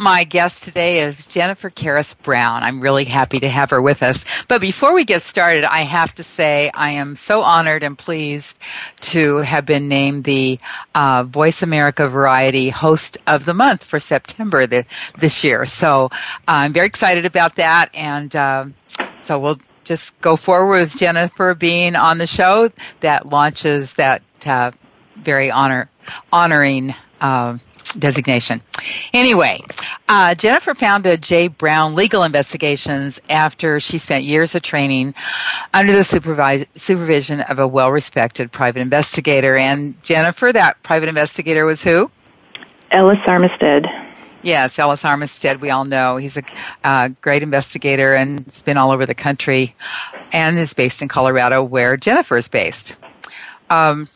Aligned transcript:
My 0.00 0.22
guest 0.22 0.62
today 0.62 1.00
is 1.00 1.26
Jennifer 1.26 1.70
Karras 1.70 2.16
Brown. 2.22 2.62
I'm 2.62 2.80
really 2.80 3.04
happy 3.04 3.40
to 3.40 3.48
have 3.48 3.70
her 3.70 3.82
with 3.82 4.04
us. 4.04 4.24
But 4.46 4.60
before 4.60 4.94
we 4.94 5.04
get 5.04 5.22
started, 5.22 5.64
I 5.64 5.80
have 5.80 6.14
to 6.14 6.22
say 6.22 6.70
I 6.72 6.90
am 6.90 7.16
so 7.16 7.42
honored 7.42 7.82
and 7.82 7.98
pleased 7.98 8.60
to 9.00 9.38
have 9.38 9.66
been 9.66 9.88
named 9.88 10.22
the 10.22 10.60
uh, 10.94 11.24
Voice 11.24 11.64
America 11.64 12.06
Variety 12.06 12.68
Host 12.68 13.18
of 13.26 13.44
the 13.44 13.54
Month 13.54 13.82
for 13.82 13.98
September 13.98 14.68
the, 14.68 14.84
this 15.18 15.42
year. 15.42 15.66
So 15.66 16.04
uh, 16.12 16.18
I'm 16.46 16.72
very 16.72 16.86
excited 16.86 17.26
about 17.26 17.56
that. 17.56 17.90
And 17.92 18.36
uh, 18.36 18.66
so 19.18 19.40
we'll 19.40 19.58
just 19.82 20.20
go 20.20 20.36
forward 20.36 20.78
with 20.78 20.96
Jennifer 20.96 21.56
being 21.56 21.96
on 21.96 22.18
the 22.18 22.28
show 22.28 22.70
that 23.00 23.30
launches 23.30 23.94
that 23.94 24.22
uh, 24.46 24.70
very 25.16 25.50
honor 25.50 25.90
honoring 26.32 26.94
uh, 27.20 27.58
designation. 27.94 28.62
Anyway, 29.12 29.60
uh, 30.08 30.34
Jennifer 30.34 30.74
founded 30.74 31.22
J. 31.22 31.48
Brown 31.48 31.94
Legal 31.94 32.22
Investigations 32.22 33.20
after 33.28 33.80
she 33.80 33.98
spent 33.98 34.24
years 34.24 34.54
of 34.54 34.62
training 34.62 35.14
under 35.74 35.92
the 35.92 36.04
supervise, 36.04 36.64
supervision 36.76 37.40
of 37.42 37.58
a 37.58 37.66
well 37.66 37.90
respected 37.90 38.52
private 38.52 38.80
investigator. 38.80 39.56
And 39.56 40.02
Jennifer, 40.02 40.52
that 40.52 40.82
private 40.82 41.08
investigator 41.08 41.64
was 41.64 41.82
who? 41.84 42.10
Ellis 42.90 43.18
Armistead. 43.26 43.86
Yes, 44.42 44.78
Ellis 44.78 45.02
Armistead, 45.02 45.60
we 45.60 45.70
all 45.70 45.84
know. 45.84 46.16
He's 46.16 46.36
a 46.36 46.42
uh, 46.84 47.08
great 47.20 47.42
investigator 47.42 48.14
and 48.14 48.46
has 48.46 48.62
been 48.62 48.76
all 48.76 48.92
over 48.92 49.04
the 49.04 49.14
country 49.14 49.74
and 50.32 50.56
is 50.58 50.74
based 50.74 51.02
in 51.02 51.08
Colorado, 51.08 51.62
where 51.62 51.96
Jennifer 51.96 52.36
is 52.36 52.48
based. 52.48 52.94
Um, 53.68 54.08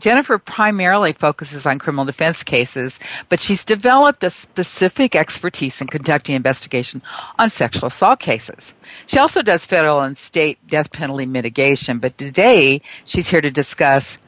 Jennifer 0.00 0.38
primarily 0.38 1.12
focuses 1.12 1.66
on 1.66 1.78
criminal 1.78 2.04
defense 2.04 2.42
cases, 2.42 3.00
but 3.28 3.40
she's 3.40 3.64
developed 3.64 4.22
a 4.22 4.30
specific 4.30 5.16
expertise 5.16 5.80
in 5.80 5.88
conducting 5.88 6.34
investigation 6.34 7.00
on 7.38 7.50
sexual 7.50 7.88
assault 7.88 8.20
cases. 8.20 8.74
She 9.06 9.18
also 9.18 9.42
does 9.42 9.66
federal 9.66 10.00
and 10.00 10.16
state 10.16 10.58
death 10.66 10.92
penalty 10.92 11.26
mitigation, 11.26 11.98
but 11.98 12.16
today 12.16 12.80
she's 13.04 13.30
here 13.30 13.40
to 13.40 13.50
discuss 13.50 14.18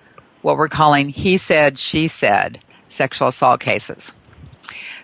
what 0.42 0.56
we're 0.56 0.69
calling 0.69 1.10
he 1.10 1.36
said, 1.36 1.78
she 1.78 2.09
said 2.09 2.60
sexual 2.88 3.28
assault 3.28 3.60
cases. 3.60 4.14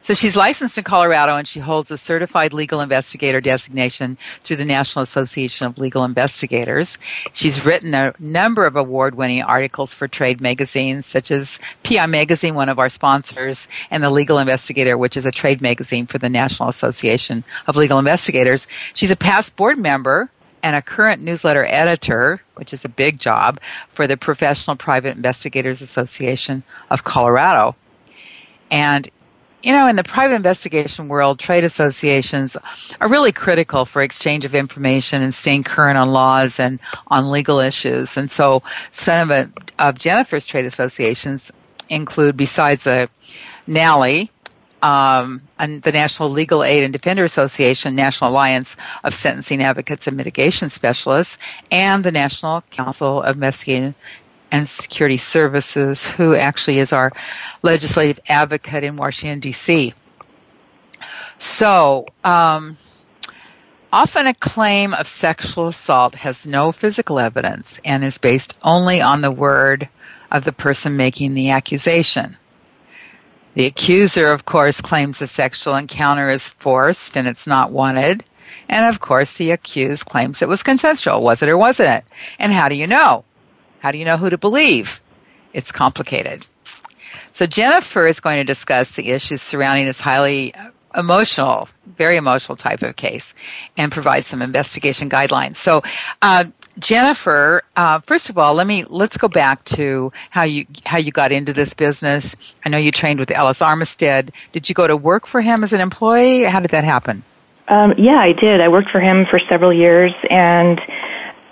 So 0.07 0.15
she's 0.15 0.37
licensed 0.37 0.79
in 0.79 0.85
Colorado 0.85 1.35
and 1.35 1.49
she 1.49 1.59
holds 1.59 1.91
a 1.91 1.99
certified 1.99 2.53
legal 2.53 2.81
investigator 2.81 3.41
designation 3.41 4.19
through 4.45 4.55
the 4.55 4.65
National 4.65 5.03
Association 5.03 5.67
of 5.67 5.79
Legal 5.79 6.05
Investigators. 6.05 6.97
She's 7.33 7.65
written 7.65 7.93
a 7.93 8.15
number 8.21 8.67
of 8.67 8.77
award 8.77 9.17
winning 9.17 9.43
articles 9.43 9.93
for 9.93 10.07
trade 10.07 10.41
magazines 10.41 11.07
such 11.07 11.33
as 11.33 11.59
PI 11.83 12.07
Magazine, 12.07 12.55
one 12.55 12.69
of 12.69 12.79
our 12.79 12.89
sponsors, 12.89 13.67
and 13.91 14.05
The 14.05 14.11
Legal 14.11 14.39
Investigator, 14.39 14.97
which 14.97 15.17
is 15.17 15.27
a 15.27 15.33
trade 15.33 15.61
magazine 15.61 16.07
for 16.07 16.19
the 16.19 16.29
National 16.29 16.69
Association 16.69 17.43
of 17.67 17.75
Legal 17.75 17.99
Investigators. 17.99 18.69
She's 18.95 19.11
a 19.11 19.17
past 19.17 19.57
board 19.57 19.77
member 19.77 20.31
and 20.63 20.77
a 20.77 20.83
current 20.83 21.21
newsletter 21.21 21.65
editor, 21.65 22.43
which 22.55 22.73
is 22.73 22.85
a 22.85 22.89
big 22.89 23.19
job, 23.19 23.59
for 23.89 24.07
the 24.07 24.17
Professional 24.17 24.77
Private 24.77 25.17
Investigators 25.17 25.83
Association 25.83 26.63
of 26.91 27.03
Colorado. 27.03 27.75
And 28.71 29.09
you 29.67 29.73
know, 29.73 29.89
in 29.89 29.97
the 29.97 30.05
private 30.05 30.37
investigation 30.37 31.09
world, 31.09 31.41
trade 31.41 31.65
associations 31.65 32.57
are 33.01 33.09
really 33.09 33.33
critical 33.33 33.85
for 33.85 34.01
exchange 34.01 34.45
of 34.45 34.55
information 34.55 35.25
and 35.25 35.35
staying 35.35 35.65
current 35.65 35.99
on 35.99 36.13
laws 36.13 36.61
and 36.61 36.79
on 37.09 37.33
legal 37.33 37.59
issues. 37.59 38.17
And 38.17 38.31
so 38.31 38.63
some 38.93 39.33
of, 39.33 39.53
of 39.81 39.99
Jennifer's 39.99 40.47
trade 40.47 40.67
associations 40.67 41.51
include, 41.89 42.37
besides 42.37 42.85
the 42.85 43.11
NALI, 43.67 44.31
um, 44.83 45.43
and 45.59 45.83
the 45.83 45.91
National 45.91 46.29
Legal 46.29 46.63
Aid 46.63 46.85
and 46.85 46.93
Defender 46.93 47.25
Association, 47.25 47.97
National 47.97 48.31
Alliance 48.31 48.77
of 49.03 49.15
Sentencing 49.15 49.65
Advocates 49.65 50.07
and 50.07 50.17
Mitigation 50.17 50.69
Specialists, 50.69 51.39
and 51.73 52.05
the 52.05 52.13
National 52.13 52.61
Council 52.71 53.21
of 53.21 53.35
Investigating 53.35 53.97
and 54.51 54.69
Security 54.69 55.17
Services, 55.17 56.13
who 56.13 56.35
actually 56.35 56.79
is 56.79 56.93
our 56.93 57.13
legislative 57.63 58.21
advocate 58.29 58.85
in 58.85 58.97
Washington, 58.97 59.41
D.C. 59.41 59.95
So, 61.39 62.07
um, 62.25 62.77
often 63.93 64.27
a 64.27 64.35
claim 64.35 64.95
of 64.95 65.07
sexual 65.07 65.69
assault 65.69 66.17
has 66.17 66.47
no 66.47 66.73
physical 66.73 67.19
evidence 67.19 67.81
and 67.85 68.05
is 68.05 68.19
based 68.19 68.59
only 68.63 69.01
on 69.03 69.21
the 69.21 69.33
word 69.33 69.89
of 70.31 70.45
the 70.45 70.53
person 70.53 70.97
making 70.97 71.35
the 71.35 71.51
accusation. 71.51 72.37
The 73.55 73.67
accuser, 73.67 74.31
of 74.33 74.45
course, 74.45 74.81
claims 74.81 75.19
the 75.19 75.27
sexual 75.27 75.77
encounter 75.77 76.29
is 76.29 76.49
forced 76.49 77.17
and 77.17 77.27
it's 77.27 77.47
not 77.47 77.73
wanted. 77.73 78.23
And 78.69 78.85
of 78.85 79.01
course, 79.01 79.35
the 79.35 79.51
accused 79.51 80.07
claims 80.07 80.43
it 80.43 80.49
was 80.49 80.63
consensual. 80.63 81.23
Was 81.23 81.43
it 81.43 81.49
or 81.49 81.57
wasn't 81.57 81.89
it? 81.91 82.05
And 82.39 82.53
how 82.53 82.69
do 82.69 82.75
you 82.75 82.87
know? 82.87 83.25
How 83.87 83.93
do 83.93 83.99
you 83.99 84.05
know 84.05 84.17
who 84.17 84.31
to 84.31 84.37
believe? 84.37 85.01
It's 85.53 85.71
complicated. 85.71 86.45
So, 87.31 87.47
Jennifer 87.47 88.09
is 88.09 88.19
going 88.19 88.39
to 88.39 88.45
discuss 88.45 88.97
the 88.97 89.11
issues 89.11 89.41
surrounding 89.41 89.87
this 89.87 90.01
highly 90.01 90.53
emotional, 90.97 91.69
very 91.87 92.17
emotional 92.17 92.57
type 92.57 92.83
of 92.83 92.97
case 92.97 93.33
and 93.77 93.93
provide 93.93 94.25
some 94.25 94.43
investigation 94.43 95.09
guidelines. 95.09 95.55
So, 95.55 95.83
uh, 96.21 96.47
Jennifer, 96.81 97.63
uh, 97.77 98.01
first 98.01 98.29
of 98.29 98.37
all, 98.39 98.55
let 98.55 98.67
me 98.67 98.83
let's 98.89 99.17
go 99.17 99.29
back 99.29 99.65
to 99.77 100.13
how 100.31 100.43
you 100.43 100.67
how 100.85 100.99
you 100.99 101.13
got 101.13 101.31
into 101.31 101.53
this 101.53 101.73
business. 101.73 102.35
I 102.65 102.71
know 102.71 102.79
you 102.79 102.91
trained 102.91 103.21
with 103.21 103.31
Ellis 103.31 103.61
Armistead. 103.61 104.31
Did 104.51 104.69
you 104.69 104.75
go 104.75 104.89
to 104.89 104.97
work 104.97 105.27
for 105.27 105.43
him 105.43 105.63
as 105.63 105.73
an 105.73 105.81
employee? 105.81 106.43
How 106.43 106.59
did 106.59 106.73
that 106.73 106.83
happen? 106.83 107.23
Um, 107.69 107.95
yeah, 107.97 108.19
I 108.19 108.33
did. 108.33 108.61
I 108.61 108.67
worked 108.67 108.91
for 108.91 108.99
him 108.99 109.27
for 109.27 109.39
several 109.39 109.73
years, 109.73 110.13
and 110.29 110.81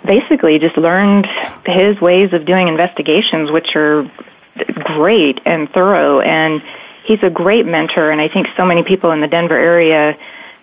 basically 0.05 0.59
just 0.59 0.77
learned 0.77 1.27
his 1.65 1.99
ways 1.99 2.33
of 2.33 2.45
doing 2.45 2.67
investigations, 2.67 3.51
which 3.51 3.75
are 3.75 4.09
great 4.83 5.41
and 5.45 5.69
thorough. 5.71 6.19
And 6.19 6.61
he's 7.05 7.21
a 7.23 7.29
great 7.29 7.65
mentor, 7.65 8.11
and 8.11 8.21
I 8.21 8.27
think 8.27 8.47
so 8.57 8.65
many 8.65 8.83
people 8.83 9.11
in 9.11 9.21
the 9.21 9.27
Denver 9.27 9.57
area 9.57 10.15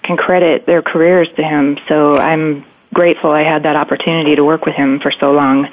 can 0.02 0.16
credit 0.16 0.66
their 0.66 0.82
careers 0.82 1.28
to 1.36 1.42
him. 1.42 1.78
So 1.88 2.16
I'm 2.16 2.64
grateful 2.92 3.30
I 3.30 3.42
had 3.42 3.62
that 3.62 3.76
opportunity 3.76 4.36
to 4.36 4.44
work 4.44 4.66
with 4.66 4.74
him 4.74 5.00
for 5.00 5.12
so 5.12 5.32
long. 5.32 5.68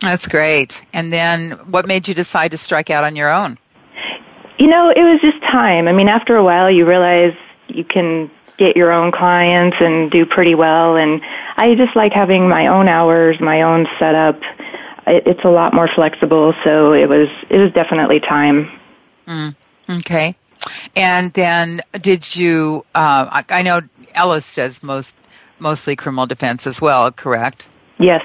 That's 0.00 0.26
great. 0.26 0.82
And 0.92 1.12
then 1.12 1.50
what 1.70 1.86
made 1.86 2.08
you 2.08 2.14
decide 2.14 2.52
to 2.52 2.56
strike 2.56 2.90
out 2.90 3.04
on 3.04 3.16
your 3.16 3.30
own? 3.30 3.58
You 4.58 4.66
know, 4.66 4.90
it 4.90 5.02
was 5.02 5.20
just 5.20 5.42
time. 5.42 5.88
I 5.88 5.92
mean, 5.92 6.08
after 6.08 6.36
a 6.36 6.44
while, 6.44 6.70
you 6.70 6.86
realize 6.86 7.34
you 7.68 7.84
can 7.84 8.30
get 8.56 8.76
your 8.76 8.92
own 8.92 9.12
clients 9.12 9.76
and 9.80 10.10
do 10.10 10.26
pretty 10.26 10.54
well. 10.54 10.96
And 10.96 11.22
I 11.60 11.74
just 11.74 11.94
like 11.94 12.14
having 12.14 12.48
my 12.48 12.68
own 12.68 12.88
hours, 12.88 13.38
my 13.38 13.60
own 13.60 13.86
setup. 13.98 14.40
It's 15.06 15.44
a 15.44 15.50
lot 15.50 15.74
more 15.74 15.88
flexible, 15.88 16.54
so 16.64 16.94
it 16.94 17.06
was 17.06 17.28
it 17.50 17.58
was 17.58 17.70
definitely 17.72 18.18
time. 18.18 18.70
Mm, 19.26 19.54
okay. 19.90 20.34
And 20.96 21.32
then, 21.34 21.82
did 22.00 22.34
you? 22.34 22.86
Uh, 22.94 23.26
I, 23.30 23.44
I 23.50 23.62
know 23.62 23.82
Ellis 24.14 24.54
does 24.54 24.82
most 24.82 25.14
mostly 25.58 25.96
criminal 25.96 26.24
defense 26.24 26.66
as 26.66 26.80
well, 26.80 27.12
correct? 27.12 27.68
Yes. 27.98 28.24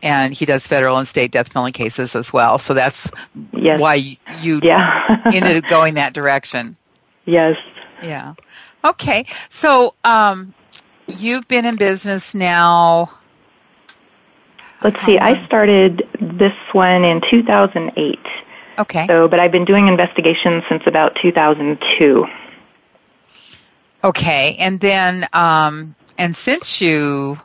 And 0.00 0.32
he 0.32 0.46
does 0.46 0.64
federal 0.64 0.98
and 0.98 1.08
state 1.08 1.32
death 1.32 1.52
penalty 1.52 1.72
cases 1.72 2.14
as 2.14 2.32
well. 2.32 2.58
So 2.58 2.74
that's 2.74 3.10
yes. 3.52 3.80
why 3.80 4.16
you 4.40 4.60
yeah. 4.62 5.20
ended 5.34 5.64
up 5.64 5.68
going 5.68 5.94
that 5.94 6.12
direction. 6.12 6.76
Yes. 7.24 7.60
Yeah. 8.04 8.34
Okay. 8.84 9.26
So 9.48 9.94
um, 10.04 10.54
you've 11.18 11.48
been 11.48 11.64
in 11.64 11.76
business 11.76 12.34
now. 12.34 13.10
Let's 14.82 15.04
see. 15.06 15.18
I 15.18 15.44
started 15.44 16.08
this 16.20 16.54
one 16.72 17.04
in 17.04 17.20
2008. 17.30 18.18
Okay. 18.78 19.06
So, 19.06 19.28
but 19.28 19.38
I've 19.38 19.52
been 19.52 19.64
doing 19.64 19.88
investigations 19.88 20.64
since 20.68 20.82
about 20.86 21.16
2002. 21.16 22.26
Okay, 24.04 24.56
and 24.58 24.80
then 24.80 25.26
um, 25.32 25.94
and 26.18 26.34
since 26.34 26.80
you 26.80 27.38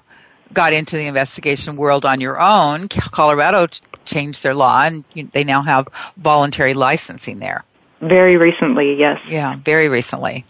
got 0.53 0.73
into 0.73 0.95
the 0.95 1.05
investigation 1.05 1.75
world 1.75 2.05
on 2.05 2.19
your 2.19 2.41
own, 2.41 2.87
Colorado 2.87 3.67
changed 4.05 4.41
their 4.41 4.55
law, 4.55 4.81
and 4.81 5.03
they 5.33 5.43
now 5.43 5.61
have 5.61 5.87
voluntary 6.17 6.73
licensing 6.73 7.39
there. 7.39 7.63
Very 7.99 8.37
recently, 8.37 8.93
yes. 8.93 9.19
Yeah, 9.27 9.55
very 9.55 9.89
recently, 9.89 10.45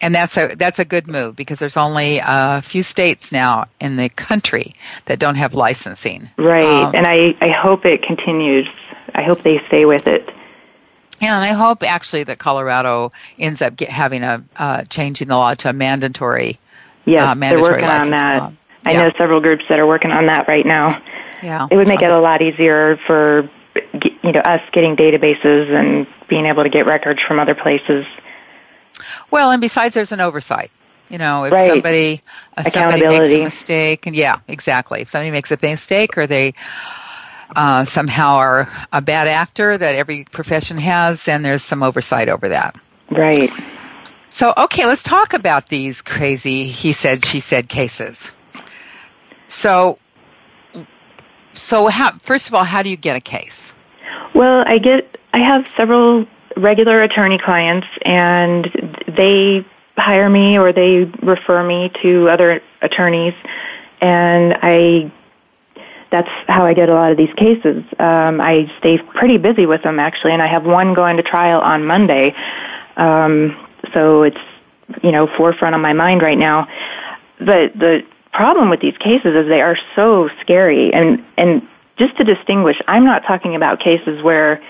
and 0.00 0.14
that's 0.14 0.38
a 0.38 0.54
that's 0.54 0.78
a 0.78 0.84
good 0.84 1.06
move 1.06 1.36
because 1.36 1.58
there's 1.58 1.76
only 1.76 2.20
a 2.24 2.62
few 2.62 2.82
states 2.82 3.30
now 3.30 3.66
in 3.80 3.96
the 3.96 4.08
country 4.08 4.74
that 5.04 5.18
don't 5.18 5.34
have 5.34 5.52
licensing. 5.52 6.30
Right, 6.38 6.64
um, 6.64 6.94
and 6.94 7.06
I 7.06 7.36
I 7.42 7.50
hope 7.50 7.84
it 7.84 8.02
continues. 8.02 8.66
I 9.14 9.22
hope 9.22 9.42
they 9.42 9.60
stay 9.66 9.84
with 9.84 10.06
it. 10.06 10.26
Yeah, 11.20 11.36
and 11.36 11.44
I 11.44 11.52
hope 11.52 11.82
actually 11.82 12.24
that 12.24 12.38
Colorado 12.38 13.12
ends 13.38 13.60
up 13.60 13.76
get, 13.76 13.90
having 13.90 14.22
a 14.22 14.42
uh, 14.56 14.84
changing 14.84 15.28
the 15.28 15.36
law 15.36 15.52
to 15.52 15.68
a 15.68 15.72
mandatory. 15.74 16.58
Yes, 17.04 17.26
uh, 17.26 17.34
mandatory 17.34 17.62
they're 17.62 17.82
working 17.82 17.88
on 17.88 18.10
that. 18.10 18.42
Law. 18.42 18.52
I 18.86 18.92
yeah. 18.92 19.02
know 19.02 19.12
several 19.18 19.40
groups 19.42 19.66
that 19.68 19.78
are 19.78 19.86
working 19.86 20.12
on 20.12 20.26
that 20.26 20.48
right 20.48 20.64
now. 20.64 20.98
Yeah, 21.42 21.66
it 21.70 21.76
would 21.76 21.88
make 21.88 22.00
it 22.00 22.10
a 22.10 22.18
lot 22.18 22.40
easier 22.40 22.96
for 23.06 23.50
you 23.92 24.32
know 24.32 24.40
us 24.40 24.62
getting 24.72 24.96
databases 24.96 25.70
and 25.70 26.06
being 26.28 26.46
able 26.46 26.62
to 26.62 26.68
get 26.68 26.86
records 26.86 27.20
from 27.22 27.38
other 27.38 27.54
places. 27.54 28.06
Well, 29.30 29.50
and 29.50 29.60
besides, 29.60 29.94
there's 29.94 30.12
an 30.12 30.20
oversight. 30.20 30.70
You 31.08 31.18
know, 31.18 31.44
if 31.44 31.52
right. 31.52 31.70
somebody 31.70 32.20
uh, 32.56 32.64
somebody 32.64 33.06
makes 33.06 33.32
a 33.32 33.42
mistake, 33.42 34.06
and 34.06 34.16
yeah, 34.16 34.40
exactly. 34.48 35.02
If 35.02 35.08
somebody 35.08 35.30
makes 35.30 35.52
a 35.52 35.58
mistake 35.62 36.18
or 36.18 36.26
they 36.26 36.54
uh, 37.54 37.84
somehow 37.84 38.36
are 38.36 38.68
a 38.92 39.00
bad 39.00 39.28
actor 39.28 39.78
that 39.78 39.94
every 39.94 40.24
profession 40.24 40.78
has, 40.78 41.28
and 41.28 41.44
there's 41.44 41.62
some 41.62 41.82
oversight 41.84 42.28
over 42.28 42.48
that. 42.48 42.76
Right. 43.10 43.50
So, 44.30 44.52
okay, 44.58 44.86
let's 44.86 45.04
talk 45.04 45.32
about 45.32 45.68
these 45.68 46.02
crazy 46.02 46.64
he 46.64 46.92
said, 46.92 47.24
she 47.24 47.38
said 47.38 47.68
cases. 47.68 48.32
So, 49.46 49.98
so 51.52 51.86
how, 51.86 52.18
first 52.18 52.48
of 52.48 52.54
all, 52.54 52.64
how 52.64 52.82
do 52.82 52.90
you 52.90 52.96
get 52.96 53.16
a 53.16 53.20
case? 53.20 53.75
Well, 54.34 54.64
I 54.66 54.78
get, 54.78 55.18
I 55.32 55.38
have 55.38 55.66
several 55.76 56.26
regular 56.56 57.02
attorney 57.02 57.38
clients, 57.38 57.86
and 58.02 58.64
they 59.08 59.64
hire 59.96 60.28
me 60.28 60.58
or 60.58 60.72
they 60.72 61.04
refer 61.22 61.62
me 61.62 61.90
to 62.02 62.28
other 62.28 62.62
attorneys, 62.82 63.34
and 64.00 64.56
I 64.62 65.10
that's 66.10 66.28
how 66.46 66.64
I 66.64 66.72
get 66.72 66.88
a 66.88 66.94
lot 66.94 67.10
of 67.10 67.16
these 67.16 67.32
cases. 67.34 67.84
Um, 67.98 68.40
I 68.40 68.72
stay 68.78 68.98
pretty 68.98 69.38
busy 69.38 69.66
with 69.66 69.82
them 69.82 69.98
actually, 69.98 70.32
and 70.32 70.42
I 70.42 70.46
have 70.46 70.64
one 70.64 70.94
going 70.94 71.16
to 71.16 71.22
trial 71.22 71.60
on 71.60 71.84
Monday. 71.84 72.34
Um, 72.96 73.56
so 73.92 74.22
it's 74.22 74.40
you 75.02 75.12
know 75.12 75.26
forefront 75.26 75.74
of 75.74 75.80
my 75.80 75.92
mind 75.92 76.22
right 76.22 76.38
now. 76.38 76.68
The 77.38 77.70
the 77.74 78.06
problem 78.32 78.70
with 78.70 78.80
these 78.80 78.96
cases 78.98 79.34
is 79.34 79.48
they 79.48 79.62
are 79.62 79.78
so 79.94 80.28
scary, 80.40 80.92
and 80.92 81.24
and 81.36 81.66
just 81.96 82.16
to 82.18 82.24
distinguish, 82.24 82.80
I'm 82.86 83.04
not 83.04 83.24
talking 83.24 83.54
about 83.54 83.80
cases 83.80 84.22
where 84.22 84.62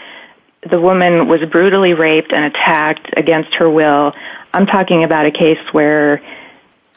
the 0.69 0.81
woman 0.81 1.29
was 1.29 1.45
brutally 1.45 1.95
raped 1.95 2.33
and 2.33 2.45
attacked 2.45 3.11
against 3.17 3.55
her 3.55 3.69
will. 3.69 4.15
I'm 4.53 4.67
talking 4.67 5.05
about 5.05 5.27
a 5.27 5.31
case 5.31 5.61
where 5.73 6.23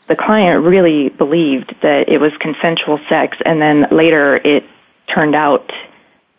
the 0.07 0.15
client 0.15 0.63
really 0.63 1.09
believed 1.09 1.75
that 1.81 2.09
it 2.09 2.19
was 2.19 2.31
consensual 2.39 2.99
sex 3.09 3.37
and 3.45 3.61
then 3.61 3.87
later 3.91 4.37
it 4.37 4.63
turned 5.07 5.35
out 5.35 5.71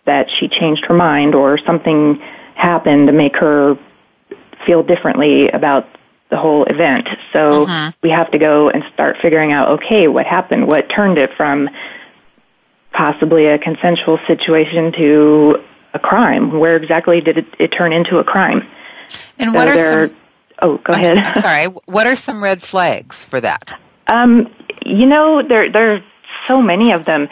that 0.07 0.29
she 0.31 0.49
changed 0.49 0.85
her 0.87 0.95
mind 0.95 1.35
or 1.35 1.59
something 1.59 2.17
happened 2.55 3.07
to 3.07 3.13
make 3.13 3.37
her 3.37 3.79
feel 4.67 4.83
differently 4.83 5.49
about 5.49 5.89
the 6.31 6.37
whole 6.37 6.65
event. 6.65 7.09
So 7.33 7.65
uh-huh. 7.65 7.93
we 8.03 8.11
have 8.11 8.31
to 8.33 8.39
go 8.39 8.71
and 8.71 8.85
start 8.93 9.19
figuring 9.21 9.53
out 9.53 9.69
okay, 9.69 10.09
what 10.09 10.27
happened? 10.27 10.67
What 10.67 10.89
turned 10.89 11.19
it 11.19 11.33
from 11.37 11.69
possibly 12.93 13.47
a 13.47 13.59
consensual 13.59 14.19
situation 14.27 14.93
to 14.93 15.63
a 15.95 15.99
crime? 15.99 16.59
Where 16.59 16.77
exactly 16.77 17.21
did 17.21 17.39
it, 17.39 17.47
it 17.59 17.69
turn 17.69 17.93
into 17.93 18.19
a 18.19 18.25
crime? 18.25 18.69
And 19.39 19.55
what 19.55 19.69
are 19.69 19.77
there, 19.77 20.09
some 20.09 20.17
Oh, 20.63 20.79
go 20.79 20.93
I'm, 20.93 21.19
ahead. 21.19 21.37
Sorry. 21.41 21.65
What 21.87 22.07
are 22.07 22.17
some 22.17 22.43
red 22.43 22.63
flags 22.63 23.25
for 23.25 23.41
that? 23.41 23.79
Um, 24.07 24.53
you 24.85 25.07
know, 25.07 25.43
there 25.43 25.71
there 25.71 25.95
are 25.95 26.05
so 26.47 26.61
many 26.61 26.93
of 26.93 27.05
them. 27.05 27.29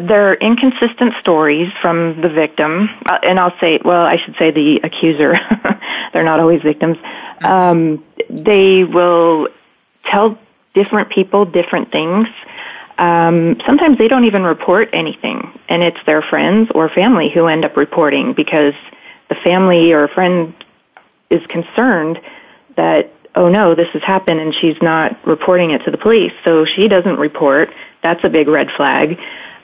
They're 0.00 0.34
inconsistent 0.34 1.14
stories 1.20 1.72
from 1.80 2.20
the 2.20 2.28
victim, 2.28 2.90
uh, 3.06 3.18
and 3.22 3.38
I'll 3.38 3.56
say, 3.60 3.78
well, 3.84 4.04
I 4.04 4.16
should 4.16 4.34
say 4.36 4.50
the 4.50 4.80
accuser. 4.82 5.38
They're 6.12 6.24
not 6.24 6.40
always 6.40 6.62
victims. 6.62 6.98
Um, 7.44 8.04
they 8.28 8.82
will 8.82 9.48
tell 10.04 10.36
different 10.74 11.10
people 11.10 11.44
different 11.44 11.92
things. 11.92 12.26
Um, 12.98 13.60
sometimes 13.66 13.98
they 13.98 14.08
don't 14.08 14.24
even 14.24 14.44
report 14.44 14.90
anything, 14.92 15.58
and 15.68 15.82
it's 15.82 15.98
their 16.06 16.22
friends 16.22 16.70
or 16.74 16.88
family 16.88 17.28
who 17.28 17.46
end 17.46 17.64
up 17.64 17.76
reporting 17.76 18.34
because 18.34 18.74
the 19.28 19.34
family 19.36 19.92
or 19.92 20.06
friend 20.08 20.54
is 21.30 21.44
concerned 21.46 22.20
that 22.76 23.10
oh 23.34 23.48
no 23.48 23.74
this 23.74 23.88
has 23.88 24.02
happened 24.02 24.38
and 24.38 24.54
she's 24.54 24.80
not 24.80 25.26
reporting 25.26 25.70
it 25.70 25.84
to 25.84 25.90
the 25.90 25.98
police. 25.98 26.32
So 26.42 26.64
she 26.64 26.86
doesn't 26.88 27.18
report. 27.18 27.72
That's 28.02 28.22
a 28.22 28.28
big 28.28 28.48
red 28.48 28.70
flag. 28.76 29.18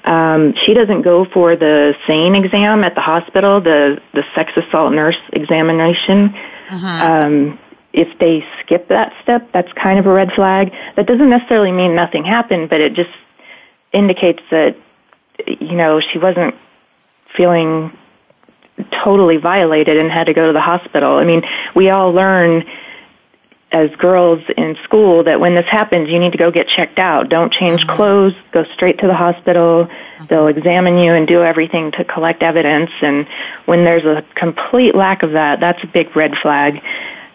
Um, 0.05 0.55
she 0.65 0.73
doesn't 0.75 1.03
go 1.03 1.25
for 1.27 1.57
the 1.57 1.95
SANE 2.07 2.35
exam 2.35 2.83
at 2.85 2.95
the 2.95 3.01
hospital 3.01 3.61
the 3.61 4.01
the 4.13 4.25
sex 4.35 4.53
assault 4.57 4.93
nurse 4.93 5.19
examination. 5.33 6.35
Um, 7.03 7.59
if 7.93 8.19
they 8.19 8.45
skip 8.63 8.89
that 8.89 9.13
step 9.23 9.49
that's 9.53 9.73
kind 9.73 9.99
of 9.99 10.07
a 10.07 10.13
red 10.13 10.33
flag 10.33 10.73
that 10.97 11.07
doesn't 11.07 11.31
necessarily 11.31 11.73
mean 11.73 11.95
nothing 11.95 12.25
happened 12.25 12.69
but 12.71 12.81
it 12.81 12.95
just 12.95 13.11
indicates 13.93 14.43
that 14.51 14.77
you 15.47 15.75
know 15.75 16.01
she 16.01 16.19
wasn't 16.19 16.55
feeling 17.37 17.97
totally 19.05 19.37
violated 19.37 20.03
and 20.03 20.11
had 20.11 20.25
to 20.25 20.33
go 20.35 20.47
to 20.47 20.53
the 20.53 20.61
hospital 20.61 21.17
i 21.17 21.25
mean 21.25 21.43
we 21.75 21.91
all 21.91 22.13
learn 22.13 22.65
as 23.73 23.89
girls 23.99 24.43
in 24.57 24.77
school 24.83 25.23
that 25.23 25.39
when 25.39 25.55
this 25.55 25.67
happens, 25.67 26.09
you 26.09 26.19
need 26.19 26.33
to 26.33 26.39
go 26.39 26.51
get 26.51 26.67
checked 26.67 26.99
out. 26.99 27.29
Don't 27.29 27.53
change 27.53 27.81
Mm-hmm. 27.83 27.95
clothes. 27.97 28.33
Go 28.51 28.65
straight 28.75 28.99
to 28.99 29.07
the 29.07 29.15
hospital. 29.15 29.89
They'll 30.29 30.49
examine 30.49 30.99
you 30.99 31.13
and 31.13 31.25
do 31.29 31.45
everything 31.45 31.93
to 31.93 32.05
collect 32.05 32.43
evidence. 32.43 32.91
And 33.01 33.29
when 33.67 33.85
there's 33.85 34.05
a 34.05 34.25
complete 34.35 34.97
lack 34.97 35.23
of 35.23 35.33
that, 35.33 35.61
that's 35.61 35.81
a 35.85 35.87
big 35.87 36.17
red 36.17 36.35
flag. 36.43 36.83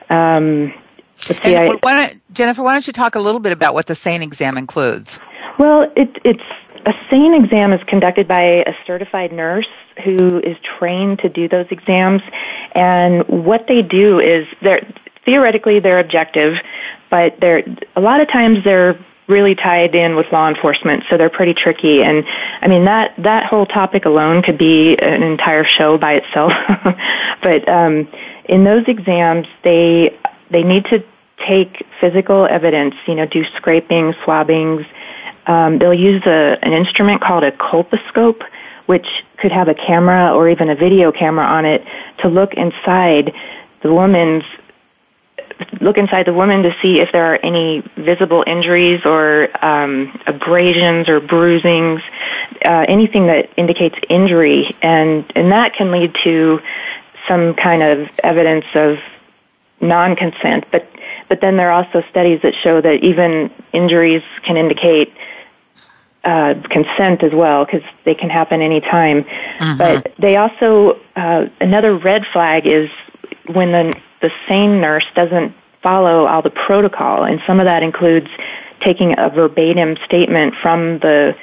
Um, 0.09 0.73
see, 1.17 1.55
I, 1.55 1.69
why 1.81 2.07
don't, 2.07 2.33
Jennifer, 2.33 2.63
why 2.63 2.73
don't 2.73 2.85
you 2.87 2.93
talk 2.93 3.15
a 3.15 3.19
little 3.19 3.39
bit 3.39 3.51
about 3.51 3.73
what 3.73 3.87
the 3.87 3.95
SANE 3.95 4.21
exam 4.21 4.57
includes? 4.57 5.19
Well, 5.57 5.91
it, 5.95 6.17
it's 6.23 6.43
a 6.85 6.93
SANE 7.09 7.33
exam 7.33 7.73
is 7.73 7.81
conducted 7.87 8.27
by 8.27 8.41
a 8.41 8.75
certified 8.85 9.31
nurse 9.31 9.67
who 10.03 10.39
is 10.39 10.57
trained 10.77 11.19
to 11.19 11.29
do 11.29 11.47
those 11.47 11.67
exams, 11.69 12.21
and 12.73 13.27
what 13.27 13.67
they 13.67 13.81
do 13.81 14.19
is 14.19 14.47
they're 14.61 14.85
theoretically 15.25 15.79
they're 15.79 15.99
objective, 15.99 16.57
but 17.09 17.39
they're 17.39 17.63
a 17.95 18.01
lot 18.01 18.21
of 18.21 18.27
times 18.27 18.63
they're 18.63 18.99
really 19.27 19.55
tied 19.55 19.95
in 19.95 20.15
with 20.15 20.27
law 20.31 20.47
enforcement, 20.47 21.03
so 21.09 21.17
they're 21.17 21.29
pretty 21.29 21.53
tricky. 21.53 22.03
And 22.03 22.23
I 22.61 22.67
mean 22.67 22.85
that 22.85 23.15
that 23.17 23.45
whole 23.45 23.65
topic 23.65 24.05
alone 24.05 24.43
could 24.43 24.57
be 24.57 24.95
an 24.97 25.23
entire 25.23 25.63
show 25.63 25.97
by 25.97 26.13
itself. 26.13 26.53
but 27.41 27.67
um, 27.67 28.07
in 28.47 28.63
those 28.63 28.87
exams, 28.87 29.47
they 29.63 30.17
they 30.49 30.63
need 30.63 30.85
to 30.85 31.03
take 31.47 31.85
physical 31.99 32.45
evidence. 32.45 32.95
You 33.07 33.15
know, 33.15 33.25
do 33.25 33.43
scraping, 33.57 34.13
swabbings. 34.23 34.85
Um, 35.47 35.77
they'll 35.77 35.93
use 35.93 36.23
a, 36.25 36.57
an 36.63 36.73
instrument 36.73 37.21
called 37.21 37.43
a 37.43 37.51
colposcope, 37.51 38.43
which 38.87 39.07
could 39.37 39.51
have 39.51 39.67
a 39.67 39.75
camera 39.75 40.33
or 40.33 40.49
even 40.49 40.69
a 40.69 40.75
video 40.75 41.11
camera 41.11 41.45
on 41.45 41.65
it 41.65 41.85
to 42.19 42.29
look 42.29 42.53
inside 42.55 43.33
the 43.81 43.93
woman's 43.93 44.43
look 45.79 45.97
inside 45.97 46.25
the 46.25 46.33
woman 46.33 46.63
to 46.63 46.75
see 46.81 46.99
if 46.99 47.11
there 47.11 47.33
are 47.33 47.39
any 47.41 47.81
visible 47.95 48.43
injuries 48.45 49.05
or 49.05 49.49
um, 49.63 50.19
abrasions 50.27 51.07
or 51.07 51.19
bruisings, 51.19 52.01
uh, 52.65 52.85
anything 52.87 53.27
that 53.27 53.49
indicates 53.57 53.95
injury, 54.09 54.69
and 54.81 55.31
and 55.35 55.51
that 55.51 55.73
can 55.73 55.91
lead 55.91 56.15
to 56.23 56.59
some 57.27 57.53
kind 57.53 57.83
of 57.83 58.09
evidence 58.23 58.65
of 58.73 58.97
non-consent, 59.81 60.65
but 60.71 60.87
but 61.27 61.41
then 61.41 61.57
there 61.57 61.71
are 61.71 61.83
also 61.83 62.03
studies 62.09 62.41
that 62.43 62.53
show 62.55 62.81
that 62.81 63.03
even 63.03 63.51
injuries 63.73 64.23
can 64.43 64.57
indicate 64.57 65.11
uh, 66.23 66.55
consent 66.69 67.23
as 67.23 67.33
well 67.33 67.65
because 67.65 67.83
they 68.03 68.15
can 68.15 68.29
happen 68.29 68.61
anytime. 68.61 69.23
Mm-hmm. 69.23 69.77
But 69.77 70.13
they 70.17 70.37
also 70.37 70.99
uh, 71.15 71.47
another 71.59 71.97
red 71.97 72.25
flag 72.31 72.65
is 72.65 72.89
when 73.51 73.71
the 73.71 74.01
the 74.21 74.31
sane 74.47 74.79
nurse 74.81 75.07
doesn't 75.13 75.53
follow 75.81 76.25
all 76.25 76.41
the 76.41 76.49
protocol, 76.49 77.23
and 77.23 77.41
some 77.45 77.59
of 77.59 77.65
that 77.65 77.83
includes 77.83 78.27
taking 78.81 79.17
a 79.17 79.29
verbatim 79.29 79.97
statement 80.05 80.55
from 80.61 80.99
the 80.99 81.35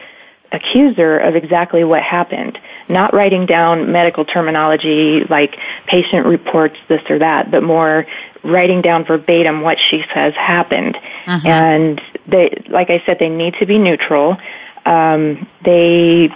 accuser 0.53 1.19
of 1.19 1.35
exactly 1.35 1.83
what 1.83 2.03
happened, 2.03 2.59
not 2.89 3.15
writing 3.15 3.47
down 3.47 3.91
medical 3.91 4.25
terminology 4.25 5.25
like 5.25 5.59
patient 5.87 6.27
reports 6.27 6.79
this 6.89 7.03
or 7.09 7.19
that, 7.19 7.51
but 7.51 7.63
more 7.63 8.07
writing 8.43 8.83
down 8.83 9.05
verbatim 9.05 9.63
what 9.63 9.79
she 9.79 10.05
says 10.13 10.35
happened. 10.35 10.97
Uh-huh. 11.27 11.49
And 11.49 12.03
they, 12.27 12.63
like 12.69 12.91
I 12.91 13.03
said, 13.07 13.19
they 13.19 13.29
need 13.29 13.55
to 13.61 13.67
be 13.67 13.79
neutral. 13.79 14.37
Um, 14.85 15.49
they, 15.65 16.29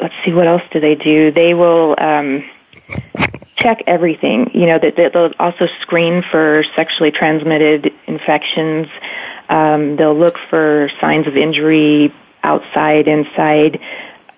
let's 0.00 0.14
see, 0.24 0.32
what 0.32 0.46
else 0.46 0.62
do 0.70 0.80
they 0.80 0.94
do? 0.94 1.30
They 1.30 1.54
will 1.54 1.94
um, 1.96 2.44
check 3.56 3.82
everything. 3.86 4.50
You 4.52 4.66
know, 4.66 4.78
that 4.78 4.96
they'll 4.96 5.32
also 5.38 5.68
screen 5.80 6.22
for 6.22 6.64
sexually 6.74 7.12
transmitted 7.12 7.94
infections. 8.06 8.88
Um, 9.48 9.96
they'll 9.96 10.18
look 10.18 10.38
for 10.50 10.90
signs 11.00 11.26
of 11.26 11.36
injury 11.36 12.12
outside, 12.44 13.08
inside, 13.08 13.80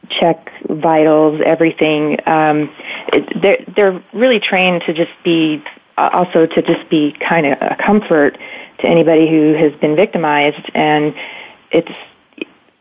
check 0.09 0.53
vitals, 0.69 1.41
everything. 1.45 2.19
Um, 2.27 2.71
it, 3.13 3.43
they're 3.43 3.65
they're 3.75 4.03
really 4.13 4.41
trained 4.41 4.83
to 4.87 4.95
just 4.95 5.13
be 5.25 5.63
uh, 5.99 6.11
also 6.13 6.47
to 6.47 6.63
just 6.63 6.89
be 6.89 7.13
kind 7.13 7.47
of 7.47 7.59
a 7.61 7.77
comfort 7.77 8.39
to 8.79 8.87
anybody 8.87 9.29
who 9.29 9.55
has 9.55 9.73
been 9.81 9.97
victimized, 9.97 10.71
and 10.75 11.15
it's 11.71 11.99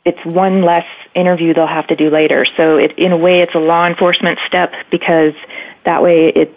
it's 0.06 0.36
one 0.36 0.62
less 0.62 0.86
interview 1.16 1.54
they'll 1.54 1.66
have 1.66 1.88
to 1.88 1.96
do 1.96 2.10
later. 2.10 2.46
So 2.46 2.78
it, 2.78 2.98
in 2.98 3.12
a 3.12 3.18
way, 3.18 3.42
it's 3.42 3.56
a 3.56 3.60
law 3.60 3.88
enforcement 3.88 4.40
step 4.46 4.74
because 4.92 5.34
that 5.84 6.04
way 6.04 6.28
it 6.28 6.54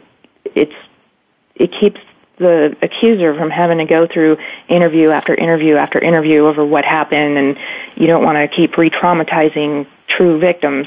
it's 0.55 0.75
it 1.55 1.73
keeps 1.73 2.01
the 2.39 2.77
accuser 2.83 3.35
from 3.35 3.51
having 3.51 3.79
to 3.79 3.85
go 3.85 4.07
through 4.07 4.39
interview 4.69 5.11
after 5.11 5.35
interview 5.35 5.77
after 5.77 5.99
interview 5.99 6.47
over 6.47 6.65
what 6.65 6.85
happened, 6.85 7.37
and 7.39 7.59
you 7.97 8.07
don't 8.07 8.25
want 8.25 8.37
to 8.37 8.49
keep 8.49 8.77
re-traumatizing 8.77 9.87
true 10.07 10.39
victims. 10.39 10.87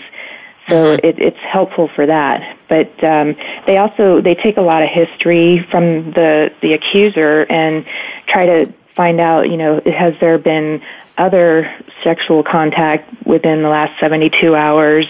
So 0.67 0.75
mm-hmm. 0.75 1.05
it, 1.05 1.20
it's 1.20 1.39
helpful 1.39 1.88
for 1.88 2.05
that. 2.05 2.58
But 2.67 3.03
um, 3.03 3.36
they 3.65 3.77
also 3.77 4.22
they 4.22 4.36
take 4.36 4.58
a 4.58 4.62
lot 4.62 4.84
of 4.84 4.89
history 4.89 5.65
from 5.70 6.12
the 6.12 6.53
the 6.62 6.74
accuser 6.74 7.46
and 7.50 7.86
try 8.27 8.46
to 8.46 8.74
find 8.88 9.20
out. 9.20 9.50
You 9.50 9.58
know, 9.58 9.81
has 9.86 10.15
there 10.20 10.38
been 10.38 10.81
other 11.17 11.74
sexual 12.03 12.43
contact 12.43 13.25
within 13.25 13.62
the 13.62 13.70
last 13.70 14.00
72 14.00 14.55
hours, 14.55 15.05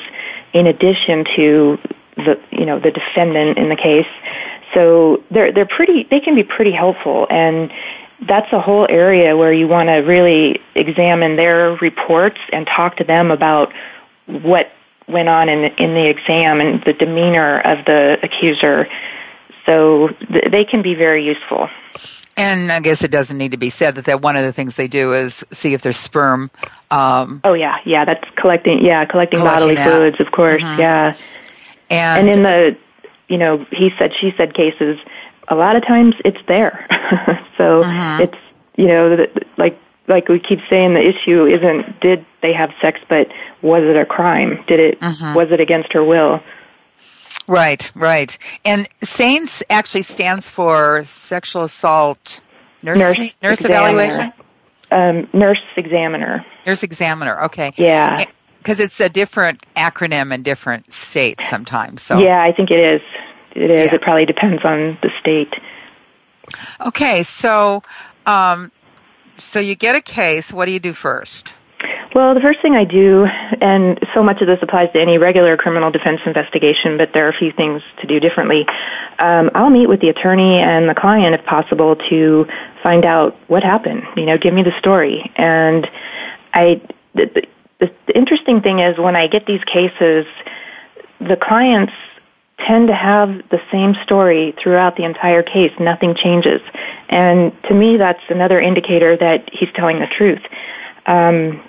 in 0.53 0.67
addition 0.67 1.25
to 1.36 1.79
the 2.15 2.39
you 2.51 2.65
know 2.65 2.79
the 2.79 2.91
defendant 2.91 3.57
in 3.57 3.69
the 3.69 3.75
case. 3.75 4.07
So 4.73 5.23
they're 5.31 5.51
they're 5.51 5.65
pretty 5.65 6.03
they 6.03 6.19
can 6.19 6.35
be 6.35 6.43
pretty 6.43 6.71
helpful 6.71 7.27
and 7.29 7.71
that's 8.21 8.51
a 8.53 8.61
whole 8.61 8.85
area 8.89 9.35
where 9.35 9.51
you 9.51 9.67
want 9.67 9.89
to 9.89 9.95
really 9.95 10.61
examine 10.75 11.35
their 11.35 11.75
reports 11.77 12.37
and 12.53 12.67
talk 12.67 12.97
to 12.97 13.03
them 13.03 13.31
about 13.31 13.73
what 14.27 14.71
went 15.07 15.27
on 15.27 15.49
in 15.49 15.65
in 15.77 15.93
the 15.93 16.07
exam 16.07 16.61
and 16.61 16.83
the 16.83 16.93
demeanor 16.93 17.59
of 17.59 17.85
the 17.85 18.19
accuser. 18.23 18.87
So 19.65 20.09
th- 20.31 20.51
they 20.51 20.65
can 20.65 20.81
be 20.81 20.95
very 20.95 21.25
useful. 21.25 21.69
And 22.37 22.71
I 22.71 22.79
guess 22.79 23.03
it 23.03 23.11
doesn't 23.11 23.37
need 23.37 23.51
to 23.51 23.57
be 23.57 23.69
said 23.69 23.95
that, 23.95 24.05
that 24.05 24.21
one 24.21 24.35
of 24.35 24.43
the 24.43 24.53
things 24.53 24.75
they 24.75 24.87
do 24.87 25.13
is 25.13 25.43
see 25.51 25.73
if 25.73 25.81
there's 25.81 25.97
sperm. 25.97 26.49
Um, 26.89 27.41
oh 27.43 27.53
yeah, 27.53 27.79
yeah, 27.85 28.05
that's 28.05 28.27
collecting. 28.35 28.83
Yeah, 28.83 29.05
collecting, 29.05 29.39
collecting 29.39 29.75
bodily 29.75 29.75
that. 29.75 29.87
fluids, 29.87 30.19
of 30.19 30.31
course. 30.31 30.61
Mm-hmm. 30.61 30.79
Yeah, 30.79 31.15
and, 31.89 32.27
and 32.27 32.37
in 32.37 32.43
the 32.43 32.77
you 33.31 33.38
know, 33.38 33.65
he 33.71 33.91
said, 33.97 34.13
she 34.13 34.33
said 34.35 34.53
cases, 34.53 35.00
a 35.47 35.55
lot 35.55 35.77
of 35.77 35.85
times 35.85 36.15
it's 36.25 36.41
there. 36.47 36.85
so 37.57 37.79
uh-huh. 37.79 38.23
it's, 38.23 38.38
you 38.75 38.88
know, 38.88 39.25
like, 39.57 39.79
like 40.07 40.27
we 40.27 40.38
keep 40.38 40.59
saying, 40.69 40.95
the 40.95 41.07
issue 41.07 41.45
isn't 41.45 42.01
did 42.01 42.25
they 42.41 42.51
have 42.51 42.73
sex, 42.81 43.00
but 43.07 43.29
was 43.61 43.83
it 43.83 43.95
a 43.95 44.05
crime? 44.05 44.61
Did 44.67 44.81
it, 44.81 44.97
uh-huh. 45.01 45.33
was 45.35 45.50
it 45.51 45.61
against 45.61 45.93
her 45.93 46.03
will? 46.03 46.43
Right, 47.47 47.89
right. 47.95 48.38
And 48.65 48.88
SANES 49.01 49.63
actually 49.69 50.01
stands 50.01 50.50
for 50.50 51.03
sexual 51.05 51.63
assault 51.63 52.41
nurse, 52.83 53.00
nurse, 53.00 53.33
nurse 53.41 53.65
evaluation? 53.65 54.33
Um, 54.91 55.29
nurse 55.31 55.61
examiner. 55.77 56.45
Nurse 56.65 56.83
examiner, 56.83 57.43
okay. 57.43 57.71
Yeah 57.77 58.25
because 58.61 58.79
it's 58.79 58.99
a 58.99 59.09
different 59.09 59.65
acronym 59.75 60.33
in 60.33 60.43
different 60.43 60.93
states 60.93 61.49
sometimes. 61.49 62.01
So 62.03 62.19
yeah, 62.19 62.43
I 62.43 62.51
think 62.51 62.69
it 62.69 62.79
is. 62.79 63.01
It 63.55 63.71
is. 63.71 63.85
Yeah. 63.87 63.95
It 63.95 64.01
probably 64.01 64.25
depends 64.25 64.63
on 64.63 64.97
the 65.01 65.11
state. 65.19 65.53
Okay, 66.85 67.23
so 67.23 67.81
um, 68.25 68.71
so 69.37 69.59
you 69.59 69.75
get 69.75 69.95
a 69.95 70.01
case. 70.01 70.53
What 70.53 70.65
do 70.65 70.71
you 70.71 70.79
do 70.79 70.93
first? 70.93 71.53
Well, 72.13 72.33
the 72.33 72.41
first 72.41 72.61
thing 72.61 72.75
I 72.75 72.83
do, 72.83 73.23
and 73.23 73.97
so 74.13 74.21
much 74.21 74.41
of 74.41 74.47
this 74.47 74.59
applies 74.61 74.91
to 74.91 74.99
any 74.99 75.17
regular 75.17 75.55
criminal 75.55 75.91
defense 75.91 76.19
investigation, 76.25 76.97
but 76.97 77.13
there 77.13 77.25
are 77.25 77.29
a 77.29 77.33
few 77.33 77.53
things 77.53 77.81
to 78.01 78.07
do 78.07 78.19
differently. 78.19 78.67
Um, 79.17 79.49
I'll 79.55 79.69
meet 79.69 79.87
with 79.87 80.01
the 80.01 80.09
attorney 80.09 80.59
and 80.59 80.89
the 80.89 80.93
client, 80.93 81.33
if 81.35 81.45
possible, 81.45 81.95
to 82.09 82.47
find 82.83 83.05
out 83.05 83.37
what 83.47 83.63
happened. 83.63 84.03
You 84.17 84.25
know, 84.25 84.37
give 84.37 84.53
me 84.53 84.61
the 84.61 84.77
story. 84.77 85.31
And 85.37 85.89
I, 86.53 86.81
the, 87.81 88.15
interesting 88.15 88.61
thing 88.61 88.79
is 88.79 88.97
when 88.97 89.15
I 89.15 89.27
get 89.27 89.45
these 89.45 89.63
cases, 89.65 90.25
the 91.19 91.35
clients 91.35 91.93
tend 92.59 92.88
to 92.88 92.93
have 92.93 93.50
the 93.50 93.59
same 93.71 93.95
story 94.03 94.53
throughout 94.61 94.95
the 94.95 95.03
entire 95.03 95.41
case. 95.41 95.73
Nothing 95.79 96.15
changes. 96.15 96.61
And 97.09 97.51
to 97.63 97.73
me, 97.73 97.97
that's 97.97 98.21
another 98.29 98.61
indicator 98.61 99.17
that 99.17 99.50
he's 99.51 99.69
telling 99.73 100.00
the 100.00 100.07
truth. 100.07 100.41
Um, 101.07 101.63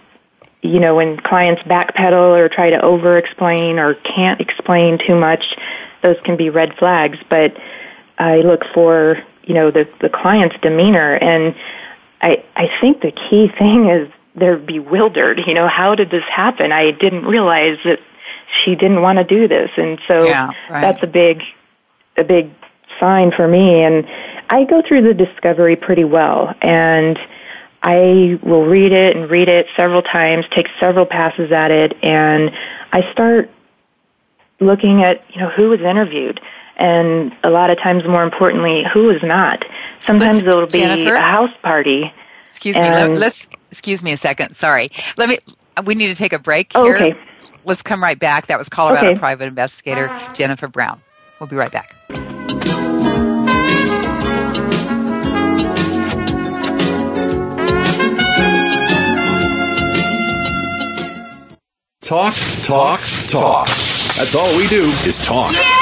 you 0.61 0.79
know, 0.79 0.95
when 0.95 1.17
clients 1.19 1.63
backpedal 1.63 2.39
or 2.39 2.49
try 2.49 2.71
to 2.71 2.81
over 2.81 3.17
explain 3.17 3.79
or 3.79 3.95
can't 3.95 4.41
explain 4.41 4.99
too 4.99 5.17
much, 5.17 5.57
those 6.03 6.17
can 6.25 6.37
be 6.37 6.51
red 6.51 6.77
flags. 6.77 7.19
But 7.29 7.57
I 8.19 8.43
look 8.43 8.65
for, 8.75 9.23
you 9.45 9.55
know, 9.55 9.71
the, 9.71 9.89
the 10.01 10.11
client's 10.11 10.57
demeanor. 10.61 11.15
And 11.15 11.57
I, 12.21 12.45
I 12.55 12.71
think 12.81 13.01
the 13.01 13.13
key 13.13 13.49
thing 13.49 13.89
is 13.89 14.09
they're 14.35 14.57
bewildered. 14.57 15.41
You 15.47 15.55
know, 15.55 15.69
how 15.69 15.95
did 15.95 16.11
this 16.11 16.25
happen? 16.25 16.73
I 16.73 16.91
didn't 16.91 17.25
realize 17.25 17.79
that 17.85 18.01
she 18.65 18.75
didn't 18.75 19.03
want 19.03 19.19
to 19.19 19.25
do 19.25 19.49
this, 19.49 19.71
and 19.77 19.99
so 20.07 20.25
yeah, 20.25 20.53
right. 20.71 20.81
that's 20.81 21.03
a 21.03 21.07
big, 21.07 21.43
a 22.17 22.25
big 22.25 22.51
sign 23.01 23.33
for 23.33 23.47
me. 23.47 23.83
And 23.83 24.07
I 24.51 24.65
go 24.65 24.83
through 24.83 25.03
the 25.03 25.15
discovery 25.15 25.77
pretty 25.77 26.05
well, 26.05 26.55
and 26.61 27.19
I 27.83 28.39
will 28.43 28.65
read 28.65 28.93
it 28.93 29.17
and 29.17 29.31
read 29.31 29.49
it 29.49 29.67
several 29.77 30.03
times, 30.03 30.47
take 30.51 30.69
several 30.79 31.07
passes 31.07 31.51
at 31.53 31.71
it, 31.71 31.97
and 32.03 32.55
I 32.93 33.11
start 33.13 33.51
looking 34.63 35.03
at 35.03 35.23
you 35.31 35.41
know 35.41 35.49
who 35.51 35.69
was 35.69 35.81
interviewed 35.81 36.41
and 36.77 37.35
a 37.43 37.51
lot 37.51 37.71
of 37.71 37.79
times 37.79 38.05
more 38.05 38.23
importantly 38.23 38.85
who 38.93 39.11
is 39.11 39.23
not 39.23 39.65
sometimes 40.01 40.43
it'll 40.43 40.67
be 40.67 40.79
Jennifer? 40.79 41.15
a 41.15 41.21
house 41.21 41.55
party 41.63 42.13
excuse 42.49 42.77
me 42.77 42.83
let, 42.83 43.13
us 43.13 43.49
excuse 43.69 44.03
me 44.03 44.13
a 44.13 44.17
second. 44.17 44.55
Sorry. 44.55 44.91
Let 45.17 45.29
me. 45.29 45.39
We 45.85 45.95
need 45.95 46.09
to 46.09 46.15
take 46.15 46.33
a 46.33 46.39
break 46.39 46.73
oh, 46.75 46.85
here. 46.85 46.97
okay. 46.97 47.19
Let's 47.65 47.83
come 47.83 48.03
right 48.03 48.19
back. 48.19 48.47
That 48.47 48.59
was 48.59 48.69
Colorado 48.69 49.11
okay. 49.11 49.19
private 49.19 49.47
investigator 49.47 50.11
Jennifer 50.35 50.69
Brown. 50.69 51.01
We'll 51.39 51.49
be 51.49 51.57
right 51.57 51.73
back. 51.73 51.97
Talk, 62.01 62.35
talk, 62.63 63.01
talk. 63.29 63.67
That's 63.69 64.35
all 64.35 64.57
we 64.59 64.67
do 64.69 64.85
is 65.07 65.25
talk. 65.25 65.53
Yeah! 65.53 65.82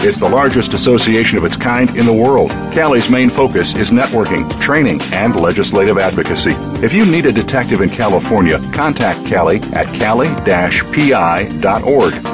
It's 0.00 0.18
the 0.18 0.28
largest 0.28 0.74
association 0.74 1.38
of 1.38 1.44
its 1.44 1.56
kind 1.56 1.96
in 1.96 2.06
the 2.06 2.12
world. 2.12 2.52
Cali's 2.72 3.10
main 3.10 3.30
focus 3.30 3.74
is 3.76 3.90
networking, 3.90 4.48
training, 4.60 5.00
and 5.12 5.40
legislative 5.40 5.98
advocacy. 5.98 6.52
If 6.84 6.92
you 6.92 7.04
need 7.04 7.26
a 7.26 7.32
detective 7.32 7.80
in 7.80 7.90
California, 7.90 8.60
contact 8.72 9.26
Cali 9.26 9.56
at 9.74 9.92
cali-pi.org 9.94 10.44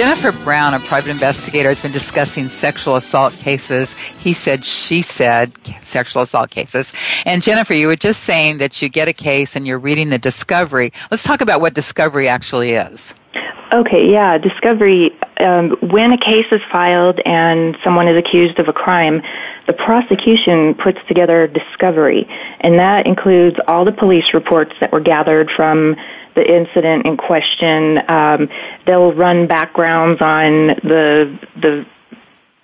Jennifer 0.00 0.32
Brown, 0.32 0.72
a 0.72 0.78
private 0.78 1.10
investigator, 1.10 1.68
has 1.68 1.82
been 1.82 1.92
discussing 1.92 2.48
sexual 2.48 2.96
assault 2.96 3.34
cases. 3.34 3.92
He 3.98 4.32
said, 4.32 4.64
she 4.64 5.02
said, 5.02 5.52
sexual 5.82 6.22
assault 6.22 6.48
cases. 6.48 6.94
And 7.26 7.42
Jennifer, 7.42 7.74
you 7.74 7.86
were 7.86 7.96
just 7.96 8.22
saying 8.22 8.56
that 8.58 8.80
you 8.80 8.88
get 8.88 9.08
a 9.08 9.12
case 9.12 9.56
and 9.56 9.66
you're 9.66 9.78
reading 9.78 10.08
the 10.08 10.16
discovery. 10.16 10.90
Let's 11.10 11.22
talk 11.22 11.42
about 11.42 11.60
what 11.60 11.74
discovery 11.74 12.28
actually 12.28 12.70
is. 12.70 13.14
Okay, 13.74 14.10
yeah, 14.10 14.38
discovery. 14.38 15.14
Um, 15.38 15.72
when 15.82 16.12
a 16.12 16.18
case 16.18 16.46
is 16.50 16.62
filed 16.72 17.20
and 17.26 17.76
someone 17.84 18.08
is 18.08 18.18
accused 18.18 18.58
of 18.58 18.68
a 18.68 18.72
crime, 18.72 19.22
the 19.66 19.74
prosecution 19.74 20.74
puts 20.76 20.98
together 21.08 21.46
discovery, 21.46 22.26
and 22.60 22.78
that 22.78 23.06
includes 23.06 23.58
all 23.68 23.84
the 23.84 23.92
police 23.92 24.32
reports 24.32 24.72
that 24.80 24.92
were 24.92 25.00
gathered 25.00 25.50
from 25.50 25.94
the 26.40 26.50
incident 26.50 27.06
in 27.06 27.16
question. 27.16 28.00
Um, 28.08 28.48
they'll 28.86 29.12
run 29.12 29.46
backgrounds 29.46 30.20
on 30.22 30.68
the 30.68 31.38
the 31.60 31.86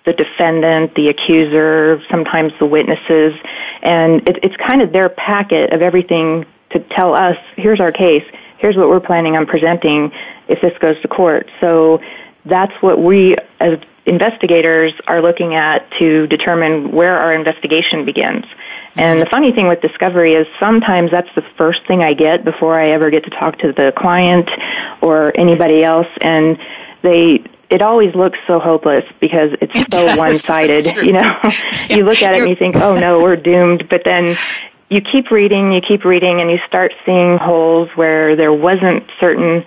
the 0.05 0.13
defendant, 0.13 0.95
the 0.95 1.09
accuser, 1.09 2.01
sometimes 2.09 2.53
the 2.59 2.65
witnesses, 2.65 3.33
and 3.81 4.27
it, 4.27 4.39
it's 4.41 4.55
kind 4.55 4.81
of 4.81 4.93
their 4.93 5.09
packet 5.09 5.73
of 5.73 5.81
everything 5.81 6.45
to 6.69 6.79
tell 6.79 7.13
us, 7.13 7.37
here's 7.57 7.81
our 7.81 7.91
case, 7.91 8.23
here's 8.57 8.77
what 8.77 8.87
we're 8.87 9.01
planning 9.01 9.35
on 9.35 9.45
presenting 9.45 10.13
if 10.47 10.61
this 10.61 10.71
goes 10.79 10.99
to 11.01 11.09
court. 11.09 11.51
So 11.59 11.99
that's 12.45 12.71
what 12.81 13.03
we 13.03 13.35
as 13.59 13.79
investigators 14.05 14.93
are 15.07 15.21
looking 15.21 15.55
at 15.55 15.91
to 15.99 16.25
determine 16.27 16.93
where 16.93 17.19
our 17.19 17.33
investigation 17.33 18.05
begins. 18.05 18.45
And 18.97 19.21
the 19.21 19.25
funny 19.27 19.51
thing 19.51 19.67
with 19.67 19.81
discovery 19.81 20.33
is 20.33 20.47
sometimes 20.59 21.11
that's 21.11 21.33
the 21.35 21.43
first 21.57 21.85
thing 21.87 22.01
I 22.01 22.13
get 22.13 22.43
before 22.43 22.79
I 22.79 22.89
ever 22.89 23.09
get 23.09 23.23
to 23.25 23.29
talk 23.29 23.57
to 23.59 23.71
the 23.71 23.93
client 23.95 24.49
or 25.01 25.37
anybody 25.37 25.83
else 25.83 26.07
and 26.21 26.59
they 27.01 27.43
it 27.69 27.81
always 27.81 28.15
looks 28.15 28.39
so 28.47 28.59
hopeless 28.59 29.03
because 29.19 29.51
it's 29.61 29.75
It 29.75 29.91
so 29.93 30.05
does. 30.05 30.17
one-sided, 30.25 30.85
you 30.97 31.11
know. 31.11 31.37
you 31.89 32.05
look 32.05 32.21
at 32.21 32.33
it 32.33 32.41
and 32.41 32.49
you 32.49 32.55
think, 32.55 32.75
"Oh 32.77 32.95
no, 32.97 33.21
we're 33.21 33.35
doomed." 33.35 33.89
But 33.89 34.03
then 34.05 34.37
you 34.89 35.01
keep 35.01 35.31
reading, 35.31 35.73
you 35.73 35.81
keep 35.81 36.05
reading 36.05 36.39
and 36.39 36.49
you 36.49 36.59
start 36.65 36.93
seeing 37.05 37.37
holes 37.37 37.89
where 37.95 38.35
there 38.35 38.53
wasn't 38.53 39.03
certain 39.19 39.65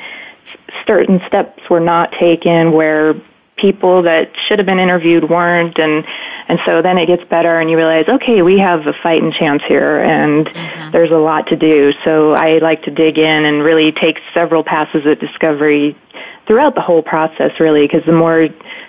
certain 0.87 1.21
steps 1.27 1.61
were 1.69 1.81
not 1.81 2.13
taken 2.13 2.73
where 2.73 3.15
people 3.61 4.03
that 4.03 4.31
should 4.47 4.59
have 4.59 4.67
been 4.67 4.79
interviewed 4.79 5.29
weren't 5.29 5.79
and 5.79 6.05
and 6.49 6.59
so 6.65 6.83
then 6.83 6.99
it 6.99 7.07
gets 7.07 7.23
better 7.25 7.61
and 7.61 7.71
you 7.71 7.77
realize 7.77 8.07
okay 8.09 8.43
we 8.43 8.59
have 8.59 8.87
a 8.87 8.93
fighting 9.03 9.33
chance 9.33 9.63
here 9.69 10.03
and 10.03 10.47
mm-hmm. 10.47 10.91
there's 10.91 11.11
a 11.11 11.19
lot 11.19 11.47
to 11.49 11.57
do. 11.57 11.93
So 12.05 12.33
i 12.33 12.59
like 12.59 12.83
to 12.85 12.91
dig 12.91 13.19
in 13.19 13.45
and 13.45 13.63
really 13.63 13.93
take 13.93 14.19
several 14.33 14.65
passes 14.65 15.07
at 15.07 15.21
discovery 15.21 15.97
throughout 16.47 16.75
the 16.75 16.81
whole 16.81 17.03
process 17.03 17.59
really 17.61 17.87
because 17.87 18.05
the 18.07 18.13
more 18.13 18.49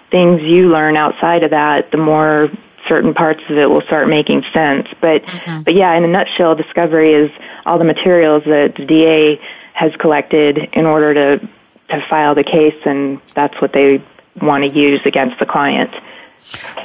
things 0.09 0.41
you 0.41 0.69
learn 0.69 0.97
outside 0.97 1.43
of 1.43 1.51
that 1.51 1.91
the 1.91 1.97
more 1.97 2.49
certain 2.87 3.13
parts 3.13 3.41
of 3.49 3.57
it 3.57 3.69
will 3.69 3.81
start 3.81 4.09
making 4.09 4.43
sense. 4.53 4.87
But 5.01 5.23
mm-hmm. 5.23 5.63
but 5.63 5.73
yeah 5.73 5.93
in 5.95 6.03
a 6.03 6.07
nutshell 6.07 6.55
discovery 6.55 7.13
is 7.13 7.31
all 7.65 7.77
the 7.77 7.85
materials 7.85 8.43
that 8.45 8.75
the 8.75 8.85
da 8.85 9.39
has 9.73 9.91
collected 9.97 10.57
in 10.73 10.85
order 10.85 11.13
to 11.13 11.49
to 11.89 12.05
file 12.09 12.35
the 12.35 12.43
case 12.43 12.79
and 12.85 13.19
that's 13.33 13.59
what 13.61 13.73
they 13.73 14.01
want 14.41 14.63
to 14.63 14.69
use 14.69 15.01
against 15.05 15.39
the 15.39 15.45
client. 15.45 15.91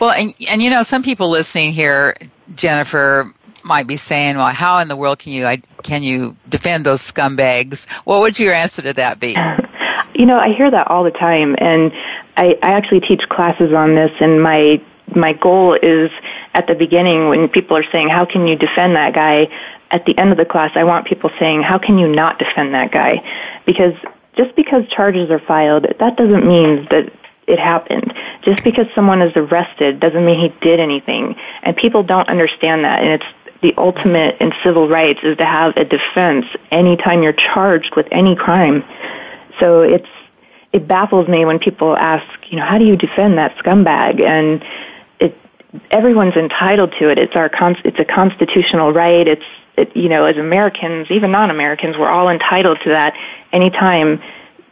Well, 0.01 0.11
and, 0.11 0.35
and 0.51 0.63
you 0.63 0.71
know, 0.71 0.83
some 0.83 1.03
people 1.03 1.31
listening 1.31 1.73
here, 1.73 2.15
Jennifer, 2.55 3.33
might 3.67 3.87
be 3.87 3.97
saying, 3.97 4.37
"Well, 4.37 4.47
how 4.49 4.79
in 4.79 4.89
the 4.89 4.97
world 4.97 5.19
can 5.19 5.33
you 5.33 5.61
can 5.83 6.03
you 6.03 6.37
defend 6.49 6.87
those 6.87 7.01
scumbags?" 7.01 7.91
What 8.05 8.21
would 8.21 8.39
your 8.39 8.53
answer 8.53 8.83
to 8.83 8.93
that 8.95 9.21
be? 9.21 9.37
You 10.15 10.25
know, 10.25 10.39
I 10.39 10.55
hear 10.55 10.71
that 10.71 10.89
all 10.89 11.05
the 11.05 11.11
time, 11.11 11.57
and 11.59 11.93
I, 12.37 12.59
I 12.63 12.73
actually 12.73 13.01
teach 13.01 13.29
classes 13.29 13.73
on 13.73 13.95
this. 13.95 14.13
And 14.21 14.43
my 14.43 14.81
my 15.15 15.33
goal 15.33 15.75
is 15.75 16.11
at 16.55 16.67
the 16.67 16.75
beginning 16.75 17.29
when 17.29 17.49
people 17.49 17.77
are 17.77 17.91
saying, 17.91 18.09
"How 18.09 18.25
can 18.25 18.47
you 18.47 18.57
defend 18.57 18.97
that 18.97 19.15
guy?" 19.15 19.49
At 19.91 20.05
the 20.05 20.19
end 20.19 20.33
of 20.33 20.39
the 20.39 20.45
class, 20.45 20.73
I 20.75 20.85
want 20.85 21.07
people 21.07 21.31
saying, 21.39 21.63
"How 21.63 21.79
can 21.79 21.99
you 21.99 22.09
not 22.09 22.39
defend 22.39 22.75
that 22.75 22.93
guy?" 22.93 23.23
Because 23.67 23.95
just 24.37 24.55
because 24.55 24.87
charges 24.89 25.31
are 25.31 25.39
filed, 25.39 25.87
that 25.99 26.17
doesn't 26.17 26.47
mean 26.47 26.87
that 26.91 27.13
it 27.47 27.59
happened. 27.59 28.13
Just 28.43 28.65
because 28.65 28.87
someone 28.95 29.23
is 29.23 29.33
arrested 29.37 30.01
doesn't 30.01 30.25
mean 30.25 30.41
he 30.41 30.49
did 30.61 30.81
anything. 30.81 31.37
And 31.63 31.77
people 31.77 32.03
don't 32.03 32.29
understand 32.29 32.85
that. 32.85 33.03
And 33.03 33.23
it's 33.23 33.61
the 33.63 33.75
ultimate 33.79 34.37
in 34.41 34.53
civil 34.63 34.89
rights 34.89 35.21
is 35.23 35.37
to 35.39 35.45
have 35.45 35.77
a 35.77 35.85
defense 35.85 36.47
anytime 36.71 37.23
you're 37.23 37.33
charged 37.33 37.95
with 37.97 38.07
any 38.11 38.37
crime. 38.37 38.85
So 39.61 39.83
it's 39.83 40.09
it 40.73 40.87
baffles 40.87 41.27
me 41.27 41.45
when 41.47 41.59
people 41.59 41.97
ask, 41.97 42.27
you 42.51 42.59
know, 42.59 42.65
how 42.65 42.77
do 42.79 42.85
you 42.85 42.97
defend 42.97 43.39
that 43.39 43.57
scumbag? 43.57 44.23
And 44.23 44.63
it 45.19 45.37
everyone's 45.91 46.37
entitled 46.37 46.93
to 46.99 47.09
it. 47.09 47.19
It's 47.19 47.35
our 47.35 47.51
it's 47.85 47.99
a 47.99 48.05
constitutional 48.05 48.93
right. 48.93 49.27
It's 49.27 49.45
it, 49.77 49.95
you 49.97 50.09
know, 50.09 50.25
as 50.25 50.37
Americans, 50.37 51.11
even 51.11 51.31
non-Americans, 51.31 51.97
we're 51.99 52.09
all 52.09 52.29
entitled 52.29 52.81
to 52.85 52.91
that 52.91 53.15
anytime 53.53 54.23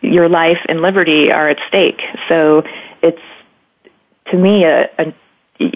your 0.05 0.29
life 0.29 0.59
and 0.69 0.81
liberty 0.81 1.33
are 1.33 1.49
at 1.49 1.59
stake. 1.69 2.01
So 2.29 2.65
it's 3.03 3.21
to 4.31 4.37
me 4.37 4.65
a, 4.65 4.89
a 4.99 5.15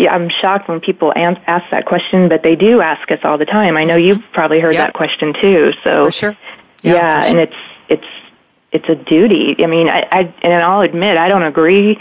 I'm 0.09 0.29
shocked 0.29 0.69
when 0.69 0.81
people 0.81 1.13
ask 1.15 1.71
that 1.71 1.87
question, 1.87 2.29
but 2.29 2.43
they 2.43 2.57
do 2.57 2.81
ask 2.81 3.11
us 3.13 3.21
all 3.23 3.39
the 3.39 3.45
time. 3.45 3.77
I 3.77 3.85
know 3.85 3.97
you've 3.97 4.23
probably 4.33 4.59
heard 4.59 4.75
that 4.75 4.93
question 4.93 5.35
too. 5.41 5.73
So 5.85 6.07
For 6.07 6.11
sure. 6.11 6.37
yeah, 6.83 7.23
for 7.23 7.29
and 7.29 7.39
it's 7.39 7.57
it's 7.89 8.07
it's 8.73 8.89
a 8.89 8.97
duty. 8.97 9.57
I 9.63 9.67
mean, 9.67 9.89
I, 9.89 10.07
I 10.11 10.35
and 10.43 10.53
I'll 10.63 10.81
admit 10.81 11.17
I 11.17 11.29
don't 11.29 11.45
agree 11.45 11.99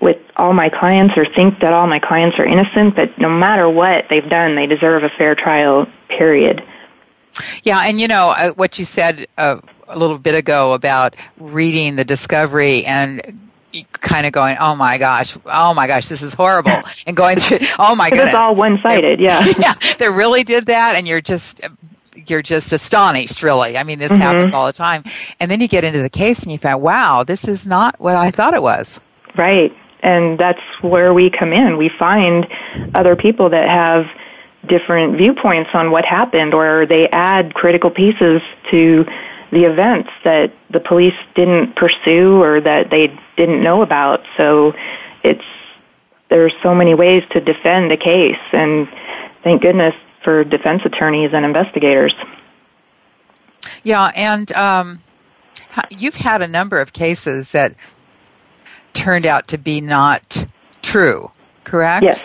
with 0.00 0.16
all 0.36 0.54
my 0.54 0.68
clients 0.68 1.16
or 1.16 1.26
think 1.26 1.60
that 1.60 1.72
all 1.72 1.86
my 1.86 1.98
clients 1.98 2.38
are 2.38 2.46
innocent, 2.46 2.96
but 2.96 3.18
no 3.18 3.28
matter 3.28 3.68
what 3.68 4.06
they've 4.08 4.28
done, 4.28 4.54
they 4.54 4.66
deserve 4.66 5.02
a 5.02 5.10
fair 5.10 5.34
trial. 5.34 5.86
Period. 6.08 6.64
Yeah, 7.62 7.80
and 7.80 8.00
you 8.00 8.08
know 8.08 8.30
uh, 8.30 8.52
what 8.52 8.78
you 8.78 8.86
said 8.86 9.26
uh, 9.36 9.60
a 9.88 9.98
little 9.98 10.18
bit 10.18 10.34
ago 10.34 10.72
about 10.72 11.16
reading 11.38 11.96
the 11.96 12.04
discovery 12.04 12.84
and 12.84 13.40
kind 13.92 14.26
of 14.26 14.32
going, 14.32 14.56
"Oh 14.60 14.74
my 14.74 14.98
gosh, 14.98 15.36
oh 15.46 15.74
my 15.74 15.86
gosh, 15.86 16.08
this 16.08 16.22
is 16.22 16.34
horrible," 16.34 16.80
and 17.06 17.16
going 17.16 17.38
through, 17.38 17.58
"Oh 17.78 17.94
my 17.94 18.06
It 18.08 18.10
goodness." 18.10 18.26
was 18.32 18.34
all 18.34 18.54
one-sided. 18.54 19.20
Yeah. 19.20 19.44
yeah, 19.58 19.74
they 19.98 20.08
really 20.08 20.44
did 20.44 20.66
that, 20.66 20.96
and 20.96 21.06
you're 21.06 21.20
just 21.20 21.60
you're 22.26 22.42
just 22.42 22.72
astonished, 22.72 23.42
really. 23.42 23.78
I 23.78 23.84
mean, 23.84 23.98
this 23.98 24.12
Mhm. 24.12 24.18
happens 24.18 24.52
all 24.52 24.66
the 24.66 24.72
time. 24.72 25.02
And 25.40 25.50
then 25.50 25.60
you 25.62 25.68
get 25.68 25.84
into 25.84 26.02
the 26.02 26.10
case 26.10 26.42
and 26.42 26.52
you 26.52 26.58
find, 26.58 26.82
wow, 26.82 27.22
this 27.22 27.46
is 27.48 27.66
not 27.66 27.94
what 27.98 28.16
I 28.16 28.30
thought 28.30 28.52
it 28.52 28.60
was. 28.62 29.00
Right. 29.36 29.74
And 30.02 30.36
that's 30.36 30.60
where 30.82 31.14
we 31.14 31.30
come 31.30 31.54
in. 31.54 31.78
We 31.78 31.88
find 31.88 32.46
other 32.94 33.16
people 33.16 33.48
that 33.50 33.66
have 33.68 34.08
different 34.66 35.16
viewpoints 35.16 35.70
on 35.72 35.90
what 35.90 36.04
happened, 36.04 36.52
or 36.54 36.84
they 36.84 37.08
add 37.08 37.54
critical 37.54 37.88
pieces 37.88 38.42
to 38.72 39.06
the 39.50 39.64
events 39.64 40.10
that 40.24 40.52
the 40.70 40.80
police 40.80 41.14
didn't 41.34 41.74
pursue 41.76 42.42
or 42.42 42.60
that 42.60 42.90
they 42.90 43.18
didn't 43.36 43.62
know 43.62 43.82
about. 43.82 44.22
So 44.36 44.74
it's 45.22 45.44
there's 46.28 46.52
so 46.62 46.74
many 46.74 46.94
ways 46.94 47.24
to 47.30 47.40
defend 47.40 47.90
a 47.90 47.96
case, 47.96 48.38
and 48.52 48.88
thank 49.42 49.62
goodness 49.62 49.94
for 50.22 50.44
defense 50.44 50.82
attorneys 50.84 51.30
and 51.32 51.44
investigators. 51.44 52.14
Yeah, 53.82 54.10
and 54.14 54.52
um, 54.52 55.00
you've 55.90 56.16
had 56.16 56.42
a 56.42 56.48
number 56.48 56.80
of 56.80 56.92
cases 56.92 57.52
that 57.52 57.74
turned 58.92 59.26
out 59.26 59.48
to 59.48 59.58
be 59.58 59.80
not 59.80 60.44
true, 60.82 61.30
correct? 61.64 62.04
Yes. 62.04 62.22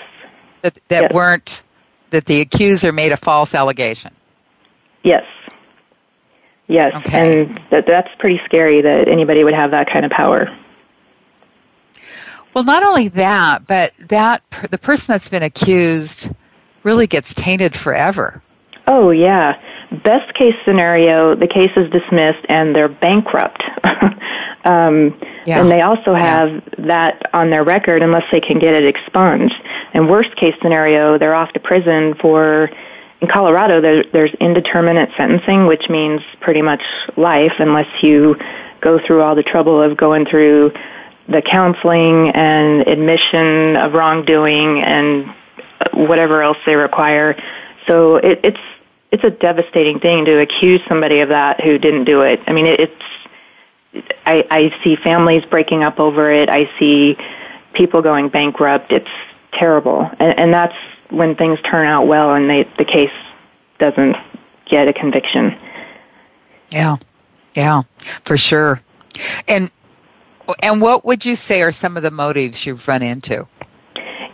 That, 0.62 0.74
that 0.88 1.02
Yes. 1.04 1.14
weren't, 1.14 1.62
that 2.10 2.26
the 2.26 2.42
accuser 2.42 2.92
made 2.92 3.12
a 3.12 3.18
false 3.18 3.54
allegation. 3.54 4.14
Yes. 5.04 5.26
Yes, 6.68 6.96
Okay. 6.98 7.42
and 7.44 7.62
that, 7.70 7.86
that's 7.86 8.10
pretty 8.20 8.42
scary 8.46 8.82
that 8.82 9.08
anybody 9.08 9.44
would 9.44 9.54
have 9.54 9.72
that 9.72 9.90
kind 9.90 10.06
of 10.06 10.12
power. 10.12 10.48
Well, 12.54 12.64
not 12.64 12.84
only 12.84 13.08
that, 13.10 13.68
but 13.68 13.94
that 13.98 14.44
the 14.70 14.78
person 14.78 15.14
that's 15.14 15.28
been 15.28 15.44
accused 15.44 16.32
really 16.84 17.08
gets 17.08 17.34
tainted 17.34 17.76
forever. 17.76 18.42
Oh, 18.88 19.10
yeah. 19.12 19.60
Best 20.04 20.34
case 20.34 20.56
scenario, 20.66 21.36
the 21.36 21.48
case 21.48 21.72
is 21.76 21.90
dismissed 21.92 22.46
and 22.50 22.76
they're 22.76 22.90
bankrupt. 22.90 23.64
um, 24.66 25.18
Yeah. 25.46 25.60
And 25.62 25.70
they 25.72 25.82
also 25.82 26.12
Yeah. 26.12 26.20
have 26.22 26.64
that 26.80 27.30
on 27.34 27.50
their 27.50 27.64
record 27.64 28.02
unless 28.04 28.26
they 28.32 28.42
can 28.42 28.60
get 28.60 28.74
it 28.74 28.86
expunged. 28.86 29.56
And 29.94 30.10
worst 30.10 30.36
case 30.36 30.56
scenario, 30.62 31.18
they're 31.18 31.36
off 31.36 31.52
to 31.54 31.60
prison 31.60 32.14
for, 32.16 32.70
in 33.24 33.30
Colorado, 33.30 33.80
there, 33.80 34.04
there's 34.12 34.34
indeterminate 34.34 35.10
sentencing, 35.16 35.66
which 35.66 35.90
means 35.90 36.22
pretty 36.42 36.62
much 36.62 36.82
life 37.16 37.54
unless 37.60 37.88
you 38.04 38.36
go 38.82 39.00
through 39.00 39.22
all 39.22 39.34
the 39.34 39.44
trouble 39.44 39.82
of 39.82 39.96
going 39.96 40.26
through 40.26 40.74
the 41.30 41.42
counseling 41.42 42.32
and 42.32 42.86
admission 42.86 43.78
of 43.78 43.94
wrongdoing 43.94 44.82
and 44.82 45.34
whatever 45.94 46.44
else 46.44 46.58
they 46.66 46.76
require. 46.76 47.42
So 47.88 48.18
it, 48.18 48.42
it's 48.44 48.60
it's 49.14 49.24
a 49.24 49.30
devastating 49.30 50.02
thing 50.02 50.26
to 50.26 50.42
accuse 50.42 50.82
somebody 50.90 51.22
of 51.22 51.30
that 51.30 51.62
who 51.62 51.78
didn't 51.78 52.04
do 52.04 52.22
it. 52.22 52.42
I 52.46 52.52
mean, 52.52 52.66
it, 52.66 52.80
it's 52.82 54.14
I, 54.26 54.46
I 54.52 54.84
see 54.84 54.98
families 54.98 55.46
breaking 55.50 55.82
up 55.82 55.98
over 55.98 56.30
it. 56.30 56.50
I 56.50 56.70
see 56.78 57.16
people 57.74 58.02
going 58.02 58.28
bankrupt. 58.28 58.92
It's 58.92 59.10
terrible, 59.54 60.10
and, 60.20 60.38
and 60.38 60.54
that's 60.54 60.76
when 61.14 61.36
things 61.36 61.60
turn 61.62 61.86
out 61.86 62.08
well 62.08 62.34
and 62.34 62.50
they, 62.50 62.64
the 62.78 62.86
case 62.86 63.12
doesn't 63.80 64.16
get 64.66 64.88
a 64.88 64.94
conviction. 64.94 65.58
Yeah, 66.72 66.98
yeah, 67.56 67.84
for 68.24 68.38
sure. 68.38 68.82
And 69.48 69.70
and 70.62 70.82
what 70.82 71.06
would 71.06 71.26
you 71.26 71.36
say 71.36 71.62
are 71.62 71.72
some 71.72 71.96
of 71.98 72.04
the 72.04 72.12
motives 72.12 72.66
you've 72.66 72.88
run 72.88 73.02
into? 73.02 73.48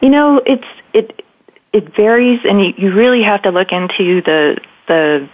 You 0.02 0.10
know, 0.10 0.42
it's 0.46 0.68
it 0.94 1.24
it 1.74 1.96
varies, 1.96 2.40
and 2.46 2.62
you, 2.64 2.74
you 2.78 2.94
really 2.94 3.22
have 3.24 3.42
to 3.44 3.52
look 3.52 3.72
into 3.72 4.22
the 4.22 4.60
the 4.88 5.30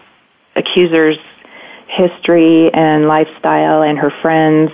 accuser's 0.55 1.17
history 1.87 2.73
and 2.73 3.07
lifestyle 3.07 3.83
and 3.83 3.97
her 3.97 4.09
friends. 4.09 4.71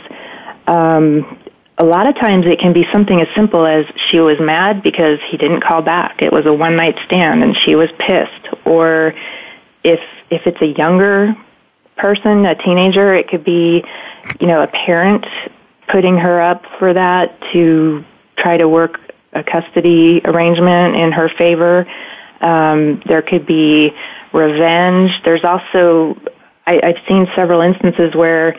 Um, 0.68 1.38
a 1.82 1.84
lot 1.84 2.06
of 2.06 2.14
times, 2.16 2.46
it 2.46 2.60
can 2.60 2.74
be 2.74 2.86
something 2.92 3.20
as 3.20 3.28
simple 3.36 3.66
as 3.66 3.88
she 4.12 4.20
was 4.20 4.40
mad 4.40 4.84
because 4.84 5.18
he 5.30 5.36
didn't 5.36 5.62
call 5.62 5.82
back. 5.82 6.22
It 6.22 6.32
was 6.32 6.46
a 6.46 6.54
one 6.54 6.76
night 6.76 6.96
stand, 7.06 7.44
and 7.44 7.58
she 7.58 7.74
was 7.74 7.90
pissed. 7.98 8.50
Or 8.66 9.16
if 9.84 10.00
if 10.30 10.46
it's 10.46 10.62
a 10.62 10.68
younger 10.68 11.36
person, 11.98 12.46
a 12.46 12.54
teenager, 12.54 13.16
it 13.16 13.30
could 13.30 13.44
be, 13.44 13.84
you 14.40 14.46
know, 14.46 14.62
a 14.62 14.68
parent 14.68 15.26
putting 15.88 16.18
her 16.18 16.40
up 16.40 16.66
for 16.78 16.94
that 16.94 17.42
to 17.52 18.06
try 18.38 18.58
to 18.58 18.70
work 18.70 19.00
a 19.34 19.44
custody 19.44 20.22
arrangement 20.24 20.96
in 20.96 21.12
her 21.12 21.30
favor. 21.30 21.88
Um, 22.42 23.02
there 23.08 23.24
could 23.24 23.48
be 23.48 23.92
revenge. 24.34 25.12
There's 25.26 25.44
also, 25.44 26.16
I, 26.68 26.80
I've 26.84 27.02
seen 27.08 27.28
several 27.36 27.62
instances 27.62 28.14
where 28.14 28.56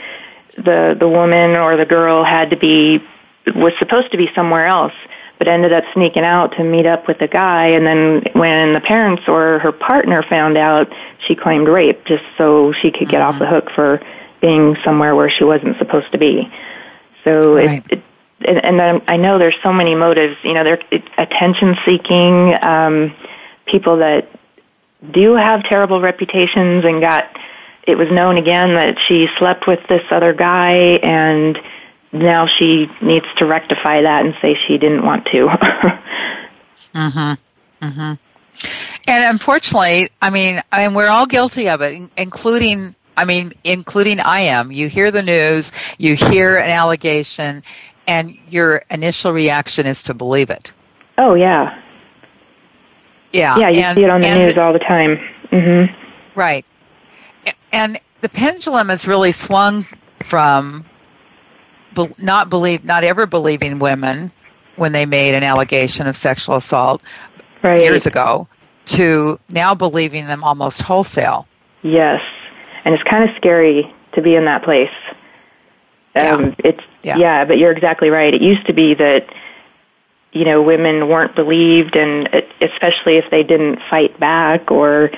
the 0.57 0.97
the 0.99 1.09
woman 1.09 1.53
or 1.53 1.77
the 1.77 1.87
girl 1.87 2.25
had 2.25 2.51
to 2.51 2.57
be 2.57 3.01
was 3.47 3.73
supposed 3.79 4.11
to 4.13 4.17
be 4.17 4.31
somewhere 4.35 4.67
else, 4.67 4.93
but 5.39 5.49
ended 5.49 5.73
up 5.73 5.85
sneaking 5.93 6.25
out 6.25 6.53
to 6.57 6.65
meet 6.65 6.87
up 6.87 7.09
with 7.09 7.21
a 7.21 7.29
guy. 7.29 7.69
And 7.69 7.87
then 7.87 8.23
when 8.35 8.75
the 8.75 8.81
parents 8.81 9.25
or 9.27 9.59
her 9.59 9.73
partner 9.73 10.23
found 10.23 10.57
out, 10.57 10.93
she 11.27 11.35
claimed 11.35 11.69
rape 11.69 12.05
just 12.05 12.25
so 12.39 12.73
she 12.73 12.91
could 12.91 13.09
get 13.09 13.23
off 13.23 13.39
the 13.39 13.47
hook 13.47 13.71
for 13.75 14.01
being 14.41 14.77
somewhere 14.85 15.15
where 15.15 15.31
she 15.31 15.45
wasn't 15.45 15.79
supposed 15.79 16.11
to 16.13 16.19
be. 16.19 16.53
So 17.25 17.57
Right. 17.57 17.85
it, 17.91 17.99
it 17.99 18.05
and, 18.45 18.65
and 18.65 18.79
then 18.79 19.03
I 19.09 19.17
know 19.17 19.39
there's 19.39 19.57
so 19.63 19.73
many 19.73 19.95
motives. 19.95 20.37
You 20.43 20.55
know, 20.55 20.65
they're 20.65 20.81
it, 20.91 21.05
attention 21.19 21.77
seeking, 21.85 22.55
um, 22.65 23.15
people 23.67 23.99
that 23.99 24.29
do 25.11 25.35
have 25.35 25.65
terrible 25.65 26.01
reputations 26.01 26.85
and 26.85 27.01
got. 27.01 27.25
It 27.85 27.97
was 27.97 28.09
known 28.13 28.37
again 28.37 28.75
that 28.75 28.97
she 29.09 29.29
slept 29.39 29.67
with 29.67 29.81
this 29.89 30.03
other 30.11 30.33
guy, 30.33 30.73
and 31.03 31.59
now 32.13 32.47
she 32.47 32.89
needs 33.01 33.27
to 33.39 33.47
rectify 33.47 34.03
that 34.03 34.25
and 34.25 34.35
say 34.43 34.57
she 34.67 34.79
didn't 34.79 35.05
want 35.05 35.27
to. 35.27 35.47
mhm. 36.95 37.39
Mhm. 37.83 38.19
And 39.09 39.25
unfortunately, 39.25 40.09
I 40.21 40.31
mean, 40.31 40.63
and 40.71 40.95
we're 40.95 41.09
all 41.09 41.27
guilty 41.27 41.69
of 41.69 41.81
it, 41.81 42.11
including, 42.17 42.95
I 43.17 43.25
mean, 43.25 43.53
including 43.65 44.21
I 44.21 44.41
am. 44.41 44.71
You 44.71 44.89
hear 44.89 45.11
the 45.11 45.23
news, 45.23 45.73
you 45.99 46.15
hear 46.15 46.59
an 46.59 46.71
allegation, 46.71 47.63
and 48.07 48.37
your 48.49 48.83
initial 48.91 49.33
reaction 49.33 49.87
is 49.87 50.05
to 50.05 50.15
believe 50.15 50.51
it. 50.51 50.73
oh 51.19 51.35
yeah, 51.35 51.79
Yeah, 53.33 53.57
yeah, 53.59 53.69
you 53.71 53.81
and- 53.83 53.97
see 53.97 54.05
it 54.05 54.11
on 54.11 54.21
the 54.21 54.35
news 54.35 54.57
all 54.59 54.73
the 54.73 54.79
time. 54.79 55.17
hmm 55.51 55.85
Right. 56.35 56.65
And 57.73 57.99
the 58.21 58.29
pendulum 58.29 58.89
has 58.91 59.07
really 59.09 59.33
swung 59.33 59.87
from 60.25 60.85
be- 61.95 62.15
not 62.19 62.49
believe, 62.51 62.85
not 62.85 63.05
ever 63.05 63.27
believing 63.27 63.79
women 63.79 64.31
when 64.77 64.93
they 64.93 65.07
made 65.07 65.35
an 65.35 65.43
allegation 65.43 66.07
of 66.07 66.17
sexual 66.17 66.57
assault 66.57 67.03
Right. 67.63 67.81
years 67.81 68.07
ago 68.07 68.49
to 68.87 69.39
now 69.49 69.75
believing 69.75 70.27
them 70.27 70.43
almost 70.43 70.83
wholesale. 70.83 71.47
Yes, 71.83 72.21
and 72.85 72.95
it's 72.95 73.03
kind 73.05 73.29
of 73.29 73.37
scary 73.37 73.93
to 74.15 74.23
be 74.23 74.35
in 74.35 74.45
that 74.47 74.63
place. 74.65 74.91
Um, 76.15 76.55
It's 76.59 76.81
Yeah. 77.03 77.17
yeah. 77.17 77.45
but 77.45 77.59
you're 77.59 77.73
exactly 77.73 78.11
right. 78.11 78.33
It 78.35 78.43
used 78.43 78.67
to 78.67 78.73
be 78.73 78.95
that 78.95 79.27
you 80.33 80.45
know 80.45 80.61
women 80.63 81.09
weren't 81.09 81.35
believed, 81.35 81.97
and 81.97 82.27
it- 82.35 82.51
especially 82.61 83.17
if 83.17 83.31
they 83.31 83.43
didn't 83.43 83.81
fight 83.91 84.19
back 84.21 84.71
or 84.71 85.11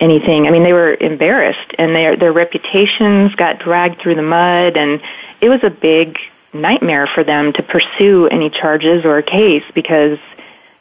anything. 0.00 0.46
I 0.46 0.50
mean, 0.50 0.62
they 0.62 0.72
were 0.72 0.96
embarrassed, 1.00 1.74
and 1.78 1.94
their 1.94 2.16
their 2.16 2.32
reputations 2.32 3.34
got 3.34 3.58
dragged 3.58 4.00
through 4.00 4.14
the 4.16 4.22
mud, 4.22 4.76
and 4.76 5.00
it 5.40 5.48
was 5.48 5.60
a 5.62 5.70
big 5.70 6.18
nightmare 6.52 7.08
for 7.14 7.24
them 7.24 7.52
to 7.52 7.62
pursue 7.62 8.26
any 8.26 8.50
charges 8.50 9.04
or 9.04 9.18
a 9.18 9.22
case 9.22 9.62
because 9.74 10.18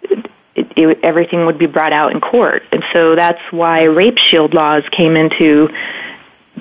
it, 0.04 0.32
it, 0.56 1.00
everything 1.04 1.46
would 1.46 1.58
be 1.58 1.68
brought 1.68 1.94
out 1.94 2.12
in 2.12 2.20
court, 2.20 2.64
and 2.72 2.84
so 2.92 3.16
that's 3.16 3.42
why 3.52 3.84
rape 3.84 4.18
shield 4.18 4.54
laws 4.54 4.84
came 4.92 5.16
into 5.16 5.70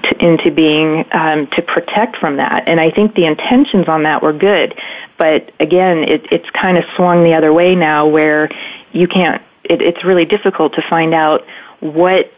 to, 0.02 0.24
into 0.24 0.50
being 0.50 1.04
um, 1.12 1.48
to 1.48 1.62
protect 1.62 2.16
from 2.18 2.36
that. 2.36 2.68
And 2.68 2.80
I 2.80 2.90
think 2.90 3.14
the 3.14 3.24
intentions 3.24 3.88
on 3.88 4.04
that 4.04 4.22
were 4.22 4.32
good, 4.32 4.74
but 5.18 5.50
again, 5.58 6.04
it, 6.04 6.26
it's 6.30 6.48
kind 6.50 6.78
of 6.78 6.84
swung 6.96 7.24
the 7.24 7.34
other 7.34 7.52
way 7.52 7.74
now, 7.74 8.06
where 8.06 8.48
you 8.92 9.08
can't. 9.08 9.42
It, 9.64 9.82
it's 9.82 10.04
really 10.04 10.24
difficult 10.24 10.74
to 10.74 10.82
find 10.88 11.12
out 11.12 11.44
what 11.80 12.32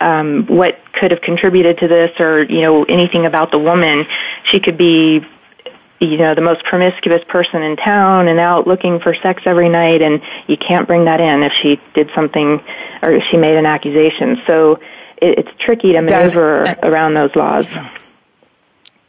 um, 0.00 0.46
what 0.46 0.78
could 0.92 1.10
have 1.10 1.20
contributed 1.20 1.78
to 1.78 1.88
this, 1.88 2.10
or 2.20 2.44
you 2.44 2.60
know 2.60 2.84
anything 2.84 3.26
about 3.26 3.50
the 3.50 3.58
woman. 3.58 4.06
She 4.50 4.60
could 4.60 4.76
be 4.76 5.24
you 6.00 6.16
know 6.16 6.34
the 6.34 6.40
most 6.42 6.64
promiscuous 6.64 7.22
person 7.28 7.62
in 7.62 7.76
town 7.76 8.28
and 8.28 8.38
out 8.38 8.66
looking 8.66 9.00
for 9.00 9.14
sex 9.14 9.42
every 9.46 9.68
night 9.68 10.02
and 10.02 10.20
you 10.46 10.56
can't 10.56 10.86
bring 10.86 11.04
that 11.04 11.20
in 11.20 11.42
if 11.42 11.52
she 11.62 11.80
did 11.94 12.10
something 12.14 12.60
or 13.02 13.12
if 13.12 13.24
she 13.30 13.36
made 13.36 13.56
an 13.56 13.66
accusation 13.66 14.40
so 14.46 14.74
it, 15.18 15.38
it's 15.38 15.48
tricky 15.58 15.92
to 15.92 16.02
maneuver 16.02 16.64
around 16.82 17.14
those 17.14 17.34
laws 17.36 17.66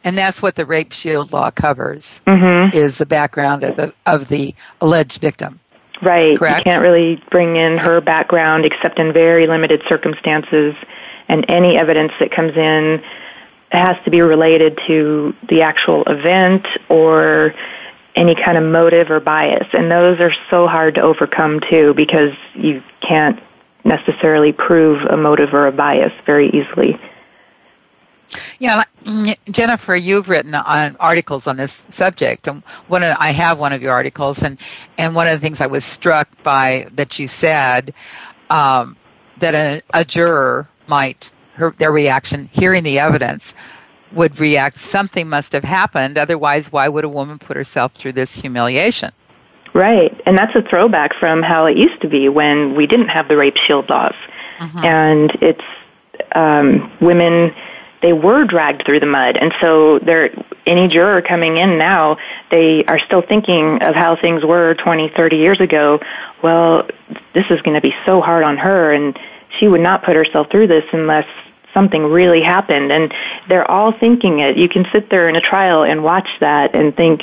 And 0.04 0.16
that's 0.16 0.40
what 0.40 0.54
the 0.54 0.64
rape 0.64 0.92
shield 0.92 1.32
law 1.32 1.50
covers 1.50 2.22
hmm 2.26 2.68
is 2.72 2.98
the 2.98 3.06
background 3.06 3.64
of 3.64 3.76
the 3.76 3.92
of 4.06 4.28
the 4.28 4.54
alleged 4.80 5.20
victim. 5.20 5.58
Right 6.02 6.38
Correct. 6.38 6.58
you 6.58 6.64
can't 6.64 6.82
really 6.82 7.22
bring 7.30 7.56
in 7.56 7.78
her 7.78 8.00
background 8.00 8.64
except 8.64 8.98
in 8.98 9.12
very 9.12 9.46
limited 9.46 9.82
circumstances 9.88 10.74
and 11.28 11.44
any 11.48 11.76
evidence 11.76 12.12
that 12.20 12.30
comes 12.30 12.56
in 12.56 13.02
has 13.70 13.96
to 14.04 14.10
be 14.10 14.20
related 14.20 14.78
to 14.86 15.34
the 15.48 15.62
actual 15.62 16.04
event 16.04 16.66
or 16.88 17.54
any 18.14 18.34
kind 18.34 18.56
of 18.56 18.64
motive 18.64 19.10
or 19.10 19.20
bias. 19.20 19.66
And 19.72 19.90
those 19.90 20.20
are 20.20 20.32
so 20.50 20.66
hard 20.66 20.94
to 20.94 21.02
overcome 21.02 21.60
too 21.60 21.92
because 21.94 22.32
you 22.54 22.82
can't 23.00 23.40
necessarily 23.84 24.52
prove 24.52 25.02
a 25.02 25.16
motive 25.16 25.52
or 25.52 25.66
a 25.66 25.72
bias 25.72 26.12
very 26.24 26.48
easily. 26.50 26.98
Yeah, 28.58 28.84
Jennifer, 29.50 29.94
you've 29.94 30.28
written 30.28 30.54
on 30.54 30.96
articles 30.98 31.46
on 31.46 31.56
this 31.56 31.86
subject, 31.88 32.48
and 32.48 32.62
one 32.88 33.02
of, 33.02 33.16
I 33.20 33.30
have 33.30 33.58
one 33.58 33.72
of 33.72 33.80
your 33.82 33.92
articles, 33.92 34.42
and 34.42 34.58
and 34.98 35.14
one 35.14 35.28
of 35.28 35.32
the 35.32 35.38
things 35.38 35.60
I 35.60 35.66
was 35.66 35.84
struck 35.84 36.28
by 36.42 36.88
that 36.94 37.18
you 37.18 37.28
said 37.28 37.94
um, 38.50 38.96
that 39.38 39.54
a, 39.54 39.82
a 39.94 40.04
juror 40.04 40.68
might 40.88 41.30
her, 41.54 41.74
their 41.78 41.92
reaction 41.92 42.48
hearing 42.52 42.82
the 42.82 42.98
evidence 42.98 43.54
would 44.12 44.38
react 44.38 44.78
something 44.78 45.28
must 45.28 45.52
have 45.52 45.64
happened 45.64 46.16
otherwise 46.16 46.70
why 46.70 46.88
would 46.88 47.04
a 47.04 47.08
woman 47.08 47.38
put 47.38 47.56
herself 47.56 47.92
through 47.94 48.12
this 48.12 48.34
humiliation 48.34 49.10
right 49.74 50.20
and 50.26 50.38
that's 50.38 50.54
a 50.54 50.62
throwback 50.62 51.14
from 51.14 51.42
how 51.42 51.66
it 51.66 51.76
used 51.76 52.00
to 52.00 52.08
be 52.08 52.28
when 52.28 52.74
we 52.74 52.86
didn't 52.86 53.08
have 53.08 53.26
the 53.28 53.36
rape 53.36 53.56
shield 53.56 53.88
laws 53.90 54.14
mm-hmm. 54.58 54.84
and 54.84 55.36
it's 55.40 55.64
um, 56.34 56.92
women 57.00 57.54
they 58.02 58.12
were 58.12 58.44
dragged 58.44 58.84
through 58.84 59.00
the 59.00 59.06
mud. 59.06 59.36
And 59.36 59.52
so 59.60 59.98
there 59.98 60.30
any 60.66 60.88
juror 60.88 61.22
coming 61.22 61.56
in 61.56 61.78
now 61.78 62.18
they 62.50 62.84
are 62.84 62.98
still 62.98 63.22
thinking 63.22 63.82
of 63.82 63.94
how 63.94 64.16
things 64.16 64.44
were 64.44 64.74
20 64.74 65.10
30 65.16 65.36
years 65.36 65.60
ago. 65.60 66.00
Well 66.42 66.88
this 67.34 67.50
is 67.50 67.60
going 67.62 67.74
to 67.74 67.80
be 67.80 67.94
so 68.04 68.20
hard 68.20 68.44
on 68.44 68.56
her 68.56 68.92
and 68.92 69.18
she 69.58 69.68
would 69.68 69.80
not 69.80 70.02
put 70.02 70.16
herself 70.16 70.50
through 70.50 70.66
this 70.66 70.84
unless 70.92 71.26
something 71.72 72.02
really 72.04 72.42
happened. 72.42 72.90
And 72.90 73.12
they're 73.48 73.70
all 73.70 73.92
thinking 73.92 74.40
it. 74.40 74.56
You 74.56 74.68
can 74.68 74.86
sit 74.92 75.10
there 75.10 75.28
in 75.28 75.36
a 75.36 75.40
trial 75.40 75.84
and 75.84 76.02
watch 76.02 76.28
that 76.40 76.74
and 76.74 76.96
think 76.96 77.22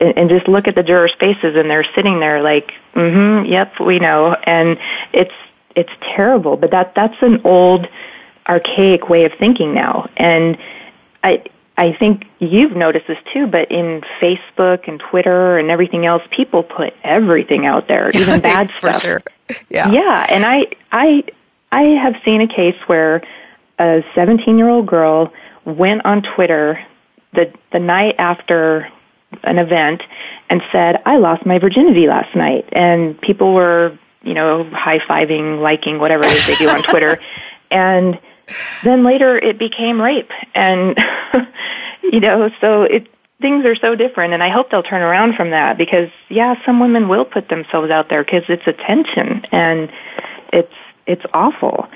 and 0.00 0.30
just 0.30 0.46
look 0.46 0.68
at 0.68 0.76
the 0.76 0.84
jurors 0.84 1.12
faces 1.18 1.56
and 1.56 1.68
they're 1.68 1.86
sitting 1.96 2.20
there 2.20 2.40
like 2.40 2.72
mhm 2.94 3.48
yep 3.48 3.80
we 3.80 3.98
know. 3.98 4.34
And 4.34 4.78
it's 5.12 5.34
it's 5.74 5.92
terrible. 6.16 6.56
But 6.56 6.70
that 6.70 6.94
that's 6.94 7.20
an 7.22 7.40
old 7.44 7.88
archaic 8.48 9.08
way 9.08 9.24
of 9.24 9.32
thinking 9.38 9.74
now 9.74 10.08
and 10.16 10.56
i 11.22 11.42
I 11.78 11.92
think 11.92 12.26
you've 12.40 12.74
noticed 12.74 13.06
this 13.06 13.18
too, 13.32 13.46
but 13.46 13.70
in 13.70 14.02
Facebook 14.20 14.88
and 14.88 14.98
Twitter 14.98 15.58
and 15.58 15.70
everything 15.70 16.06
else, 16.06 16.24
people 16.32 16.64
put 16.64 16.92
everything 17.04 17.66
out 17.66 17.86
there, 17.86 18.10
even 18.14 18.40
bad 18.40 18.72
For 18.72 18.92
stuff. 18.92 19.00
sure. 19.00 19.22
Yeah. 19.70 19.88
Yeah, 19.92 20.26
and 20.28 20.44
I 20.44 20.66
I 20.90 21.22
I 21.70 21.82
have 21.82 22.16
seen 22.24 22.40
a 22.40 22.48
case 22.48 22.76
where 22.88 23.22
a 23.78 24.02
17 24.16 24.58
year 24.58 24.68
old 24.68 24.86
girl 24.86 25.32
went 25.64 26.04
on 26.04 26.22
Twitter 26.22 26.84
the 27.32 27.52
the 27.70 27.78
night 27.78 28.16
after 28.18 28.90
an 29.44 29.58
event 29.58 30.02
and 30.50 30.60
said, 30.72 31.00
"I 31.06 31.18
lost 31.18 31.46
my 31.46 31.60
virginity 31.60 32.08
last 32.08 32.34
night," 32.34 32.68
and 32.72 33.18
people 33.20 33.54
were, 33.54 33.96
you 34.24 34.34
know, 34.34 34.64
high 34.64 34.98
fiving, 34.98 35.60
liking 35.60 36.00
whatever 36.00 36.24
it 36.26 36.32
is 36.32 36.46
they 36.48 36.56
do 36.56 36.68
on 36.68 36.82
Twitter, 36.82 37.20
and 37.70 38.18
then 38.84 39.04
later 39.04 39.36
it 39.36 39.58
became 39.58 40.00
rape, 40.00 40.30
and 40.54 40.96
you 42.02 42.20
know, 42.20 42.50
so 42.60 42.82
it 42.82 43.08
things 43.40 43.64
are 43.64 43.76
so 43.76 43.94
different, 43.94 44.34
and 44.34 44.42
I 44.42 44.48
hope 44.48 44.70
they'll 44.70 44.82
turn 44.82 45.02
around 45.02 45.36
from 45.36 45.50
that 45.50 45.78
because 45.78 46.10
yeah, 46.28 46.54
some 46.66 46.80
women 46.80 47.08
will 47.08 47.24
put 47.24 47.48
themselves 47.48 47.90
out 47.90 48.08
there 48.08 48.24
because 48.24 48.44
it's 48.48 48.66
attention 48.66 49.44
and 49.52 49.90
it's 50.52 50.74
it's 51.06 51.24
awful. 51.32 51.88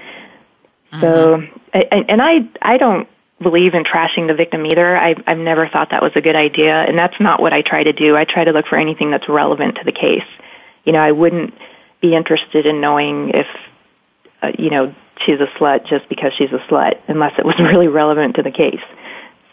So, 1.01 1.39
mm-hmm. 1.39 2.03
and 2.09 2.21
I 2.21 2.49
I 2.61 2.77
don't 2.77 3.09
believe 3.43 3.75
in 3.75 3.85
trashing 3.85 4.29
the 4.29 4.35
victim 4.35 4.65
either. 4.67 4.97
I, 4.97 5.15
I've 5.27 5.39
never 5.39 5.69
thought 5.69 5.91
that 5.91 6.03
was 6.03 6.13
a 6.15 6.21
good 6.21 6.37
idea, 6.37 6.75
and 6.75 6.99
that's 6.99 7.19
not 7.21 7.41
what 7.41 7.53
I 7.53 7.63
try 7.63 7.83
to 7.83 7.93
do. 7.93 8.17
I 8.17 8.25
try 8.25 8.45
to 8.45 8.53
look 8.53 8.67
for 8.67 8.77
anything 8.77 9.11
that's 9.11 9.29
relevant 9.29 9.77
to 9.77 9.85
the 9.85 9.93
case. 9.93 10.25
You 10.85 10.93
know, 10.93 11.01
I 11.01 11.13
wouldn't 11.13 11.55
be 12.01 12.15
interested 12.15 12.67
in 12.67 12.81
knowing 12.81 13.31
if, 13.31 13.47
uh, 14.43 14.53
you 14.59 14.71
know, 14.71 14.95
she's 15.25 15.41
a 15.41 15.47
slut 15.59 15.87
just 15.87 16.09
because 16.09 16.33
she's 16.37 16.53
a 16.53 16.59
slut, 16.71 16.99
unless 17.09 17.39
it 17.39 17.45
was 17.45 17.57
really 17.59 17.89
relevant 17.89 18.37
to 18.37 18.43
the 18.43 18.51
case. 18.51 18.81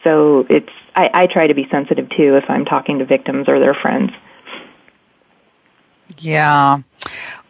So 0.04 0.46
it's 0.50 0.70
I, 0.96 1.10
I 1.14 1.28
try 1.28 1.48
to 1.48 1.54
be 1.54 1.68
sensitive 1.70 2.10
too 2.10 2.36
if 2.36 2.50
I'm 2.50 2.66
talking 2.66 3.00
to 3.00 3.06
victims 3.06 3.48
or 3.48 3.60
their 3.60 3.74
friends. 3.74 4.12
Yeah. 6.18 6.82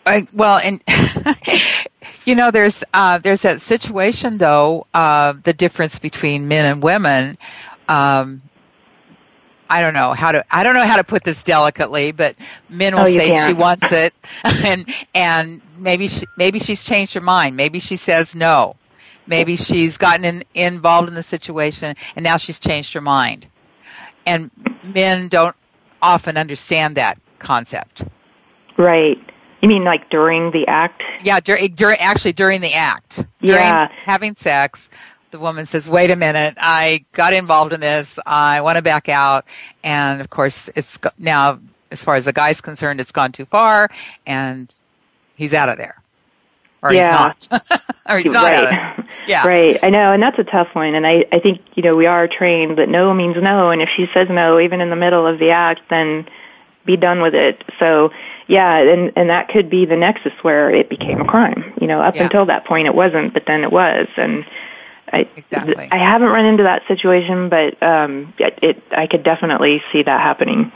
I, 0.05 0.27
well, 0.33 0.59
and 0.63 0.81
you 2.25 2.35
know, 2.35 2.51
there's 2.51 2.83
uh, 2.93 3.19
there's 3.19 3.43
that 3.43 3.61
situation 3.61 4.39
though, 4.39 4.87
uh, 4.93 5.33
the 5.43 5.53
difference 5.53 5.99
between 5.99 6.47
men 6.47 6.65
and 6.65 6.81
women. 6.81 7.37
Um, 7.87 8.41
I 9.69 9.81
don't 9.81 9.93
know 9.93 10.13
how 10.13 10.31
to 10.31 10.43
I 10.49 10.63
don't 10.63 10.73
know 10.73 10.85
how 10.85 10.97
to 10.97 11.03
put 11.03 11.23
this 11.23 11.43
delicately, 11.43 12.11
but 12.11 12.35
men 12.69 12.95
will 12.95 13.01
oh, 13.01 13.05
say 13.05 13.29
can. 13.29 13.47
she 13.47 13.53
wants 13.53 13.91
it, 13.91 14.13
and 14.43 14.87
and 15.13 15.61
maybe 15.77 16.07
she, 16.07 16.25
maybe 16.37 16.59
she's 16.59 16.83
changed 16.83 17.13
her 17.13 17.21
mind. 17.21 17.55
Maybe 17.55 17.79
she 17.79 17.95
says 17.95 18.35
no. 18.35 18.75
Maybe 19.29 19.55
she's 19.55 19.97
gotten 19.97 20.25
in, 20.25 20.43
involved 20.55 21.07
in 21.07 21.13
the 21.13 21.21
situation 21.21 21.95
and 22.15 22.23
now 22.23 22.37
she's 22.37 22.59
changed 22.59 22.93
her 22.93 23.01
mind. 23.01 23.45
And 24.25 24.49
men 24.83 25.27
don't 25.27 25.55
often 26.01 26.35
understand 26.35 26.97
that 26.97 27.19
concept. 27.37 28.03
Right. 28.75 29.17
You 29.61 29.69
mean 29.69 29.83
like 29.83 30.09
during 30.09 30.51
the 30.51 30.65
act? 30.67 31.03
Yeah, 31.23 31.39
during, 31.39 31.73
during 31.73 31.97
actually 31.99 32.33
during 32.33 32.61
the 32.61 32.73
act. 32.73 33.25
During 33.41 33.61
Yeah. 33.61 33.89
having 33.97 34.33
sex, 34.33 34.89
the 35.31 35.39
woman 35.39 35.65
says, 35.65 35.87
"Wait 35.87 36.11
a 36.11 36.15
minute, 36.15 36.55
I 36.59 37.05
got 37.13 37.33
involved 37.33 37.73
in 37.73 37.79
this. 37.79 38.17
I 38.25 38.61
want 38.61 38.77
to 38.77 38.81
back 38.81 39.09
out." 39.09 39.45
And 39.83 40.21
of 40.21 40.29
course, 40.29 40.69
it's 40.75 40.97
now 41.17 41.59
as 41.91 42.03
far 42.03 42.15
as 42.15 42.25
the 42.25 42.33
guy's 42.33 42.61
concerned, 42.61 42.99
it's 43.01 43.11
gone 43.11 43.31
too 43.31 43.45
far 43.45 43.89
and 44.27 44.71
he's 45.35 45.53
out 45.55 45.69
of 45.69 45.77
there. 45.77 45.99
Or 46.83 46.93
Yeah. 46.93 47.33
he's 47.33 47.49
not. 47.51 47.81
or 48.09 48.17
he's 48.19 48.31
not 48.31 48.53
out 48.53 48.63
of 48.65 48.69
right. 48.71 48.95
there. 48.97 49.05
Yeah. 49.27 49.43
Right. 49.47 49.83
I 49.83 49.89
know, 49.89 50.11
and 50.11 50.21
that's 50.21 50.37
a 50.37 50.43
tough 50.43 50.67
one. 50.73 50.93
And 50.93 51.07
I, 51.07 51.25
I 51.31 51.39
think, 51.39 51.61
you 51.73 51.81
know, 51.83 51.93
we 51.93 52.05
are 52.05 52.27
trained 52.27 52.77
that 52.77 52.89
no 52.89 53.11
means 53.13 53.37
no. 53.41 53.71
And 53.71 53.81
if 53.81 53.89
she 53.95 54.07
says 54.13 54.27
no, 54.29 54.59
even 54.59 54.81
in 54.81 54.89
the 54.91 54.95
middle 54.95 55.25
of 55.25 55.39
the 55.39 55.49
act, 55.49 55.81
then 55.89 56.27
be 56.85 56.95
done 56.95 57.21
with 57.21 57.33
it. 57.33 57.63
So, 57.79 58.11
yeah, 58.47 58.77
and, 58.77 59.11
and 59.15 59.29
that 59.31 59.49
could 59.49 59.69
be 59.69 59.85
the 59.85 59.95
nexus 59.97 60.33
where 60.43 60.69
it 60.69 60.89
became 60.89 61.21
a 61.21 61.25
crime. 61.25 61.73
You 61.81 61.87
know, 61.87 62.01
up 62.01 62.15
Yeah. 62.15 62.23
until 62.25 62.45
that 62.45 62.65
point 62.65 62.85
it 62.87 62.93
wasn't, 62.95 63.33
but 63.33 63.45
then 63.47 63.63
it 63.63 63.71
was. 63.71 64.07
And 64.15 64.45
I, 65.11 65.27
Exactly. 65.35 65.87
I 65.91 65.97
haven't 65.97 66.29
run 66.29 66.45
into 66.45 66.63
that 66.63 66.83
situation, 66.87 67.49
but 67.49 67.81
um, 67.83 68.33
it, 68.37 68.59
it, 68.61 68.83
I 68.91 69.07
could 69.07 69.23
definitely 69.23 69.81
see 69.91 70.03
that 70.03 70.21
happening. 70.21 70.71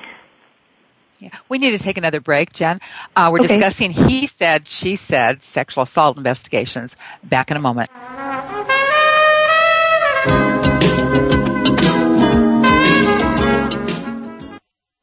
Yeah. 1.19 1.29
We 1.47 1.57
need 1.57 1.71
to 1.71 1.79
take 1.79 1.97
another 1.97 2.19
break, 2.19 2.51
Jen. 2.51 2.79
Uh, 3.15 3.29
we're 3.31 3.39
Okay. 3.39 3.47
discussing 3.47 3.91
he 3.91 4.27
said, 4.27 4.67
she 4.67 4.95
said 4.97 5.41
sexual 5.41 5.83
assault 5.83 6.17
investigations. 6.17 6.97
Back 7.23 7.49
in 7.51 7.55
a 7.57 7.61
moment. 7.61 7.89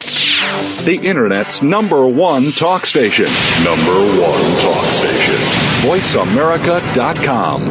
The 0.00 0.98
Internet's 1.04 1.62
number 1.62 2.08
one 2.08 2.50
talk 2.52 2.86
station. 2.86 3.26
Number 3.62 3.92
one 4.20 4.60
talk 4.62 4.84
station. 4.86 5.34
VoiceAmerica.com. 5.86 7.70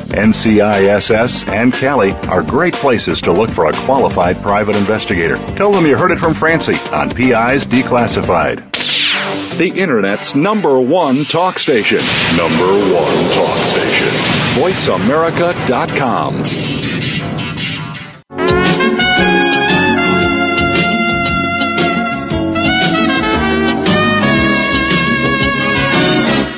NCISS 0.11 1.47
and 1.49 1.73
Cali 1.73 2.11
are 2.29 2.43
great 2.43 2.73
places 2.73 3.21
to 3.21 3.31
look 3.31 3.49
for 3.49 3.65
a 3.65 3.73
qualified 3.73 4.35
private 4.37 4.75
investigator. 4.75 5.37
Tell 5.55 5.71
them 5.71 5.85
you 5.85 5.97
heard 5.97 6.11
it 6.11 6.19
from 6.19 6.33
Francie 6.33 6.75
on 6.93 7.09
PIs 7.09 7.65
Declassified. 7.67 8.67
The 9.57 9.69
Internet's 9.79 10.35
number 10.35 10.79
one 10.79 11.23
talk 11.25 11.59
station. 11.59 11.99
Number 12.35 12.71
one 12.93 13.33
talk 13.35 13.57
station. 13.59 14.07
VoiceAmerica.com. 14.61 16.80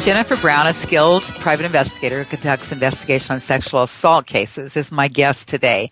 Jennifer 0.00 0.36
Brown, 0.36 0.66
a 0.66 0.72
skilled 0.72 1.24
private 1.40 1.66
investigator 1.66 2.22
who 2.22 2.24
conducts 2.24 2.72
investigation 2.72 3.34
on 3.34 3.40
sexual 3.40 3.82
assault 3.82 4.24
cases, 4.24 4.74
is 4.74 4.90
my 4.90 5.08
guest 5.08 5.46
today. 5.46 5.90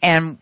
And 0.00 0.38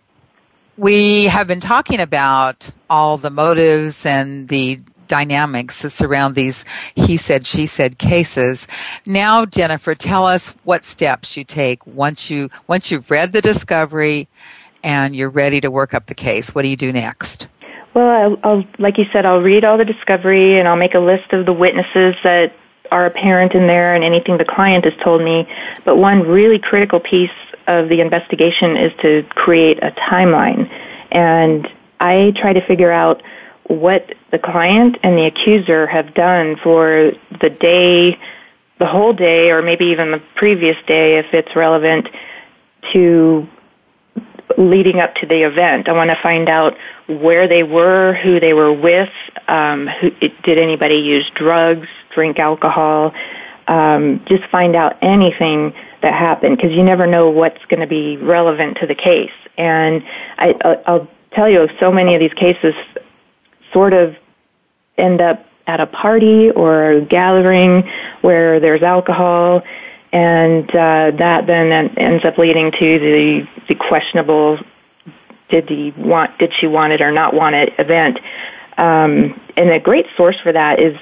we 0.77 1.25
have 1.25 1.49
been 1.49 1.59
talking 1.59 1.99
about 1.99 2.71
all 2.89 3.17
the 3.17 3.31
motives 3.31 4.07
and 4.07 4.47
the 4.47 4.79
dynamics 5.09 5.83
that 5.83 5.91
surround 5.91 6.37
these 6.37 6.65
he 6.95 7.17
said, 7.17 7.45
she 7.45 7.67
said 7.67 7.99
cases. 7.99 8.69
Now, 9.05 9.45
Jennifer, 9.47 9.97
tell 9.97 10.25
us 10.25 10.51
what 10.63 10.85
steps 10.85 11.37
you 11.37 11.43
take 11.43 11.85
once 11.89 12.31
you 12.31 12.51
once 12.69 12.93
you've 12.93 13.11
read 13.11 13.33
the 13.33 13.43
discovery 13.43 14.29
and 14.85 15.17
you're 15.17 15.29
ready 15.29 15.61
to 15.61 15.73
work 15.73 15.93
up 15.93 16.07
the 16.07 16.15
case. 16.15 16.55
What 16.55 16.63
do 16.63 16.69
you 16.69 16.77
do 16.77 16.93
next? 16.93 17.49
Well, 17.95 18.09
I'll, 18.09 18.39
I'll, 18.45 18.65
like 18.79 18.97
you 18.97 19.07
said, 19.13 19.27
I'll 19.27 19.41
read 19.41 19.65
all 19.65 19.77
the 19.77 19.85
discovery 19.85 20.57
and 20.57 20.69
I'll 20.69 20.77
make 20.77 20.95
a 20.95 21.01
list 21.01 21.33
of 21.33 21.47
the 21.47 21.53
witnesses 21.53 22.15
that 22.23 22.53
are 22.91 23.07
apparent 23.07 23.53
in 23.53 23.67
there 23.67 23.95
and 23.95 24.05
anything 24.05 24.39
the 24.39 24.45
client 24.45 24.85
has 24.85 24.95
told 24.97 25.23
me. 25.23 25.49
But 25.85 25.97
one 25.97 26.23
really 26.23 26.59
critical 26.59 27.01
piece 27.01 27.31
of 27.67 27.89
the 27.89 28.01
investigation 28.01 28.77
is 28.77 28.93
to 29.03 29.23
create 29.31 29.83
a 29.83 29.91
timeline. 29.93 30.71
And 31.11 31.69
I 32.01 32.33
try 32.37 32.53
to 32.53 32.67
figure 32.67 32.91
out 32.93 33.23
what 33.65 34.15
the 34.31 34.39
client 34.39 34.99
and 35.03 35.17
the 35.17 35.27
accuser 35.27 35.87
have 35.87 36.15
done 36.15 36.57
for 36.57 37.13
the 37.41 37.51
day, 37.51 38.19
the 38.79 38.87
whole 38.87 39.13
day, 39.13 39.51
or 39.51 39.63
maybe 39.63 39.87
even 39.87 40.11
the 40.11 40.23
previous 40.37 40.77
day 40.87 41.19
if 41.19 41.35
it's 41.35 41.55
relevant 41.55 42.09
to 42.93 43.47
leading 44.57 45.01
up 45.01 45.15
to 45.17 45.27
the 45.27 45.43
event. 45.43 45.89
I 45.89 45.93
want 45.93 46.11
to 46.11 46.19
find 46.23 46.49
out 46.49 46.77
where 47.07 47.47
they 47.47 47.63
were, 47.63 48.15
who 48.15 48.41
they 48.41 48.55
were 48.55 48.73
with, 48.73 49.11
um, 49.47 49.87
who, 49.87 50.11
did 50.11 50.59
anybody 50.59 50.97
use 50.97 51.31
drugs, 51.35 51.89
drink 52.15 52.39
alcohol, 52.39 53.13
um, 53.67 54.25
just 54.27 54.45
find 54.51 54.75
out 54.75 54.97
anything 55.03 55.75
that 56.03 56.15
happened 56.15 56.57
because 56.57 56.73
you 56.73 56.83
never 56.83 57.07
know 57.07 57.31
what's 57.31 57.65
going 57.67 57.81
to 57.81 57.87
be 57.87 58.17
relevant 58.17 58.79
to 58.81 58.87
the 58.87 58.95
case. 58.95 59.33
And 59.57 60.03
I, 60.39 60.81
I'll 60.87 61.09
tell 61.33 61.49
you, 61.49 61.69
so 61.79 61.93
many 61.93 62.15
of 62.15 62.21
these 62.21 62.33
cases 62.35 62.75
sort 63.73 63.93
of 63.93 64.17
end 64.97 65.21
up 65.21 65.45
at 65.67 65.81
a 65.81 65.87
party 65.87 66.51
or 66.51 66.93
a 66.93 67.01
gathering 67.03 67.89
where 68.23 68.59
there's 68.59 68.83
alcohol 68.83 69.63
and 70.13 70.69
uh, 70.71 71.11
that 71.19 71.47
then 71.47 71.71
ends 71.99 72.25
up 72.25 72.39
leading 72.39 72.73
to 72.73 72.99
the 72.99 73.47
the 73.69 73.75
questionable 73.75 74.59
did 75.51 75.69
he 75.69 75.93
want 75.97 76.37
did 76.39 76.53
she 76.59 76.67
want 76.67 76.93
it 76.93 77.01
or 77.01 77.13
not 77.13 77.35
want 77.35 77.55
it 77.55 77.73
event. 77.79 78.19
Um, 78.79 79.41
and 79.57 79.71
a 79.71 79.81
great 79.81 80.07
source 80.17 80.37
for 80.43 80.53
that 80.53 80.81
is 80.81 80.97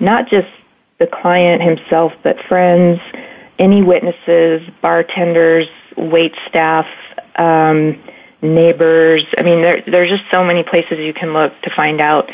not 0.00 0.28
just 0.28 0.48
the 0.98 1.06
client 1.06 1.62
himself, 1.62 2.12
but 2.22 2.36
friends, 2.48 3.00
any 3.58 3.82
witnesses, 3.82 4.62
bartenders, 4.82 5.66
wait 5.96 6.34
staff, 6.48 6.86
um, 7.36 8.00
neighbors. 8.42 9.24
I 9.38 9.42
mean, 9.42 9.62
there, 9.62 9.82
there's 9.86 10.10
just 10.10 10.24
so 10.30 10.44
many 10.44 10.62
places 10.62 10.98
you 10.98 11.14
can 11.14 11.32
look 11.32 11.60
to 11.62 11.70
find 11.74 12.00
out 12.00 12.30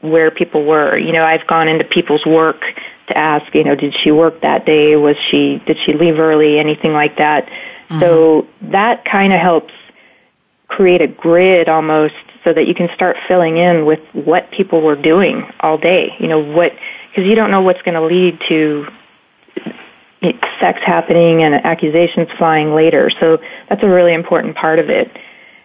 where 0.00 0.30
people 0.30 0.64
were. 0.64 0.96
You 0.96 1.12
know, 1.12 1.24
I've 1.24 1.46
gone 1.46 1.68
into 1.68 1.84
people's 1.84 2.24
work 2.26 2.62
to 3.08 3.16
ask, 3.16 3.54
you 3.54 3.64
know, 3.64 3.74
did 3.74 3.94
she 3.94 4.10
work 4.10 4.40
that 4.42 4.66
day? 4.66 4.96
Was 4.96 5.16
she, 5.30 5.62
did 5.66 5.78
she 5.84 5.92
leave 5.92 6.18
early? 6.18 6.58
Anything 6.58 6.92
like 6.92 7.16
that. 7.18 7.46
Mm-hmm. 7.46 8.00
So 8.00 8.46
that 8.62 9.04
kind 9.04 9.32
of 9.32 9.40
helps 9.40 9.72
create 10.68 11.00
a 11.00 11.06
grid 11.06 11.68
almost 11.68 12.14
so 12.44 12.52
that 12.52 12.66
you 12.66 12.74
can 12.74 12.88
start 12.94 13.16
filling 13.26 13.56
in 13.56 13.86
with 13.86 14.00
what 14.12 14.50
people 14.50 14.82
were 14.82 14.96
doing 14.96 15.48
all 15.60 15.78
day. 15.78 16.14
You 16.18 16.28
know, 16.28 16.40
what, 16.40 16.72
because 17.16 17.30
you 17.30 17.34
don't 17.34 17.50
know 17.50 17.62
what's 17.62 17.80
going 17.80 17.94
to 17.94 18.04
lead 18.04 18.38
to 18.46 18.86
sex 20.60 20.80
happening 20.84 21.42
and 21.42 21.54
accusations 21.54 22.28
flying 22.36 22.74
later. 22.74 23.08
So 23.20 23.38
that's 23.70 23.82
a 23.82 23.88
really 23.88 24.12
important 24.12 24.54
part 24.54 24.78
of 24.78 24.90
it. 24.90 25.10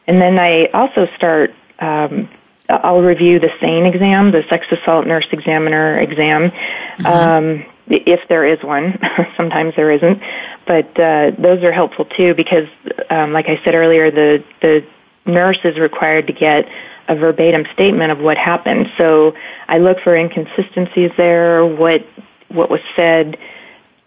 And 0.08 0.22
then 0.22 0.40
I 0.40 0.68
also 0.68 1.10
start 1.18 1.54
um, 1.80 2.30
I'll 2.70 3.02
review 3.02 3.40
the 3.40 3.52
SANE 3.60 3.86
exam, 3.86 4.32
the 4.32 4.46
sex 4.48 4.66
assault 4.72 5.06
nurse 5.06 5.28
examiner 5.32 6.00
exam, 6.00 6.52
mm-hmm. 6.52 7.06
um, 7.06 7.66
if 7.88 8.26
there 8.30 8.46
is 8.46 8.64
one. 8.64 8.98
Sometimes 9.36 9.76
there 9.76 9.92
isn't, 9.92 10.22
but 10.66 10.98
uh, 10.98 11.32
those 11.38 11.64
are 11.64 11.74
helpful 11.74 12.06
too 12.06 12.34
because, 12.34 12.68
um, 13.10 13.34
like 13.34 13.48
I 13.50 13.60
said 13.66 13.76
earlier, 13.76 14.10
the 14.10 14.42
the 14.62 14.86
nurse 15.26 15.60
is 15.64 15.78
required 15.78 16.28
to 16.28 16.34
get 16.34 16.68
a 17.08 17.16
verbatim 17.16 17.66
statement 17.74 18.12
of 18.12 18.20
what 18.20 18.38
happened. 18.38 18.92
So 18.98 19.36
I 19.68 19.80
look 19.80 20.00
for 20.02 20.16
inconsistencies 20.16 21.12
there. 21.18 21.66
What 21.66 22.06
what 22.50 22.70
was 22.70 22.82
said 22.96 23.38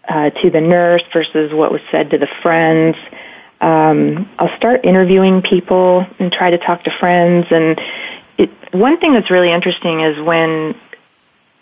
uh, 0.07 0.29
to 0.29 0.49
the 0.49 0.61
nurse 0.61 1.03
versus 1.11 1.51
what 1.53 1.71
was 1.71 1.81
said 1.91 2.11
to 2.11 2.17
the 2.17 2.27
friends. 2.41 2.95
Um, 3.59 4.29
I'll 4.37 4.55
start 4.57 4.85
interviewing 4.85 5.41
people 5.41 6.05
and 6.19 6.31
try 6.31 6.51
to 6.51 6.57
talk 6.59 6.83
to 6.83 6.91
friends 6.99 7.47
and 7.49 7.79
it, 8.37 8.49
one 8.73 8.99
thing 8.99 9.13
that's 9.13 9.31
really 9.31 9.51
interesting 9.51 10.01
is 10.01 10.21
when 10.21 10.75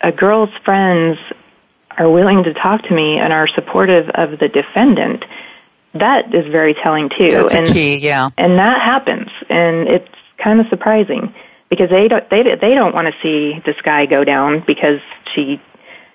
a 0.00 0.12
girl's 0.12 0.50
friends 0.64 1.18
are 1.96 2.10
willing 2.10 2.42
to 2.44 2.54
talk 2.54 2.82
to 2.82 2.94
me 2.94 3.18
and 3.18 3.32
are 3.32 3.46
supportive 3.48 4.08
of 4.10 4.38
the 4.38 4.48
defendant, 4.48 5.24
that 5.94 6.34
is 6.34 6.50
very 6.50 6.74
telling 6.74 7.08
too. 7.08 7.28
That's 7.30 7.54
and, 7.54 7.66
key, 7.66 7.98
yeah. 7.98 8.30
And 8.36 8.58
that 8.58 8.80
happens, 8.80 9.30
and 9.48 9.88
it's 9.88 10.08
kind 10.38 10.60
of 10.60 10.66
surprising 10.68 11.34
because 11.70 11.90
they 11.90 12.08
don't 12.08 12.28
they 12.30 12.42
they 12.42 12.74
don't 12.74 12.94
want 12.94 13.12
to 13.12 13.20
see 13.22 13.60
this 13.64 13.80
guy 13.82 14.06
go 14.06 14.24
down 14.24 14.62
because 14.66 15.00
she 15.34 15.60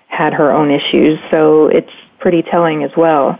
had 0.08 0.34
her 0.34 0.52
own 0.52 0.70
issues. 0.70 1.18
So 1.30 1.68
it's 1.68 1.92
pretty 2.18 2.42
telling 2.42 2.84
as 2.84 2.94
well. 2.96 3.38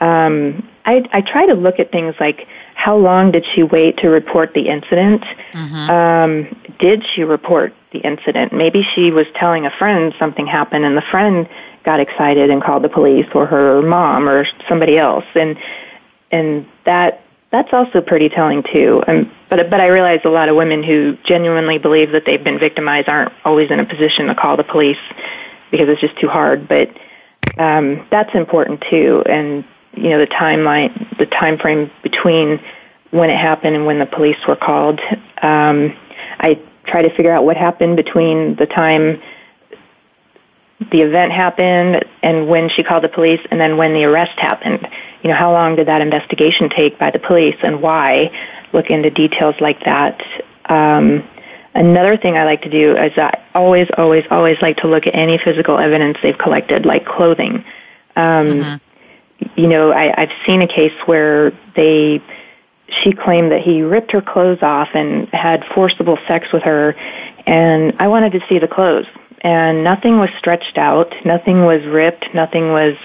Um, 0.00 0.68
I 0.84 1.04
I 1.12 1.20
try 1.20 1.46
to 1.46 1.54
look 1.54 1.78
at 1.78 1.92
things 1.92 2.14
like 2.20 2.46
how 2.74 2.96
long 2.96 3.30
did 3.30 3.44
she 3.54 3.62
wait 3.62 3.98
to 3.98 4.08
report 4.08 4.54
the 4.54 4.68
incident? 4.68 5.22
Mm-hmm. 5.52 5.90
Um, 5.90 6.76
did 6.78 7.04
she 7.14 7.24
report 7.24 7.74
the 7.92 7.98
incident? 7.98 8.52
Maybe 8.52 8.86
she 8.94 9.10
was 9.10 9.26
telling 9.34 9.66
a 9.66 9.70
friend 9.70 10.14
something 10.18 10.46
happened 10.46 10.84
and 10.84 10.96
the 10.96 11.02
friend 11.10 11.46
got 11.84 12.00
excited 12.00 12.50
and 12.50 12.62
called 12.62 12.84
the 12.84 12.88
police 12.88 13.26
or 13.34 13.46
her 13.46 13.82
mom 13.82 14.28
or 14.28 14.46
somebody 14.68 14.98
else. 14.98 15.24
And, 15.34 15.56
and 16.30 16.66
that, 16.84 17.22
that's 17.50 17.72
also 17.72 18.00
pretty 18.00 18.28
telling 18.28 18.62
too. 18.62 19.02
Um, 19.06 19.32
but, 19.48 19.70
but 19.70 19.80
I 19.80 19.88
realize 19.88 20.20
a 20.24 20.28
lot 20.28 20.48
of 20.48 20.56
women 20.56 20.82
who 20.82 21.16
genuinely 21.24 21.78
believe 21.78 22.12
that 22.12 22.24
they've 22.26 22.42
been 22.42 22.58
victimized 22.58 23.08
aren't 23.08 23.32
always 23.44 23.70
in 23.70 23.80
a 23.80 23.84
position 23.84 24.26
to 24.26 24.34
call 24.34 24.56
the 24.56 24.64
police 24.64 24.98
because 25.70 25.88
it's 25.88 26.00
just 26.00 26.18
too 26.18 26.28
hard. 26.28 26.68
But, 26.68 26.90
um, 27.58 28.06
that's 28.10 28.34
important 28.34 28.84
too. 28.88 29.22
And 29.26 29.64
you 29.94 30.10
know 30.10 30.18
the 30.18 30.26
timeline, 30.26 31.18
the 31.18 31.26
time 31.26 31.58
frame 31.58 31.90
between 32.02 32.60
when 33.10 33.30
it 33.30 33.36
happened 33.36 33.74
and 33.74 33.86
when 33.86 33.98
the 33.98 34.06
police 34.06 34.36
were 34.46 34.56
called. 34.56 35.00
Um, 35.42 35.96
I 36.38 36.60
try 36.86 37.02
to 37.02 37.10
figure 37.16 37.32
out 37.32 37.44
what 37.44 37.56
happened 37.56 37.96
between 37.96 38.56
the 38.56 38.66
time 38.66 39.20
the 40.90 41.02
event 41.02 41.30
happened 41.32 42.04
and 42.22 42.48
when 42.48 42.70
she 42.70 42.82
called 42.82 43.04
the 43.04 43.08
police 43.08 43.40
and 43.50 43.60
then 43.60 43.76
when 43.76 43.92
the 43.92 44.04
arrest 44.04 44.38
happened. 44.38 44.88
You 45.22 45.28
know, 45.28 45.36
how 45.36 45.52
long 45.52 45.76
did 45.76 45.88
that 45.88 46.00
investigation 46.00 46.70
take 46.70 46.98
by 46.98 47.10
the 47.10 47.18
police 47.18 47.56
and 47.62 47.82
why? 47.82 48.30
Look 48.72 48.86
into 48.88 49.10
details 49.10 49.54
like 49.60 49.84
that. 49.84 50.22
Um, 50.64 51.28
another 51.74 52.16
thing 52.16 52.36
I 52.36 52.44
like 52.44 52.62
to 52.62 52.70
do 52.70 52.96
is 52.96 53.12
I 53.18 53.42
always, 53.54 53.88
always, 53.98 54.24
always 54.30 54.56
like 54.62 54.78
to 54.78 54.88
look 54.88 55.06
at 55.06 55.14
any 55.14 55.38
physical 55.38 55.76
evidence 55.78 56.16
they've 56.22 56.38
collected, 56.38 56.86
like 56.86 57.04
clothing. 57.04 57.64
Um, 58.16 58.46
mm-hmm. 58.46 59.46
You 59.56 59.68
know, 59.68 59.92
I, 59.92 60.22
I've 60.22 60.32
seen 60.46 60.62
a 60.62 60.66
case 60.66 60.92
where 61.04 61.52
they, 61.76 62.22
she 63.02 63.12
claimed 63.12 63.52
that 63.52 63.60
he 63.60 63.82
ripped 63.82 64.12
her 64.12 64.20
clothes 64.22 64.62
off 64.62 64.88
and 64.94 65.28
had 65.28 65.64
forcible 65.74 66.18
sex 66.26 66.48
with 66.52 66.62
her, 66.62 66.94
and 67.46 67.94
I 67.98 68.08
wanted 68.08 68.32
to 68.32 68.40
see 68.48 68.58
the 68.58 68.68
clothes 68.68 69.06
and 69.40 69.82
nothing 69.82 70.18
was 70.18 70.30
stretched 70.38 70.76
out, 70.76 71.14
nothing 71.24 71.64
was 71.64 71.84
ripped, 71.86 72.34
nothing 72.34 72.72
was 72.72 72.96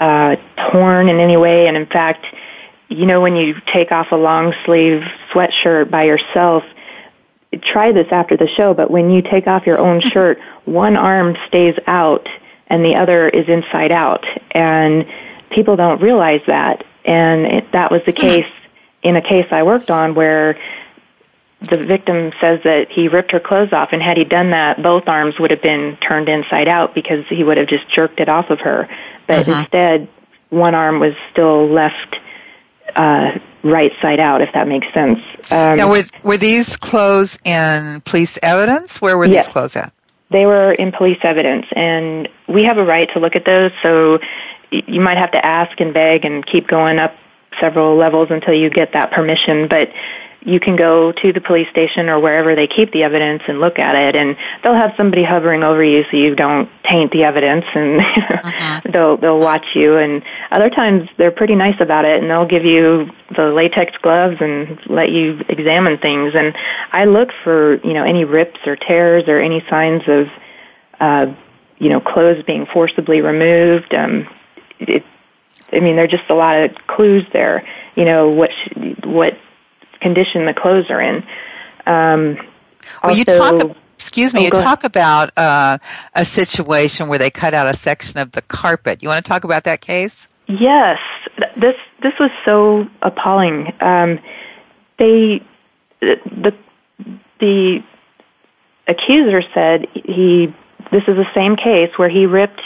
uh, 0.00 0.36
torn 0.70 1.08
in 1.08 1.20
any 1.20 1.36
way. 1.36 1.68
And 1.68 1.76
in 1.76 1.86
fact, 1.86 2.26
you 2.88 3.06
know, 3.06 3.20
when 3.20 3.36
you 3.36 3.54
take 3.72 3.92
off 3.92 4.10
a 4.10 4.16
long 4.16 4.52
sleeve 4.64 5.02
sweatshirt 5.32 5.90
by 5.90 6.04
yourself, 6.04 6.64
try 7.62 7.92
this 7.92 8.08
after 8.10 8.36
the 8.36 8.48
show, 8.48 8.74
but 8.74 8.90
when 8.90 9.10
you 9.10 9.22
take 9.22 9.46
off 9.46 9.66
your 9.66 9.78
own 9.78 10.00
shirt, 10.12 10.40
one 10.64 10.96
arm 10.96 11.36
stays 11.46 11.76
out 11.86 12.28
and 12.66 12.84
the 12.84 12.96
other 12.96 13.28
is 13.28 13.48
inside 13.48 13.92
out. 13.92 14.24
And 14.50 15.06
people 15.50 15.76
don't 15.76 16.02
realize 16.02 16.40
that. 16.46 16.84
And 17.04 17.46
it, 17.46 17.72
that 17.72 17.90
was 17.90 18.02
the 18.06 18.12
hmm. 18.12 18.20
case 18.20 18.52
in 19.02 19.16
a 19.16 19.22
case 19.22 19.46
I 19.50 19.62
worked 19.62 19.90
on 19.90 20.14
where 20.14 20.58
the 21.70 21.84
victim 21.84 22.32
says 22.40 22.60
that 22.64 22.90
he 22.90 23.08
ripped 23.08 23.32
her 23.32 23.40
clothes 23.40 23.72
off, 23.72 23.90
and 23.92 24.02
had 24.02 24.16
he 24.16 24.24
done 24.24 24.50
that, 24.50 24.82
both 24.82 25.08
arms 25.08 25.38
would 25.38 25.50
have 25.50 25.62
been 25.62 25.96
turned 25.96 26.28
inside 26.28 26.68
out 26.68 26.94
because 26.94 27.24
he 27.28 27.42
would 27.44 27.56
have 27.56 27.68
just 27.68 27.88
jerked 27.88 28.20
it 28.20 28.28
off 28.28 28.50
of 28.50 28.60
her. 28.60 28.88
But 29.26 29.48
uh-huh. 29.48 29.60
instead, 29.60 30.08
one 30.50 30.74
arm 30.74 31.00
was 31.00 31.14
still 31.32 31.68
left 31.68 32.16
uh, 32.96 33.38
right 33.62 33.92
side 34.00 34.20
out, 34.20 34.42
if 34.42 34.52
that 34.54 34.68
makes 34.68 34.86
sense. 34.92 35.18
Um, 35.50 35.76
now, 35.76 35.90
were, 35.90 36.04
were 36.22 36.36
these 36.36 36.76
clothes 36.76 37.38
in 37.44 38.02
police 38.02 38.38
evidence? 38.42 39.00
Where 39.00 39.16
were 39.16 39.26
yes, 39.26 39.46
these 39.46 39.52
clothes 39.52 39.76
at? 39.76 39.92
They 40.30 40.46
were 40.46 40.72
in 40.72 40.92
police 40.92 41.18
evidence, 41.22 41.66
and 41.74 42.28
we 42.48 42.64
have 42.64 42.78
a 42.78 42.84
right 42.84 43.10
to 43.12 43.20
look 43.20 43.36
at 43.36 43.44
those. 43.44 43.72
So 43.82 44.18
you 44.70 45.00
might 45.00 45.18
have 45.18 45.32
to 45.32 45.44
ask 45.44 45.78
and 45.80 45.94
beg 45.94 46.24
and 46.24 46.44
keep 46.44 46.66
going 46.66 46.98
up 46.98 47.14
several 47.60 47.96
levels 47.96 48.28
until 48.30 48.54
you 48.54 48.70
get 48.70 48.92
that 48.92 49.12
permission. 49.12 49.68
But 49.68 49.90
you 50.44 50.60
can 50.60 50.76
go 50.76 51.10
to 51.10 51.32
the 51.32 51.40
police 51.40 51.68
station 51.70 52.08
or 52.08 52.20
wherever 52.20 52.54
they 52.54 52.66
keep 52.66 52.92
the 52.92 53.02
evidence 53.02 53.42
and 53.48 53.60
look 53.60 53.78
at 53.78 53.94
it 53.94 54.14
and 54.14 54.36
they'll 54.62 54.74
have 54.74 54.92
somebody 54.96 55.22
hovering 55.22 55.62
over 55.62 55.82
you 55.82 56.04
so 56.10 56.16
you 56.16 56.34
don't 56.34 56.68
taint 56.84 57.10
the 57.12 57.24
evidence 57.24 57.64
and 57.74 58.00
uh-huh. 58.00 58.80
they'll 58.92 59.16
they'll 59.16 59.40
watch 59.40 59.66
you 59.74 59.96
and 59.96 60.22
other 60.52 60.68
times 60.68 61.08
they're 61.16 61.30
pretty 61.30 61.54
nice 61.54 61.80
about 61.80 62.04
it 62.04 62.20
and 62.20 62.30
they'll 62.30 62.46
give 62.46 62.64
you 62.64 63.10
the 63.34 63.46
latex 63.46 63.96
gloves 64.02 64.36
and 64.40 64.78
let 64.86 65.10
you 65.10 65.42
examine 65.48 65.96
things 65.98 66.34
and 66.34 66.54
I 66.92 67.06
look 67.06 67.30
for 67.42 67.76
you 67.76 67.94
know 67.94 68.04
any 68.04 68.24
rips 68.24 68.60
or 68.66 68.76
tears 68.76 69.24
or 69.26 69.40
any 69.40 69.64
signs 69.70 70.02
of 70.06 70.28
uh 71.00 71.34
you 71.78 71.88
know 71.88 72.00
clothes 72.00 72.44
being 72.44 72.66
forcibly 72.66 73.22
removed 73.22 73.94
um 73.94 74.28
it's 74.78 75.06
I 75.72 75.80
mean 75.80 75.96
there're 75.96 76.06
just 76.06 76.28
a 76.28 76.34
lot 76.34 76.62
of 76.62 76.74
clues 76.86 77.24
there 77.32 77.66
you 77.96 78.04
know 78.04 78.28
what 78.28 78.50
sh- 78.52 79.04
what 79.04 79.38
condition 80.04 80.44
the 80.44 80.54
clothes 80.54 80.90
are 80.90 81.00
in. 81.00 81.16
Um, 81.86 82.36
well, 82.36 82.46
also, 83.02 83.14
you 83.14 83.24
talk. 83.24 83.76
Excuse 83.96 84.34
me. 84.34 84.40
Oh, 84.40 84.44
you 84.44 84.50
talk 84.50 84.84
about 84.84 85.36
uh, 85.38 85.78
a 86.14 86.24
situation 86.26 87.08
where 87.08 87.18
they 87.18 87.30
cut 87.30 87.54
out 87.54 87.66
a 87.66 87.72
section 87.72 88.20
of 88.20 88.32
the 88.32 88.42
carpet. 88.42 89.02
You 89.02 89.08
want 89.08 89.24
to 89.24 89.28
talk 89.28 89.44
about 89.44 89.64
that 89.64 89.80
case? 89.80 90.28
Yes. 90.46 91.00
This 91.56 91.76
this 92.02 92.12
was 92.20 92.30
so 92.44 92.86
appalling. 93.00 93.72
Um, 93.80 94.20
they 94.98 95.42
the 96.00 96.54
the 97.40 97.82
accuser 98.86 99.42
said 99.54 99.88
he 99.94 100.54
this 100.92 101.04
is 101.08 101.16
the 101.16 101.28
same 101.34 101.56
case 101.56 101.96
where 101.96 102.10
he 102.10 102.26
ripped 102.26 102.60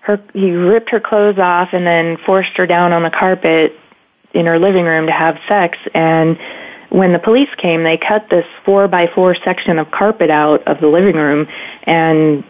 her 0.00 0.20
he 0.34 0.50
ripped 0.50 0.90
her 0.90 1.00
clothes 1.00 1.38
off 1.38 1.70
and 1.72 1.86
then 1.86 2.18
forced 2.18 2.54
her 2.58 2.66
down 2.66 2.92
on 2.92 3.02
the 3.02 3.10
carpet 3.10 3.72
in 4.34 4.44
her 4.44 4.58
living 4.58 4.84
room 4.84 5.06
to 5.06 5.12
have 5.12 5.38
sex 5.48 5.78
and 5.94 6.38
when 6.94 7.12
the 7.12 7.18
police 7.18 7.48
came, 7.56 7.82
they 7.82 7.96
cut 7.96 8.30
this 8.30 8.46
four 8.64 8.86
by 8.86 9.08
four 9.12 9.34
section 9.34 9.80
of 9.80 9.90
carpet 9.90 10.30
out 10.30 10.62
of 10.68 10.80
the 10.80 10.86
living 10.86 11.16
room 11.16 11.48
and 11.82 12.44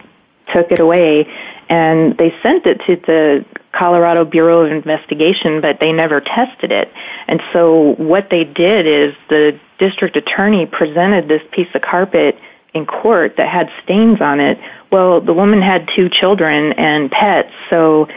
took 0.53 0.71
it 0.71 0.79
away. 0.79 1.27
And 1.67 2.15
they 2.19 2.31
sent 2.43 2.67
it 2.67 2.79
to 2.85 2.95
the 2.95 3.43
Colorado 3.71 4.23
Bureau 4.23 4.61
of 4.61 4.71
Investigation, 4.71 5.61
but 5.61 5.79
they 5.79 5.91
never 5.91 6.21
tested 6.21 6.71
it. 6.71 6.93
And 7.27 7.41
so 7.51 7.95
what 7.95 8.29
they 8.29 8.43
did 8.43 8.85
is 8.85 9.15
the 9.29 9.59
district 9.79 10.15
attorney 10.15 10.67
presented 10.67 11.27
this 11.27 11.41
piece 11.51 11.73
of 11.73 11.81
carpet 11.81 12.37
in 12.75 12.85
court 12.85 13.37
that 13.37 13.49
had 13.49 13.71
stains 13.83 14.21
on 14.21 14.39
it. 14.39 14.59
Well, 14.91 15.21
the 15.21 15.33
woman 15.33 15.59
had 15.59 15.89
two 15.95 16.07
children 16.07 16.73
and 16.73 17.09
pets, 17.09 17.51
so 17.71 18.07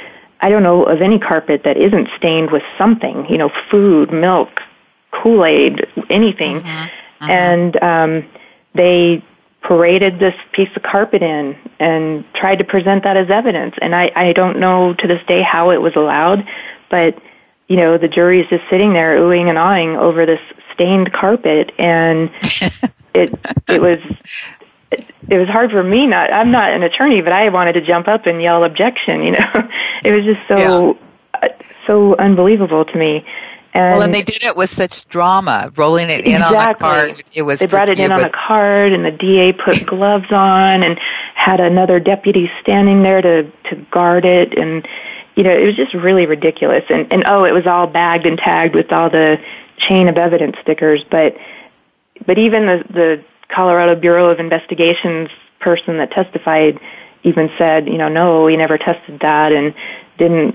I 0.41 0.51
don't 0.51 0.62
know 0.62 0.83
of 0.83 1.01
any 1.01 1.18
carpet 1.18 1.62
that 1.64 1.79
isn't 1.79 2.11
stained 2.18 2.51
with 2.51 2.62
something, 2.76 3.24
you 3.31 3.39
know, 3.39 3.51
food, 3.70 4.12
milk, 4.12 4.61
Kool 5.11 5.44
Aid, 5.44 5.86
anything. 6.11 6.61
Mm-hmm. 6.61 7.24
Mm-hmm. 7.24 7.30
And 7.30 7.82
um, 7.82 8.30
they 8.74 9.24
paraded 9.62 10.14
this 10.14 10.34
piece 10.52 10.70
of 10.76 10.82
carpet 10.82 11.22
in 11.22 11.56
and 11.80 12.24
tried 12.34 12.56
to 12.56 12.64
present 12.64 13.04
that 13.04 13.16
as 13.16 13.28
evidence. 13.28 13.74
And 13.80 13.94
I, 13.94 14.12
I 14.14 14.32
don't 14.32 14.61
know 14.61 14.94
to 14.94 15.06
this 15.06 15.24
day 15.26 15.42
how 15.42 15.70
it 15.70 15.82
was 15.82 15.96
allowed, 15.96 16.46
but 16.90 17.20
you 17.68 17.76
know, 17.76 17.98
the 17.98 18.09
jury 18.09 18.40
is 18.40 18.48
just 18.48 18.64
sitting 18.70 18.94
there 18.94 19.18
oohing 19.18 19.48
and 19.48 19.59
awing 19.59 19.96
over 19.96 20.24
this 20.24 20.40
stained 20.72 21.12
carpet, 21.12 21.72
and 21.78 22.30
it 23.14 23.34
it 23.68 23.82
was 23.82 23.98
it, 24.90 25.12
it 25.28 25.38
was 25.38 25.48
hard 25.48 25.70
for 25.70 25.84
me. 25.84 26.06
Not 26.06 26.32
I'm 26.32 26.50
not 26.50 26.72
an 26.72 26.82
attorney, 26.82 27.20
but 27.20 27.32
I 27.32 27.50
wanted 27.50 27.74
to 27.74 27.82
jump 27.82 28.09
up 28.09 28.24
and 28.24 28.40
yell 28.40 28.64
objection. 28.64 29.22
You 29.22 29.32
know, 29.32 29.68
it 30.04 30.12
was 30.12 30.24
just 30.24 30.46
so 30.48 30.98
yeah. 31.42 31.48
so 31.86 32.16
unbelievable 32.16 32.86
to 32.86 32.96
me. 32.96 33.26
And 33.74 33.96
well, 33.96 34.02
and 34.02 34.14
they 34.14 34.22
did 34.22 34.42
it 34.44 34.56
with 34.56 34.70
such 34.70 35.06
drama, 35.08 35.70
rolling 35.76 36.08
it 36.08 36.24
in 36.24 36.36
exactly. 36.36 36.56
on 36.56 36.68
a 36.70 36.74
card. 36.74 37.10
It 37.34 37.42
was 37.42 37.60
they 37.60 37.66
brought 37.66 37.90
it 37.90 37.98
in 37.98 38.10
it 38.10 38.12
on 38.12 38.24
a 38.24 38.30
card, 38.30 38.92
and 38.92 39.04
the 39.04 39.10
DA 39.10 39.52
put 39.52 39.84
gloves 39.86 40.32
on 40.32 40.82
and 40.82 40.98
had 41.34 41.60
another 41.60 42.00
deputy 42.00 42.50
standing 42.62 43.02
there 43.02 43.20
to 43.20 43.50
to 43.70 43.76
guard 43.90 44.24
it, 44.24 44.56
and 44.56 44.88
you 45.36 45.44
know 45.44 45.52
it 45.52 45.66
was 45.66 45.76
just 45.76 45.92
really 45.92 46.24
ridiculous. 46.24 46.84
And 46.88 47.12
and 47.12 47.24
oh, 47.26 47.44
it 47.44 47.52
was 47.52 47.66
all 47.66 47.86
bagged 47.86 48.24
and 48.24 48.38
tagged 48.38 48.74
with 48.74 48.90
all 48.90 49.10
the 49.10 49.38
chain 49.76 50.08
of 50.08 50.16
evidence 50.16 50.56
stickers. 50.62 51.04
But 51.10 51.36
but 52.26 52.38
even 52.38 52.66
the 52.66 52.84
the 52.88 53.24
Colorado 53.48 54.00
Bureau 54.00 54.30
of 54.30 54.40
Investigations 54.40 55.28
person 55.60 55.98
that 55.98 56.10
testified 56.10 56.80
even 57.22 57.50
said, 57.58 57.86
you 57.86 57.98
know, 57.98 58.08
no, 58.08 58.44
we 58.44 58.56
never 58.56 58.78
tested 58.78 59.20
that 59.20 59.52
and 59.52 59.74
didn't 60.16 60.54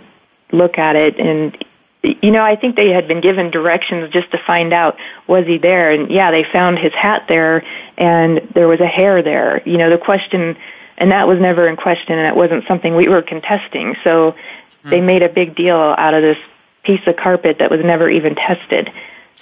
look 0.52 0.78
at 0.78 0.96
it 0.96 1.20
and 1.20 1.64
you 2.04 2.32
know, 2.32 2.44
I 2.44 2.58
think 2.58 2.76
they 2.76 2.90
had 2.90 3.08
been 3.08 3.22
given 3.22 3.50
directions 3.50 4.12
just 4.12 4.30
to 4.32 4.38
find 4.38 4.74
out 4.74 4.98
was 5.26 5.48
he 5.48 5.58
there, 5.58 5.92
and 5.92 6.12
yeah, 6.12 6.32
they 6.32 6.44
found 6.44 6.78
his 6.78 6.94
hat 6.94 7.26
there, 7.30 7.64
and 7.98 8.42
there 8.54 8.68
was 8.68 8.82
a 8.82 8.88
hair 8.88 9.24
there. 9.24 9.62
You 9.68 9.78
know, 9.78 9.90
the 9.90 9.98
question, 9.98 10.58
and 10.98 11.12
that 11.12 11.28
was 11.28 11.40
never 11.40 11.68
in 11.68 11.78
question, 11.78 12.18
and 12.20 12.28
it 12.28 12.36
wasn't 12.36 12.68
something 12.68 12.96
we 12.96 13.08
were 13.08 13.22
contesting. 13.22 13.96
So 14.04 14.34
mm-hmm. 14.34 14.90
they 14.90 15.00
made 15.00 15.24
a 15.24 15.30
big 15.30 15.56
deal 15.56 15.78
out 15.78 16.14
of 16.14 16.22
this 16.22 16.38
piece 16.84 17.02
of 17.08 17.16
carpet 17.16 17.60
that 17.60 17.72
was 17.72 17.80
never 17.84 18.10
even 18.10 18.36
tested. 18.36 18.92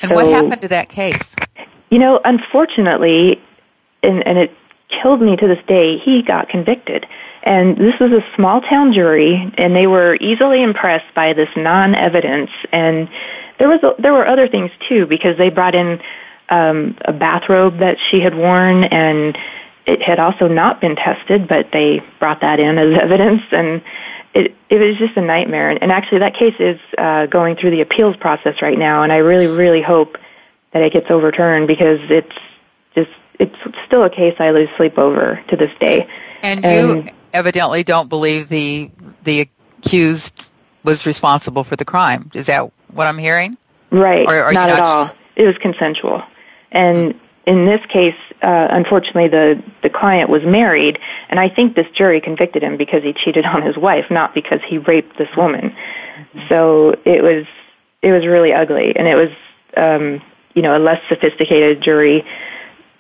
And 0.04 0.10
so, 0.10 0.16
what 0.16 0.28
happened 0.28 0.62
to 0.62 0.68
that 0.68 0.90
case? 0.90 1.36
You 1.90 1.98
know, 1.98 2.22
unfortunately, 2.24 3.42
and, 4.04 4.26
and 4.26 4.38
it 4.38 4.52
killed 5.02 5.22
me 5.22 5.36
to 5.36 5.48
this 5.48 5.64
day. 5.68 5.98
He 5.98 6.22
got 6.22 6.48
convicted. 6.48 7.08
And 7.44 7.76
this 7.76 8.00
was 8.00 8.12
a 8.12 8.24
small 8.36 8.62
town 8.62 8.94
jury, 8.94 9.52
and 9.58 9.76
they 9.76 9.88
were 9.88 10.16
easily 10.16 10.62
impressed 10.62 11.14
by 11.16 11.34
this 11.34 11.50
non-evidence. 11.56 12.52
And 12.72 13.10
there 13.58 13.68
was 13.68 13.82
a, 13.84 14.00
there 14.00 14.14
were 14.14 14.28
other 14.28 14.48
things 14.48 14.72
too 14.88 15.08
because 15.08 15.38
they 15.38 15.50
brought 15.50 15.74
in 15.74 16.00
um, 16.50 16.98
a 17.02 17.14
bathrobe 17.14 17.80
that 17.80 17.98
she 18.10 18.20
had 18.20 18.36
worn, 18.36 18.84
and 18.84 19.38
it 19.88 20.02
had 20.02 20.20
also 20.20 20.48
not 20.48 20.82
been 20.82 20.96
tested, 20.96 21.48
but 21.48 21.72
they 21.72 22.04
brought 22.20 22.42
that 22.42 22.60
in 22.60 22.78
as 22.78 22.98
evidence, 23.02 23.42
and 23.52 23.82
it 24.34 24.56
it 24.70 24.78
was 24.78 24.98
just 24.98 25.18
a 25.18 25.22
nightmare. 25.22 25.70
And, 25.70 25.82
and 25.82 25.92
actually, 25.92 26.20
that 26.20 26.36
case 26.36 26.56
is 26.60 26.80
uh, 26.98 27.26
going 27.26 27.56
through 27.56 27.72
the 27.72 27.82
appeals 27.82 28.16
process 28.18 28.62
right 28.62 28.78
now, 28.78 29.02
and 29.02 29.12
I 29.12 29.18
really 29.18 29.48
really 29.48 29.82
hope 29.82 30.18
that 30.74 30.84
it 30.84 30.94
gets 30.94 31.10
overturned 31.10 31.68
because 31.68 32.00
it's 32.10 32.36
just 32.94 33.12
it's 33.40 33.56
still 33.88 34.04
a 34.04 34.10
case 34.10 34.36
I 34.40 34.52
lose 34.52 34.70
sleep 34.78 35.00
over 35.00 35.44
to 35.50 35.56
this 35.56 35.72
day. 35.80 36.08
And, 36.42 36.66
and 36.66 37.06
you 37.06 37.14
evidently 37.34 37.84
don't 37.84 38.10
believe 38.10 38.50
the 38.50 38.92
the 39.24 39.50
accused 39.80 40.50
was 40.84 41.06
responsible 41.06 41.64
for 41.64 41.76
the 41.76 41.86
crime. 41.86 42.32
Is 42.34 42.48
that 42.48 42.72
what 42.92 43.08
I'm 43.08 43.18
hearing? 43.18 43.58
Right. 43.92 44.28
Or 44.28 44.52
not, 44.52 44.68
not, 44.68 44.70
at 44.70 44.80
all. 44.80 45.12
It 45.36 45.46
was 45.46 45.58
consensual, 45.58 46.24
and 46.72 47.20
in 47.46 47.66
this 47.66 47.82
case, 47.88 48.16
uh, 48.42 48.68
unfortunately, 48.70 49.28
the 49.28 49.64
the 49.82 49.90
client 49.90 50.30
was 50.30 50.44
married, 50.44 51.00
and 51.30 51.40
I 51.40 51.50
think 51.50 51.76
this 51.76 51.88
jury 51.92 52.22
convicted 52.22 52.64
him 52.64 52.78
because 52.78 53.04
he 53.04 53.14
cheated 53.14 53.46
on 53.46 53.62
his 53.62 53.78
wife, 53.78 54.06
not 54.10 54.34
because 54.34 54.60
he 54.66 54.78
raped 54.78 55.18
this 55.18 55.30
woman. 55.36 55.72
Mm-hmm. 55.72 56.48
So 56.50 56.96
it 57.06 57.24
was 57.24 57.46
it 58.02 58.12
was 58.12 58.26
really 58.26 58.54
ugly, 58.54 58.96
and 58.96 59.08
it 59.08 59.16
was 59.16 59.30
um, 59.76 60.22
you 60.54 60.62
know 60.62 60.78
a 60.78 60.80
less 60.80 61.02
sophisticated 61.10 61.82
jury 61.82 62.26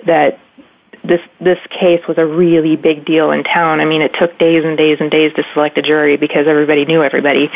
that 0.05 0.39
this 1.03 1.21
this 1.39 1.59
case 1.69 2.05
was 2.07 2.17
a 2.17 2.25
really 2.25 2.75
big 2.75 3.05
deal 3.05 3.31
in 3.31 3.43
town. 3.43 3.79
I 3.79 3.85
mean, 3.85 4.01
it 4.01 4.13
took 4.19 4.37
days 4.37 4.63
and 4.63 4.77
days 4.77 4.97
and 4.99 5.09
days 5.09 5.33
to 5.33 5.43
select 5.53 5.77
a 5.77 5.81
jury 5.81 6.17
because 6.17 6.47
everybody 6.47 6.85
knew 6.85 7.03
everybody, 7.03 7.49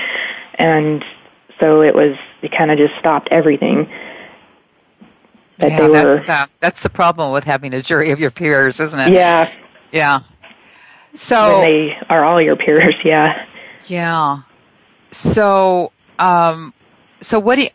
and 0.56 1.04
so 1.60 1.82
it 1.82 1.93
was 1.93 2.18
it 2.41 2.52
kind 2.52 2.72
of 2.72 2.78
just 2.78 2.98
stopped 3.00 3.30
everything. 3.32 3.89
That 5.58 5.72
yeah, 5.72 5.88
that's 5.88 6.30
uh, 6.30 6.48
that's 6.60 6.84
the 6.84 6.89
problem 6.89 7.32
with 7.32 7.43
having 7.43 7.74
a 7.74 7.82
jury 7.82 8.12
of 8.12 8.20
your 8.20 8.32
peers, 8.32 8.80
isn't 8.80 9.00
it? 9.00 9.14
Yeah, 9.14 9.52
yeah. 9.91 10.22
So 11.14 11.60
when 11.60 11.70
they 11.70 11.98
are 12.10 12.26
all 12.26 12.41
your 12.41 12.56
peers, 12.56 12.96
yeah. 13.06 13.46
Yeah. 13.88 14.39
So, 15.12 15.91
um, 16.20 16.74
so 17.22 17.39
what 17.39 17.56
do 17.56 17.64
you, 17.64 17.70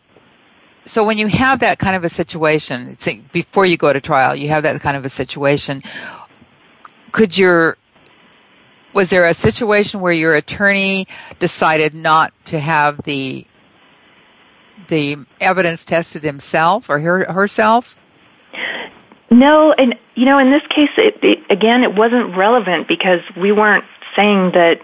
so 0.90 1.04
when 1.04 1.18
you 1.18 1.28
have 1.28 1.60
that 1.60 1.78
kind 1.78 1.94
of 1.94 2.02
a 2.02 2.08
situation, 2.08 2.96
before 3.30 3.64
you 3.64 3.76
go 3.76 3.92
to 3.92 4.00
trial, 4.00 4.34
you 4.34 4.48
have 4.48 4.64
that 4.64 4.80
kind 4.80 4.96
of 4.96 5.04
a 5.04 5.08
situation. 5.08 5.84
Could 7.12 7.38
your 7.38 7.76
was 8.92 9.10
there 9.10 9.24
a 9.24 9.32
situation 9.32 10.00
where 10.00 10.12
your 10.12 10.34
attorney 10.34 11.06
decided 11.38 11.94
not 11.94 12.32
to 12.46 12.58
have 12.58 13.00
the 13.04 13.46
the 14.88 15.16
evidence 15.40 15.84
tested 15.84 16.24
himself 16.24 16.90
or 16.90 16.98
her, 16.98 17.32
herself? 17.32 17.96
No, 19.30 19.72
and 19.72 19.94
you 20.16 20.24
know, 20.24 20.38
in 20.38 20.50
this 20.50 20.66
case, 20.70 20.90
it, 20.96 21.22
it, 21.22 21.38
again, 21.50 21.84
it 21.84 21.94
wasn't 21.94 22.36
relevant 22.36 22.88
because 22.88 23.20
we 23.36 23.52
weren't 23.52 23.84
saying 24.16 24.50
that 24.54 24.80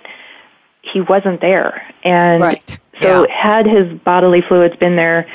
he 0.82 1.00
wasn't 1.00 1.40
there, 1.40 1.82
and 2.04 2.40
right. 2.40 2.78
so 3.00 3.26
yeah. 3.26 3.34
had 3.34 3.66
his 3.66 3.92
bodily 4.04 4.40
fluids 4.40 4.76
been 4.76 4.94
there, 4.94 5.26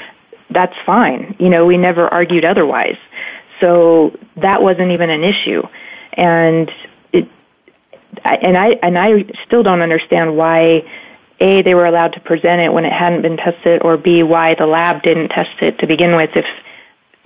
that's 0.52 0.76
fine. 0.86 1.36
You 1.39 1.49
know, 1.49 1.66
we 1.66 1.78
never 1.78 2.08
argued 2.08 2.45
otherwise. 2.45 2.97
So 3.60 4.18
that 4.38 4.62
wasn't 4.62 4.91
even 4.91 5.10
an 5.10 5.24
issue. 5.24 5.64
And 6.14 6.72
it, 7.14 7.28
and 8.24 8.58
I, 8.58 8.70
and 8.84 8.97
I 8.97 9.26
still 9.45 9.64
don't 9.64 9.82
understand 9.82 10.36
why 10.36 10.84
A, 11.39 11.62
they 11.62 11.76
were 11.76 11.86
allowed 11.86 12.14
to 12.14 12.20
present 12.20 12.62
it 12.62 12.74
when 12.74 12.86
it 12.86 12.91
hadn't 12.93 13.22
been 13.22 13.38
tested, 13.38 13.82
or 13.84 13.97
B, 13.97 14.24
why 14.24 14.56
the 14.56 14.66
lab 14.66 15.04
didn't 15.04 15.30
test 15.30 15.62
it 15.62 15.80
to 15.80 15.88
begin 15.88 16.16
with 16.16 16.32
if 16.36 16.45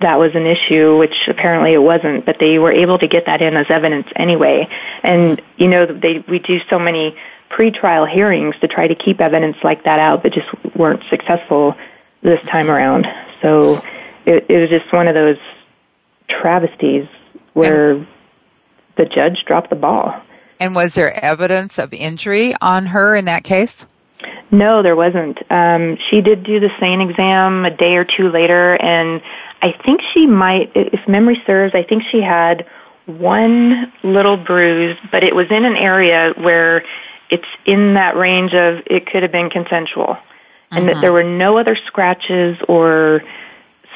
that 0.00 0.18
was 0.18 0.34
an 0.34 0.46
issue, 0.46 0.98
which 0.98 1.14
apparently 1.26 1.72
it 1.72 1.82
wasn't, 1.82 2.26
but 2.26 2.36
they 2.38 2.58
were 2.58 2.72
able 2.72 2.98
to 2.98 3.08
get 3.08 3.26
that 3.26 3.40
in 3.40 3.56
as 3.56 3.66
evidence 3.70 4.06
anyway. 4.14 4.68
And, 5.02 5.40
you 5.56 5.68
know, 5.68 5.86
they, 5.86 6.22
we 6.28 6.38
do 6.38 6.60
so 6.68 6.78
many 6.78 7.16
pretrial 7.50 8.08
hearings 8.08 8.54
to 8.60 8.68
try 8.68 8.88
to 8.88 8.94
keep 8.94 9.20
evidence 9.20 9.56
like 9.64 9.84
that 9.84 9.98
out 9.98 10.22
that 10.24 10.34
just 10.34 10.48
weren't 10.76 11.02
successful 11.08 11.74
this 12.22 12.40
time 12.48 12.70
around. 12.70 13.06
So 13.42 13.82
it, 14.26 14.46
it 14.48 14.58
was 14.58 14.70
just 14.70 14.92
one 14.92 15.08
of 15.08 15.14
those 15.14 15.38
travesties 16.28 17.06
where 17.54 17.92
and, 17.92 18.06
the 18.96 19.06
judge 19.06 19.44
dropped 19.46 19.70
the 19.70 19.76
ball. 19.76 20.20
And 20.58 20.74
was 20.74 20.94
there 20.94 21.12
evidence 21.24 21.78
of 21.78 21.92
injury 21.92 22.54
on 22.60 22.86
her 22.86 23.14
in 23.14 23.26
that 23.26 23.44
case? 23.44 23.86
No, 24.50 24.82
there 24.82 24.96
wasn't. 24.96 25.38
Um, 25.50 25.98
she 26.08 26.20
did 26.20 26.44
do 26.44 26.60
the 26.60 26.70
SANE 26.80 27.00
exam 27.00 27.64
a 27.64 27.70
day 27.70 27.96
or 27.96 28.04
two 28.04 28.30
later, 28.30 28.76
and 28.76 29.20
I 29.60 29.72
think 29.84 30.00
she 30.14 30.26
might, 30.26 30.72
if 30.74 31.06
memory 31.06 31.42
serves, 31.46 31.74
I 31.74 31.82
think 31.82 32.04
she 32.10 32.20
had 32.22 32.66
one 33.06 33.92
little 34.02 34.36
bruise, 34.36 34.96
but 35.10 35.22
it 35.22 35.34
was 35.34 35.50
in 35.50 35.64
an 35.64 35.76
area 35.76 36.32
where 36.36 36.84
it's 37.28 37.46
in 37.64 37.94
that 37.94 38.16
range 38.16 38.54
of 38.54 38.82
it 38.86 39.06
could 39.06 39.22
have 39.22 39.32
been 39.32 39.50
consensual 39.50 40.16
and 40.70 40.84
mm-hmm. 40.84 40.94
that 40.94 41.00
there 41.00 41.12
were 41.12 41.24
no 41.24 41.58
other 41.58 41.76
scratches 41.86 42.58
or 42.68 43.22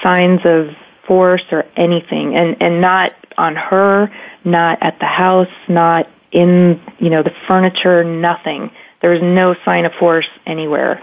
signs 0.02 0.40
of 0.44 0.70
force 1.06 1.44
or 1.50 1.64
anything. 1.76 2.36
And 2.36 2.62
and 2.62 2.80
not 2.80 3.12
on 3.36 3.56
her 3.56 4.10
not 4.44 4.78
at 4.82 4.98
the 4.98 5.06
house 5.06 5.48
not 5.68 6.08
in 6.32 6.80
you 6.98 7.10
know 7.10 7.22
the 7.22 7.34
furniture 7.46 8.04
nothing. 8.04 8.70
There 9.00 9.10
was 9.10 9.22
no 9.22 9.54
sign 9.64 9.86
of 9.86 9.92
force 9.94 10.28
anywhere. 10.46 11.02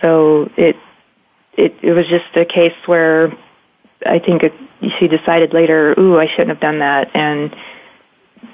So 0.00 0.50
it 0.56 0.76
it 1.58 1.74
it 1.82 1.92
was 1.92 2.06
just 2.06 2.34
a 2.36 2.44
case 2.44 2.74
where 2.86 3.36
i 4.06 4.18
think 4.18 4.44
it, 4.44 4.54
she 4.98 5.08
decided 5.08 5.52
later 5.52 5.94
ooh 5.98 6.18
i 6.18 6.26
shouldn't 6.26 6.50
have 6.50 6.60
done 6.60 6.78
that 6.78 7.10
and 7.14 7.54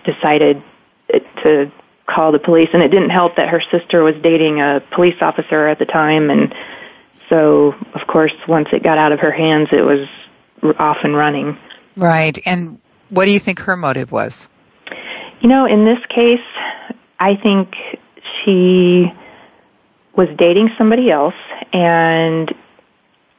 decided 0.04 0.62
to 1.42 1.70
call 2.06 2.32
the 2.32 2.38
police 2.38 2.68
and 2.72 2.82
it 2.82 2.88
didn't 2.88 3.10
help 3.10 3.36
that 3.36 3.48
her 3.48 3.62
sister 3.70 4.02
was 4.02 4.14
dating 4.22 4.60
a 4.60 4.82
police 4.92 5.16
officer 5.20 5.66
at 5.66 5.78
the 5.78 5.86
time 5.86 6.30
and 6.30 6.54
so 7.28 7.74
of 7.94 8.06
course 8.06 8.32
once 8.46 8.68
it 8.72 8.82
got 8.82 8.98
out 8.98 9.12
of 9.12 9.20
her 9.20 9.30
hands 9.30 9.68
it 9.72 9.84
was 9.84 10.06
off 10.78 10.98
and 11.02 11.16
running. 11.16 11.58
Right 11.96 12.38
and 12.46 12.78
what 13.08 13.24
do 13.24 13.30
you 13.30 13.40
think 13.40 13.60
her 13.60 13.76
motive 13.76 14.12
was? 14.12 14.48
You 15.40 15.48
know 15.48 15.66
in 15.66 15.84
this 15.84 15.98
case 16.08 16.44
i 17.18 17.36
think 17.36 17.74
she 18.44 19.12
was 20.16 20.28
dating 20.36 20.70
somebody 20.76 21.10
else 21.10 21.34
and 21.72 22.54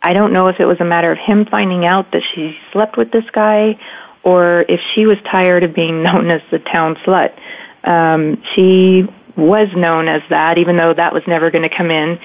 i 0.02 0.14
don't 0.14 0.34
know 0.34 0.48
if 0.48 0.60
it 0.60 0.66
was 0.66 0.80
a 0.80 0.86
matter 0.86 1.12
of 1.12 1.18
him 1.18 1.46
finding 1.46 1.86
out 1.86 2.12
that 2.12 2.24
she 2.34 2.58
slept 2.72 2.98
with 2.98 3.12
this 3.12 3.26
guy 3.32 3.80
or 4.24 4.66
if 4.68 4.80
she 4.94 5.06
was 5.06 5.18
tired 5.30 5.64
of 5.64 5.74
being 5.74 6.04
known 6.04 6.30
as 6.30 6.42
the 6.52 6.60
town 6.60 6.96
slut 7.06 7.38
um, 7.86 8.42
she 8.54 9.08
was 9.38 9.68
known 9.76 10.08
as 10.08 10.22
that, 10.30 10.58
even 10.58 10.78
though 10.78 10.94
that 10.94 11.14
was 11.14 11.24
never 11.28 11.52
going 11.52 11.68
to 11.68 11.76
come 11.76 11.92
in. 11.92 12.20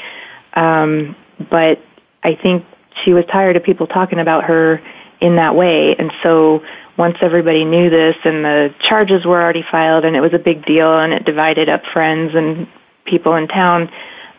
Um, 0.55 1.17
but 1.51 1.81
I 2.23 2.35
think 2.35 2.65
she 3.05 3.13
was 3.13 3.25
tired 3.27 3.57
of 3.57 3.63
people 3.63 3.87
talking 3.87 4.19
about 4.19 4.45
her 4.45 4.83
in 5.21 5.37
that 5.37 5.55
way, 5.55 5.95
and 5.97 6.13
so 6.23 6.63
once 6.97 7.17
everybody 7.23 7.65
knew 7.65 7.89
this 7.89 8.17
and 8.25 8.45
the 8.45 8.75
charges 8.81 9.25
were 9.25 9.41
already 9.41 9.65
filed 9.71 10.05
and 10.05 10.15
it 10.15 10.21
was 10.21 10.35
a 10.35 10.39
big 10.39 10.67
deal 10.67 10.99
and 10.99 11.15
it 11.15 11.25
divided 11.25 11.67
up 11.67 11.83
friends 11.87 12.35
and 12.35 12.69
people 13.07 13.35
in 13.37 13.49
town, 13.49 13.91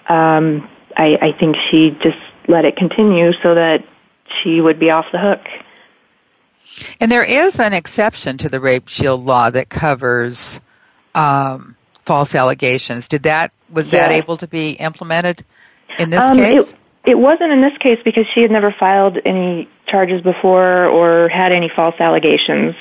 um, 0.10 0.70
I, 0.96 1.18
I 1.22 1.32
think 1.40 1.56
she 1.70 1.98
just 2.04 2.20
let 2.48 2.66
it 2.66 2.76
continue 2.76 3.34
so 3.42 3.56
that 3.56 3.84
she 4.42 4.62
would 4.62 4.80
be 4.80 4.92
off 4.92 5.08
the 5.12 5.18
hook. 5.18 5.42
And 7.00 7.12
there 7.12 7.24
is 7.24 7.60
an 7.60 7.74
exception 7.74 8.38
to 8.38 8.50
the 8.50 8.60
rape 8.60 8.88
shield 8.88 9.26
law 9.26 9.50
that 9.50 9.70
covers 9.70 10.62
um, 11.16 11.76
false 12.06 12.36
allegations. 12.36 13.08
Did 13.08 13.24
that 13.24 13.54
was 13.70 13.92
that 13.92 14.12
able 14.12 14.38
to 14.38 14.48
be 14.48 14.72
implemented 14.72 15.44
in 15.98 16.10
this 16.10 16.22
um, 16.22 16.38
case? 16.38 16.72
It, 16.72 17.12
it 17.12 17.16
wasn't 17.18 17.52
in 17.52 17.62
this 17.62 17.78
case 17.80 18.00
because 18.04 18.28
she 18.34 18.42
had 18.42 18.52
never 18.52 18.72
filed 18.72 19.18
any 19.26 19.70
charges 19.88 20.22
before 20.22 20.86
or 20.86 21.30
had 21.30 21.52
any 21.52 21.70
false 21.70 21.96
allegations. 22.00 22.76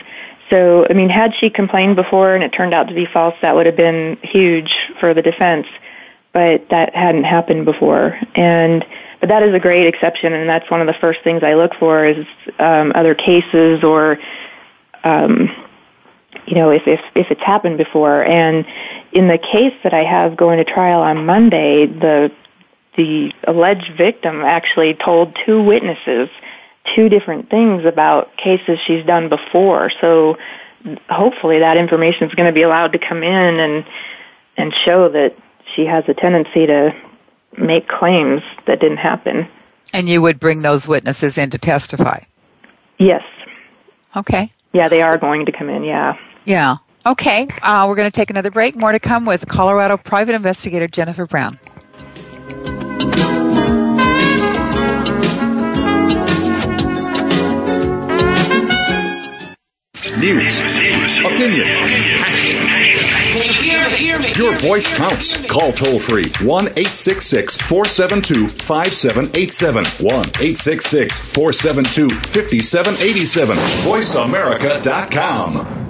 So, 0.50 0.86
I 0.88 0.94
mean, 0.94 1.08
had 1.08 1.32
she 1.38 1.48
complained 1.48 1.96
before 1.96 2.34
and 2.34 2.42
it 2.42 2.52
turned 2.52 2.74
out 2.74 2.88
to 2.88 2.94
be 2.94 3.06
false, 3.06 3.34
that 3.40 3.54
would 3.54 3.66
have 3.66 3.76
been 3.76 4.18
huge 4.22 4.72
for 4.98 5.14
the 5.14 5.22
defense. 5.22 5.66
But 6.32 6.68
that 6.70 6.94
hadn't 6.94 7.24
happened 7.24 7.64
before, 7.64 8.16
and 8.36 8.86
but 9.18 9.30
that 9.30 9.42
is 9.42 9.52
a 9.52 9.58
great 9.58 9.88
exception, 9.88 10.32
and 10.32 10.48
that's 10.48 10.70
one 10.70 10.80
of 10.80 10.86
the 10.86 10.94
first 10.94 11.24
things 11.24 11.42
I 11.42 11.54
look 11.54 11.74
for 11.74 12.06
is 12.06 12.24
um, 12.60 12.92
other 12.94 13.16
cases 13.16 13.82
or 13.82 14.16
um, 15.02 15.50
you 16.51 16.57
know, 16.57 16.70
if, 16.70 16.82
if, 16.86 17.01
if 17.14 17.30
it's 17.30 17.40
happened 17.40 17.78
before. 17.78 18.24
And 18.24 18.66
in 19.12 19.28
the 19.28 19.38
case 19.38 19.72
that 19.84 19.94
I 19.94 20.03
have 20.03 20.36
going 20.36 20.59
to 20.59 20.64
trial 20.64 21.01
on 21.01 21.24
Monday, 21.24 21.86
the, 21.86 22.32
the 22.96 23.32
alleged 23.46 23.96
victim 23.96 24.42
actually 24.42 24.94
told 24.94 25.38
two 25.46 25.62
witnesses 25.62 26.28
two 26.96 27.09
different 27.09 27.48
things 27.51 27.84
about 27.84 28.36
cases 28.36 28.80
she's 28.84 29.05
done 29.07 29.28
before. 29.28 29.92
So 30.01 30.38
hopefully 31.09 31.61
that 31.61 31.76
information 31.76 32.28
is 32.28 32.34
going 32.34 32.48
to 32.48 32.53
be 32.53 32.62
allowed 32.62 32.92
to 32.92 32.98
come 32.98 33.22
in 33.22 33.61
and, 33.61 33.84
and 34.57 34.74
show 34.84 35.09
that 35.09 35.36
she 35.76 35.84
has 35.84 36.03
a 36.09 36.14
tendency 36.14 36.66
to 36.66 36.92
make 37.57 37.86
claims 37.86 38.42
that 38.66 38.80
didn't 38.80 38.96
happen. 38.96 39.46
And 39.92 40.09
you 40.09 40.20
would 40.22 40.40
bring 40.40 40.62
those 40.62 40.88
witnesses 40.88 41.38
in 41.38 41.51
to 41.51 41.59
testify? 41.59 42.24
Yes. 42.98 43.22
Okay. 44.16 44.51
Yeah, 44.72 44.88
they 44.88 45.03
are 45.03 45.16
going 45.16 45.46
to 45.46 45.53
come 45.53 45.68
in, 45.68 45.84
yeah. 45.84 46.16
Yeah. 46.45 46.76
Okay. 47.07 47.49
Uh, 47.62 47.86
we're 47.88 47.97
going 47.97 48.11
to 48.11 48.14
take 48.14 48.30
another 48.30 48.51
break. 48.51 48.76
More 48.76 48.93
to 48.93 49.01
come 49.01 49.24
with 49.24 49.49
Colorado 49.49 49.97
private 49.97 50.34
investigator 50.34 50.86
Jennifer 50.86 51.26
Brown. 51.26 51.59
news, 60.20 60.61
opinion, 61.24 61.66
Your 64.36 64.55
voice 64.59 64.86
counts. 64.95 65.43
Call 65.47 65.72
toll 65.72 65.99
free 65.99 66.30
1 66.43 66.66
866 66.66 67.57
472 67.57 68.49
5787. 68.49 69.84
1 69.84 70.12
866 70.12 71.34
472 71.34 72.11
5787. 72.11 73.57
VoiceAmerica.com. 73.57 75.89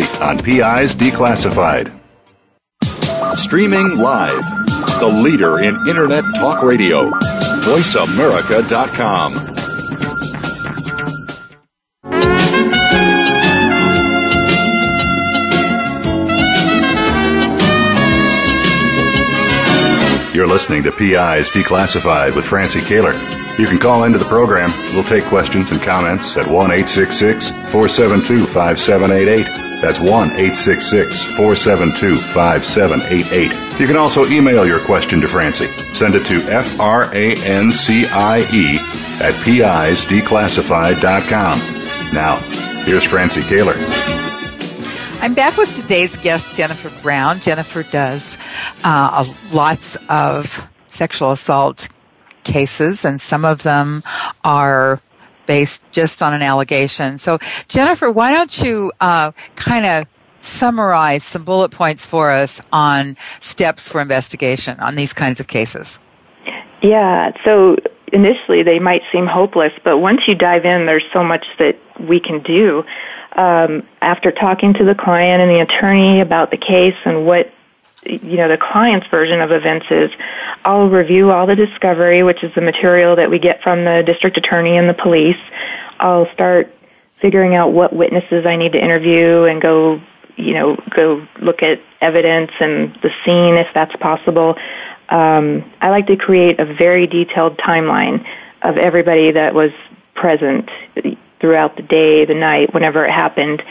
on 0.21 0.37
PI's 0.39 0.95
Declassified. 0.95 1.97
Streaming 3.35 3.97
live. 3.97 4.43
The 4.99 5.21
leader 5.23 5.59
in 5.59 5.75
Internet 5.87 6.23
talk 6.35 6.61
radio. 6.63 7.09
VoiceAmerica.com. 7.63 9.33
You're 20.33 20.47
listening 20.47 20.81
to 20.83 20.91
PI's 20.91 21.51
Declassified 21.51 22.35
with 22.35 22.45
Francie 22.45 22.79
Koehler. 22.79 23.13
You 23.59 23.67
can 23.67 23.77
call 23.77 24.05
into 24.05 24.17
the 24.17 24.25
program. 24.25 24.71
We'll 24.95 25.03
take 25.03 25.25
questions 25.25 25.71
and 25.71 25.81
comments 25.81 26.37
at 26.37 26.47
1 26.47 26.71
866 26.71 27.49
472 27.49 28.45
5788. 28.45 29.70
That's 29.81 29.99
1 29.99 30.09
866 30.09 31.23
472 31.35 32.15
5788. 32.15 33.79
You 33.79 33.87
can 33.87 33.97
also 33.97 34.27
email 34.27 34.63
your 34.65 34.79
question 34.79 35.19
to 35.21 35.27
Francie. 35.27 35.67
Send 35.93 36.13
it 36.13 36.25
to 36.27 36.35
F 36.51 36.79
R 36.79 37.05
A 37.15 37.35
N 37.37 37.71
C 37.71 38.05
I 38.05 38.41
E 38.53 38.77
at 39.21 39.33
PI'sDeclassified.com. 39.43 41.59
Now, 42.13 42.35
here's 42.85 43.03
Francie 43.03 43.41
Koehler. 43.41 43.75
I'm 45.21 45.33
back 45.33 45.57
with 45.57 45.75
today's 45.75 46.15
guest, 46.17 46.55
Jennifer 46.55 46.91
Brown. 47.01 47.39
Jennifer 47.39 47.81
does 47.83 48.37
uh, 48.83 49.25
lots 49.51 49.97
of 50.09 50.67
sexual 50.87 51.31
assault 51.31 51.89
cases, 52.43 53.05
and 53.05 53.19
some 53.19 53.45
of 53.45 53.63
them 53.63 54.03
are 54.43 55.01
based 55.51 55.83
just 55.91 56.23
on 56.23 56.33
an 56.33 56.41
allegation. 56.41 57.17
So, 57.17 57.37
Jennifer, 57.67 58.09
why 58.09 58.31
don't 58.31 58.61
you 58.61 58.89
uh, 59.01 59.33
kind 59.55 59.85
of 59.85 60.07
summarize 60.39 61.25
some 61.25 61.43
bullet 61.43 61.71
points 61.71 62.05
for 62.05 62.31
us 62.31 62.61
on 62.71 63.17
steps 63.41 63.89
for 63.89 63.99
investigation 63.99 64.79
on 64.79 64.95
these 64.95 65.11
kinds 65.11 65.41
of 65.41 65.47
cases? 65.47 65.99
Yeah, 66.81 67.33
so 67.43 67.75
initially 68.13 68.63
they 68.63 68.79
might 68.79 69.03
seem 69.11 69.27
hopeless, 69.27 69.73
but 69.83 69.97
once 69.97 70.21
you 70.25 70.35
dive 70.35 70.63
in, 70.65 70.85
there's 70.85 71.03
so 71.11 71.21
much 71.21 71.45
that 71.59 71.77
we 71.99 72.21
can 72.21 72.41
do 72.43 72.85
um, 73.33 73.85
after 74.01 74.31
talking 74.31 74.73
to 74.75 74.85
the 74.85 74.95
client 74.95 75.41
and 75.41 75.51
the 75.51 75.59
attorney 75.59 76.21
about 76.21 76.49
the 76.49 76.57
case 76.57 76.95
and 77.03 77.25
what 77.25 77.51
you 78.05 78.37
know 78.37 78.47
the 78.47 78.57
client's 78.57 79.07
version 79.07 79.41
of 79.41 79.51
events 79.51 79.85
is 79.89 80.11
I'll 80.65 80.89
review 80.89 81.31
all 81.31 81.45
the 81.45 81.55
discovery 81.55 82.23
which 82.23 82.43
is 82.43 82.53
the 82.55 82.61
material 82.61 83.15
that 83.15 83.29
we 83.29 83.39
get 83.39 83.61
from 83.61 83.85
the 83.85 84.03
district 84.05 84.37
attorney 84.37 84.77
and 84.77 84.89
the 84.89 84.93
police. 84.93 85.37
I'll 85.99 86.31
start 86.33 86.73
figuring 87.19 87.55
out 87.55 87.71
what 87.71 87.93
witnesses 87.93 88.45
I 88.45 88.55
need 88.55 88.71
to 88.71 88.83
interview 88.83 89.43
and 89.43 89.61
go 89.61 90.01
you 90.35 90.53
know 90.53 90.77
go 90.95 91.27
look 91.39 91.61
at 91.61 91.81
evidence 92.01 92.51
and 92.59 92.95
the 93.01 93.11
scene 93.23 93.55
if 93.55 93.67
that's 93.73 93.95
possible. 93.97 94.57
Um, 95.09 95.69
I 95.81 95.89
like 95.89 96.07
to 96.07 96.15
create 96.15 96.59
a 96.59 96.65
very 96.65 97.05
detailed 97.05 97.57
timeline 97.57 98.25
of 98.61 98.77
everybody 98.77 99.31
that 99.31 99.53
was 99.53 99.71
present 100.15 100.69
throughout 101.39 101.75
the 101.75 101.81
day, 101.81 102.23
the 102.25 102.35
night, 102.35 102.73
whenever 102.73 103.03
it 103.05 103.11
happened, 103.11 103.61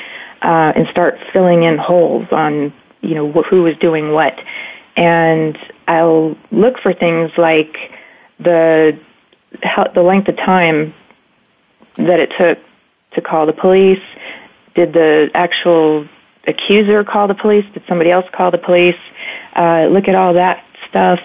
uh, 0.43 0.73
and 0.75 0.87
start 0.89 1.19
filling 1.33 1.63
in 1.63 1.79
holes 1.79 2.27
on 2.31 2.73
you 3.01 3.15
know 3.15 3.31
who 3.31 3.63
was 3.63 3.77
doing 3.77 4.13
what. 4.13 4.39
And 4.97 5.59
I'll 5.89 6.37
look 6.51 6.79
for 6.79 6.93
things 6.93 7.31
like 7.37 7.77
the 8.39 8.99
how, 9.63 9.85
the 9.89 10.03
length 10.03 10.29
of 10.29 10.37
time 10.37 10.95
that 11.97 12.21
it 12.21 12.33
took 12.37 12.59
to 13.13 13.21
call 13.21 13.47
the 13.47 13.53
police. 13.53 14.03
Did 14.75 14.93
the 14.93 15.31
actual 15.35 16.09
accuser 16.47 17.05
call 17.05 17.29
the 17.29 17.35
police? 17.35 17.65
Did 17.73 17.83
somebody 17.89 18.11
else 18.11 18.27
call 18.33 18.51
the 18.51 18.59
police? 18.59 18.99
Uh, 19.55 19.87
look 19.91 20.09
at 20.09 20.15
all 20.15 20.35
that 20.35 20.65
stuff. 20.89 21.21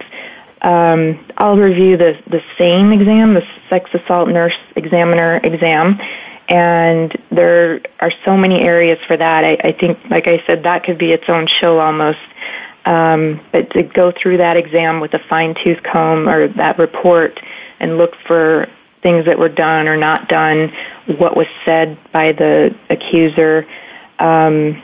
Um, 0.62 1.26
I'll 1.38 1.58
review 1.58 1.98
the 1.98 2.20
the 2.28 2.42
SANE 2.58 2.92
exam, 2.92 3.34
the 3.34 3.46
sex 3.70 3.90
assault 3.94 4.30
nurse 4.30 4.58
examiner 4.76 5.40
exam, 5.44 6.00
and 6.48 7.18
there 7.32 7.82
are 8.00 8.12
so 8.24 8.38
many 8.38 8.62
areas 8.62 9.00
for 9.08 9.18
that. 9.18 9.44
I, 9.44 9.58
I 9.64 9.72
think, 9.72 9.98
like 10.10 10.28
I 10.28 10.44
said, 10.46 10.64
that 10.64 10.84
could 10.84 10.98
be 10.98 11.12
its 11.12 11.26
own 11.28 11.48
show 11.48 11.80
almost. 11.80 12.20
Um, 12.86 13.42
but 13.52 13.72
to 13.72 13.82
go 13.82 14.12
through 14.12 14.38
that 14.38 14.58
exam 14.58 15.00
with 15.00 15.14
a 15.16 15.20
fine 15.28 15.56
tooth 15.64 15.82
comb 15.82 16.30
or 16.30 16.48
that 16.50 16.78
report 16.78 17.40
and 17.80 17.98
look 17.98 18.14
for 18.28 18.68
things 19.02 19.26
that 19.26 19.40
were 19.40 19.50
done 19.50 19.88
or 19.88 19.98
not 19.98 20.30
done, 20.30 20.72
what 21.18 21.36
was 21.36 21.48
said 21.64 21.98
by 22.14 22.32
the 22.32 22.76
accuser, 22.90 23.66
um, 24.20 24.82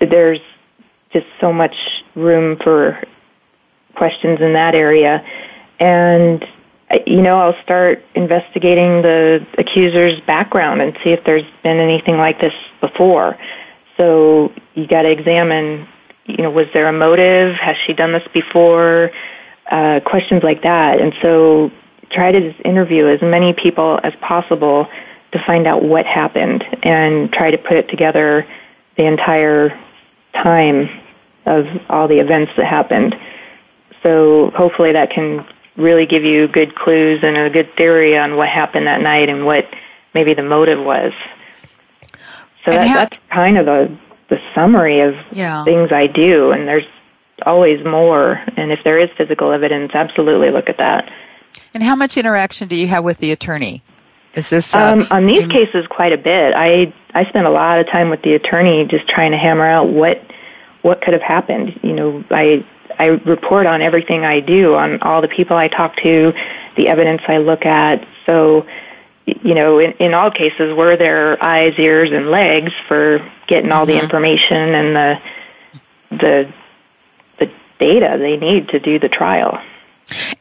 there's 0.00 0.40
just 1.12 1.26
so 1.40 1.52
much 1.52 1.74
room 2.14 2.56
for 2.62 3.02
questions 3.96 4.40
in 4.40 4.54
that 4.54 4.74
area. 4.74 5.22
And 5.78 6.46
you 7.06 7.22
know, 7.22 7.38
I'll 7.38 7.62
start 7.62 8.04
investigating 8.14 9.02
the 9.02 9.46
accuser's 9.58 10.20
background 10.26 10.82
and 10.82 10.96
see 11.04 11.10
if 11.10 11.24
there's 11.24 11.44
been 11.62 11.78
anything 11.78 12.16
like 12.16 12.40
this 12.40 12.54
before. 12.80 13.38
So 13.96 14.52
you 14.74 14.86
got 14.86 15.02
to 15.02 15.10
examine, 15.10 15.86
you 16.26 16.38
know, 16.38 16.50
was 16.50 16.66
there 16.72 16.88
a 16.88 16.92
motive? 16.92 17.54
Has 17.56 17.76
she 17.86 17.92
done 17.92 18.12
this 18.12 18.26
before? 18.32 19.10
Uh, 19.70 20.00
questions 20.04 20.42
like 20.42 20.62
that. 20.62 21.00
And 21.00 21.14
so 21.22 21.70
try 22.10 22.32
to 22.32 22.52
interview 22.62 23.06
as 23.06 23.22
many 23.22 23.52
people 23.52 24.00
as 24.02 24.12
possible 24.20 24.88
to 25.32 25.44
find 25.46 25.66
out 25.68 25.84
what 25.84 26.06
happened 26.06 26.64
and 26.82 27.32
try 27.32 27.52
to 27.52 27.58
put 27.58 27.76
it 27.76 27.88
together 27.88 28.46
the 28.96 29.04
entire 29.06 29.78
time 30.34 30.88
of 31.46 31.66
all 31.88 32.08
the 32.08 32.18
events 32.18 32.50
that 32.56 32.66
happened. 32.66 33.14
So 34.02 34.50
hopefully 34.56 34.92
that 34.92 35.10
can 35.10 35.46
really 35.76 36.06
give 36.06 36.24
you 36.24 36.48
good 36.48 36.74
clues 36.74 37.20
and 37.22 37.36
a 37.36 37.50
good 37.50 37.74
theory 37.76 38.16
on 38.16 38.36
what 38.36 38.48
happened 38.48 38.86
that 38.86 39.00
night 39.00 39.28
and 39.28 39.46
what 39.46 39.66
maybe 40.14 40.34
the 40.34 40.42
motive 40.42 40.84
was. 40.84 41.12
So 42.64 42.72
that, 42.72 42.86
ha- 42.86 42.94
that's 42.94 43.18
kind 43.30 43.58
of 43.58 43.66
the 43.66 43.98
the 44.28 44.40
summary 44.54 45.00
of 45.00 45.16
yeah. 45.32 45.64
things 45.64 45.90
I 45.90 46.06
do, 46.06 46.52
and 46.52 46.68
there's 46.68 46.86
always 47.44 47.84
more. 47.84 48.40
And 48.56 48.70
if 48.70 48.84
there 48.84 48.98
is 48.98 49.10
physical 49.16 49.50
evidence, 49.50 49.92
absolutely 49.94 50.50
look 50.50 50.68
at 50.68 50.78
that. 50.78 51.10
And 51.74 51.82
how 51.82 51.96
much 51.96 52.16
interaction 52.16 52.68
do 52.68 52.76
you 52.76 52.86
have 52.86 53.02
with 53.02 53.18
the 53.18 53.32
attorney? 53.32 53.82
Is 54.34 54.50
this 54.50 54.74
uh, 54.74 54.92
um, 54.92 55.06
on 55.10 55.26
these 55.26 55.46
cases 55.48 55.86
quite 55.88 56.12
a 56.12 56.18
bit? 56.18 56.54
I 56.56 56.92
I 57.14 57.24
spend 57.28 57.46
a 57.46 57.50
lot 57.50 57.80
of 57.80 57.88
time 57.88 58.10
with 58.10 58.22
the 58.22 58.34
attorney 58.34 58.84
just 58.84 59.08
trying 59.08 59.32
to 59.32 59.38
hammer 59.38 59.66
out 59.66 59.88
what 59.88 60.22
what 60.82 61.02
could 61.02 61.14
have 61.14 61.22
happened. 61.22 61.78
You 61.82 61.92
know, 61.92 62.24
I 62.30 62.64
I 63.00 63.06
report 63.06 63.66
on 63.66 63.80
everything 63.80 64.26
I 64.26 64.40
do, 64.40 64.74
on 64.74 65.00
all 65.00 65.22
the 65.22 65.28
people 65.28 65.56
I 65.56 65.68
talk 65.68 65.96
to, 66.02 66.34
the 66.76 66.88
evidence 66.88 67.22
I 67.26 67.38
look 67.38 67.64
at. 67.64 68.06
So 68.26 68.66
you 69.26 69.54
know, 69.54 69.78
in, 69.78 69.92
in 69.92 70.14
all 70.14 70.30
cases, 70.30 70.74
were 70.74 70.96
their 70.96 71.42
eyes, 71.42 71.74
ears, 71.78 72.10
and 72.12 72.30
legs 72.30 72.72
for 72.88 73.26
getting 73.46 73.72
all 73.72 73.86
mm-hmm. 73.86 73.98
the 73.98 74.02
information 74.02 74.56
and 74.56 74.96
the 74.96 75.20
the 76.10 76.52
the 77.38 77.52
data 77.78 78.16
they 78.18 78.36
need 78.36 78.68
to 78.68 78.80
do 78.80 78.98
the 78.98 79.08
trial. 79.08 79.62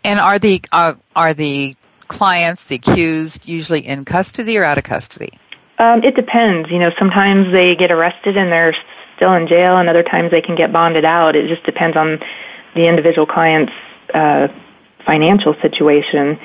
And 0.04 0.20
are 0.20 0.40
the 0.40 0.62
uh, 0.72 0.96
are 1.16 1.34
the 1.34 1.76
clients, 2.08 2.66
the 2.66 2.76
accused, 2.76 3.48
usually 3.48 3.88
in 3.88 4.04
custody 4.04 4.58
or 4.58 4.64
out 4.64 4.78
of 4.78 4.84
custody? 4.84 5.30
Um, 5.78 6.04
it 6.04 6.16
depends. 6.16 6.70
You 6.70 6.80
know, 6.80 6.92
sometimes 6.98 7.52
they 7.52 7.76
get 7.76 7.92
arrested 7.92 8.36
and 8.36 8.52
they're 8.52 8.76
still 9.20 9.34
in 9.34 9.48
jail, 9.48 9.78
and 9.78 9.90
other 9.90 10.02
times 10.04 10.32
they 10.32 10.42
can 10.42 10.56
get 10.56 10.72
bonded 10.72 11.04
out. 11.04 11.36
It 11.36 11.50
just 11.50 11.64
depends 11.64 11.98
on 11.98 12.20
the 12.74 12.88
individual 12.88 13.28
client's 13.28 13.74
uh, 14.14 14.48
financial 15.06 15.56
situation. 15.62 16.40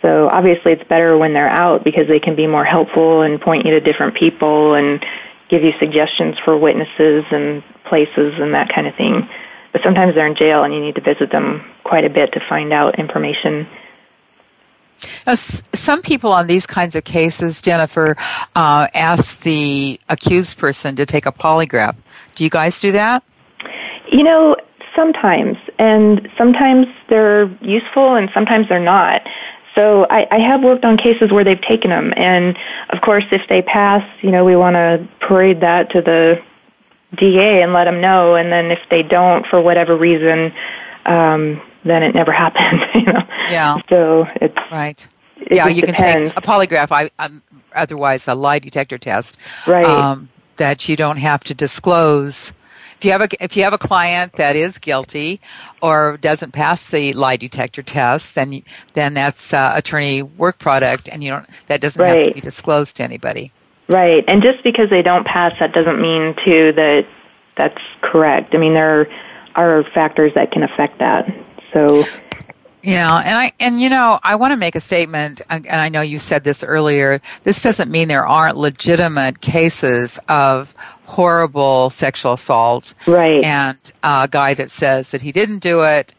So 0.00 0.28
obviously, 0.30 0.72
it's 0.72 0.84
better 0.84 1.18
when 1.18 1.32
they're 1.34 1.48
out 1.48 1.82
because 1.82 2.06
they 2.06 2.20
can 2.20 2.36
be 2.36 2.46
more 2.46 2.64
helpful 2.64 3.22
and 3.22 3.40
point 3.40 3.66
you 3.66 3.72
to 3.72 3.80
different 3.80 4.14
people 4.14 4.74
and 4.74 5.04
give 5.48 5.64
you 5.64 5.72
suggestions 5.80 6.36
for 6.44 6.56
witnesses 6.56 7.24
and 7.32 7.64
places 7.84 8.34
and 8.38 8.54
that 8.54 8.72
kind 8.72 8.86
of 8.86 8.94
thing. 8.94 9.28
But 9.72 9.82
sometimes 9.82 10.14
they're 10.14 10.26
in 10.26 10.36
jail 10.36 10.62
and 10.62 10.72
you 10.72 10.80
need 10.80 10.94
to 10.94 11.00
visit 11.00 11.32
them 11.32 11.64
quite 11.82 12.04
a 12.04 12.10
bit 12.10 12.32
to 12.34 12.40
find 12.48 12.72
out 12.72 12.98
information. 12.98 13.66
Now, 15.26 15.34
some 15.34 16.02
people 16.02 16.32
on 16.32 16.46
these 16.46 16.66
kinds 16.66 16.94
of 16.94 17.04
cases, 17.04 17.60
Jennifer, 17.60 18.16
uh, 18.56 18.88
ask 18.94 19.42
the 19.42 20.00
accused 20.08 20.58
person 20.58 20.96
to 20.96 21.06
take 21.06 21.26
a 21.26 21.32
polygraph. 21.32 21.96
Do 22.34 22.44
you 22.44 22.50
guys 22.50 22.80
do 22.80 22.92
that? 22.92 23.22
You 24.10 24.22
know, 24.22 24.56
sometimes, 24.94 25.56
and 25.78 26.28
sometimes 26.36 26.86
they're 27.08 27.46
useful 27.60 28.14
and 28.14 28.30
sometimes 28.32 28.68
they're 28.68 28.80
not. 28.80 29.26
So 29.74 30.06
I, 30.08 30.26
I 30.30 30.38
have 30.38 30.62
worked 30.62 30.84
on 30.84 30.96
cases 30.96 31.32
where 31.32 31.42
they've 31.42 31.60
taken 31.60 31.90
them, 31.90 32.14
and 32.16 32.56
of 32.90 33.00
course, 33.00 33.24
if 33.32 33.42
they 33.48 33.60
pass, 33.60 34.08
you 34.22 34.30
know, 34.30 34.44
we 34.44 34.54
want 34.54 34.74
to 34.74 35.08
parade 35.20 35.60
that 35.60 35.90
to 35.90 36.00
the 36.00 36.40
DA 37.16 37.62
and 37.62 37.72
let 37.72 37.84
them 37.84 38.00
know. 38.00 38.36
And 38.36 38.52
then 38.52 38.70
if 38.70 38.80
they 38.88 39.02
don't, 39.02 39.46
for 39.46 39.60
whatever 39.60 39.96
reason, 39.96 40.52
um, 41.06 41.60
then 41.84 42.02
it 42.02 42.14
never 42.14 42.32
happened. 42.44 42.84
You 42.94 43.12
know. 43.12 43.26
Yeah. 43.48 43.76
So 43.88 44.26
it's 44.40 44.56
right. 44.70 45.06
It 45.36 45.56
yeah, 45.56 45.68
you 45.68 45.82
depends. 45.82 46.00
can 46.00 46.22
take 46.28 46.36
a 46.36 46.40
polygraph. 46.40 46.90
I, 46.90 47.10
um, 47.18 47.42
otherwise 47.74 48.28
a 48.28 48.34
lie 48.34 48.58
detector 48.58 48.98
test. 48.98 49.38
Right. 49.66 49.84
Um, 49.84 50.28
that 50.56 50.88
you 50.88 50.96
don't 50.96 51.16
have 51.16 51.42
to 51.44 51.54
disclose. 51.54 52.52
If 52.96 53.04
you 53.04 53.10
have 53.10 53.20
a 53.20 53.28
if 53.42 53.56
you 53.56 53.64
have 53.64 53.72
a 53.72 53.78
client 53.78 54.34
that 54.34 54.56
is 54.56 54.78
guilty 54.78 55.40
or 55.82 56.16
doesn't 56.22 56.52
pass 56.52 56.90
the 56.90 57.12
lie 57.12 57.36
detector 57.36 57.82
test, 57.82 58.34
then 58.34 58.62
then 58.92 59.14
that's 59.14 59.52
uh, 59.52 59.72
attorney 59.74 60.22
work 60.22 60.58
product, 60.58 61.08
and 61.08 61.22
you 61.22 61.30
don't 61.30 61.46
that 61.66 61.80
doesn't 61.80 62.00
right. 62.00 62.16
have 62.16 62.28
to 62.28 62.34
be 62.34 62.40
disclosed 62.40 62.96
to 62.96 63.02
anybody. 63.02 63.52
Right. 63.88 64.24
And 64.28 64.42
just 64.42 64.62
because 64.62 64.88
they 64.90 65.02
don't 65.02 65.26
pass, 65.26 65.58
that 65.58 65.72
doesn't 65.72 66.00
mean, 66.00 66.34
too, 66.44 66.72
that 66.72 67.06
that's 67.56 67.82
correct. 68.00 68.54
I 68.54 68.58
mean, 68.58 68.74
there 68.74 69.08
are 69.54 69.84
factors 69.84 70.32
that 70.34 70.50
can 70.50 70.62
affect 70.62 70.98
that. 70.98 71.32
So. 71.74 72.04
Yeah, 72.82 73.16
and 73.16 73.38
I 73.38 73.52
and 73.60 73.80
you 73.80 73.88
know 73.88 74.20
I 74.22 74.34
want 74.36 74.52
to 74.52 74.58
make 74.58 74.74
a 74.74 74.80
statement, 74.80 75.40
and 75.48 75.66
I 75.66 75.88
know 75.88 76.02
you 76.02 76.18
said 76.18 76.44
this 76.44 76.62
earlier. 76.62 77.20
This 77.42 77.62
doesn't 77.62 77.90
mean 77.90 78.08
there 78.08 78.26
aren't 78.26 78.58
legitimate 78.58 79.40
cases 79.40 80.18
of 80.28 80.74
horrible 81.06 81.88
sexual 81.88 82.34
assault, 82.34 82.94
right? 83.06 83.42
And 83.42 83.78
a 84.02 84.28
guy 84.30 84.52
that 84.54 84.70
says 84.70 85.12
that 85.12 85.22
he 85.22 85.32
didn't 85.32 85.60
do 85.60 85.82
it 85.82 86.14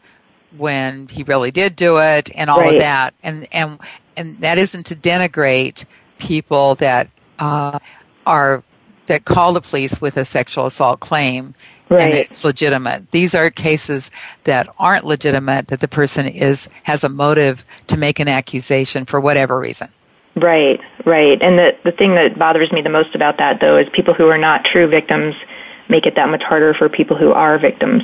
when 0.56 1.06
he 1.06 1.22
really 1.22 1.52
did 1.52 1.76
do 1.76 1.98
it, 1.98 2.30
and 2.34 2.50
all 2.50 2.60
right. 2.60 2.74
of 2.74 2.80
that, 2.80 3.14
and 3.22 3.46
and 3.52 3.78
and 4.16 4.40
that 4.40 4.58
isn't 4.58 4.86
to 4.86 4.96
denigrate 4.96 5.84
people 6.18 6.74
that 6.76 7.08
uh, 7.38 7.78
are 8.26 8.64
that 9.06 9.24
call 9.24 9.52
the 9.52 9.60
police 9.60 10.00
with 10.00 10.16
a 10.16 10.24
sexual 10.24 10.66
assault 10.66 10.98
claim 10.98 11.54
right. 11.88 12.00
and 12.00 12.14
it's 12.14 12.44
legitimate. 12.44 13.10
These 13.10 13.34
are 13.34 13.50
cases 13.50 14.10
that 14.44 14.68
aren't 14.78 15.04
legitimate 15.04 15.68
that 15.68 15.80
the 15.80 15.88
person 15.88 16.26
is 16.26 16.68
has 16.84 17.04
a 17.04 17.08
motive 17.08 17.64
to 17.88 17.96
make 17.96 18.18
an 18.18 18.28
accusation 18.28 19.04
for 19.04 19.20
whatever 19.20 19.58
reason. 19.58 19.88
Right, 20.34 20.80
right. 21.04 21.40
And 21.40 21.58
the 21.58 21.76
the 21.84 21.92
thing 21.92 22.14
that 22.16 22.38
bothers 22.38 22.70
me 22.72 22.82
the 22.82 22.90
most 22.90 23.14
about 23.14 23.38
that 23.38 23.60
though 23.60 23.78
is 23.78 23.88
people 23.90 24.14
who 24.14 24.28
are 24.28 24.38
not 24.38 24.64
true 24.64 24.86
victims 24.86 25.34
make 25.88 26.06
it 26.06 26.16
that 26.16 26.28
much 26.28 26.42
harder 26.42 26.74
for 26.74 26.88
people 26.88 27.16
who 27.16 27.32
are 27.32 27.58
victims. 27.58 28.02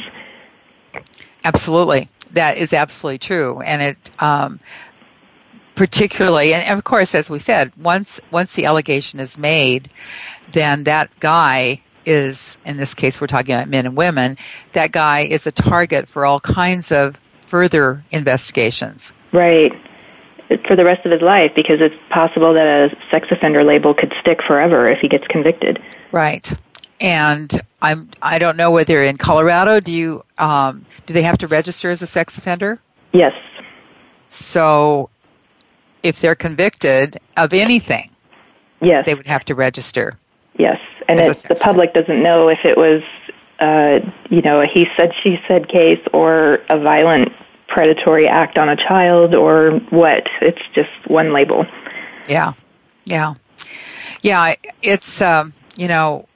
Absolutely. 1.44 2.08
That 2.30 2.56
is 2.56 2.72
absolutely 2.72 3.18
true. 3.18 3.60
And 3.60 3.82
it 3.82 4.10
um, 4.20 4.60
particularly 5.74 6.54
and 6.54 6.78
of 6.78 6.84
course 6.84 7.14
as 7.14 7.30
we 7.30 7.38
said 7.38 7.72
once 7.76 8.20
once 8.30 8.54
the 8.54 8.66
allegation 8.66 9.18
is 9.18 9.38
made 9.38 9.88
then 10.52 10.84
that 10.84 11.10
guy 11.18 11.80
is 12.04 12.58
in 12.64 12.76
this 12.76 12.94
case 12.94 13.20
we're 13.20 13.26
talking 13.26 13.54
about 13.54 13.68
men 13.68 13.86
and 13.86 13.96
women 13.96 14.36
that 14.72 14.92
guy 14.92 15.20
is 15.20 15.46
a 15.46 15.52
target 15.52 16.08
for 16.08 16.26
all 16.26 16.40
kinds 16.40 16.90
of 16.92 17.18
further 17.46 18.04
investigations. 18.10 19.12
Right. 19.32 19.72
For 20.66 20.76
the 20.76 20.84
rest 20.84 21.06
of 21.06 21.12
his 21.12 21.22
life 21.22 21.52
because 21.54 21.80
it's 21.80 21.98
possible 22.10 22.52
that 22.54 22.92
a 22.92 22.96
sex 23.10 23.28
offender 23.30 23.64
label 23.64 23.94
could 23.94 24.12
stick 24.20 24.42
forever 24.42 24.88
if 24.88 25.00
he 25.00 25.08
gets 25.08 25.26
convicted. 25.26 25.80
Right. 26.10 26.52
And 27.00 27.60
i'm 27.80 28.08
i 28.22 28.38
don't 28.38 28.56
know 28.56 28.70
whether 28.70 29.02
in 29.02 29.16
colorado 29.16 29.80
do 29.80 29.90
you 29.90 30.24
um, 30.38 30.86
do 31.06 31.14
they 31.14 31.22
have 31.22 31.38
to 31.38 31.46
register 31.46 31.90
as 31.90 32.02
a 32.02 32.06
sex 32.06 32.38
offender? 32.38 32.80
Yes. 33.12 33.34
So 34.28 35.10
if 36.02 36.20
they're 36.20 36.34
convicted 36.34 37.18
of 37.36 37.52
anything, 37.52 38.10
yes, 38.80 39.06
they 39.06 39.14
would 39.14 39.26
have 39.26 39.44
to 39.46 39.54
register. 39.54 40.18
Yes, 40.58 40.80
and 41.08 41.18
it, 41.20 41.36
the 41.48 41.58
public 41.60 41.94
doesn't 41.94 42.22
know 42.22 42.48
if 42.48 42.64
it 42.64 42.76
was, 42.76 43.02
uh, 43.60 44.00
you 44.30 44.42
know, 44.42 44.60
a 44.60 44.66
he 44.66 44.86
said 44.96 45.12
she 45.22 45.38
said 45.46 45.68
case 45.68 46.00
or 46.12 46.60
a 46.68 46.78
violent 46.78 47.32
predatory 47.68 48.28
act 48.28 48.58
on 48.58 48.68
a 48.68 48.76
child 48.76 49.34
or 49.34 49.78
what. 49.90 50.28
It's 50.40 50.62
just 50.74 50.90
one 51.06 51.32
label. 51.32 51.66
Yeah, 52.28 52.52
yeah, 53.04 53.34
yeah. 54.22 54.54
It's 54.82 55.20
um, 55.22 55.54
you 55.76 55.88
know, 55.88 56.28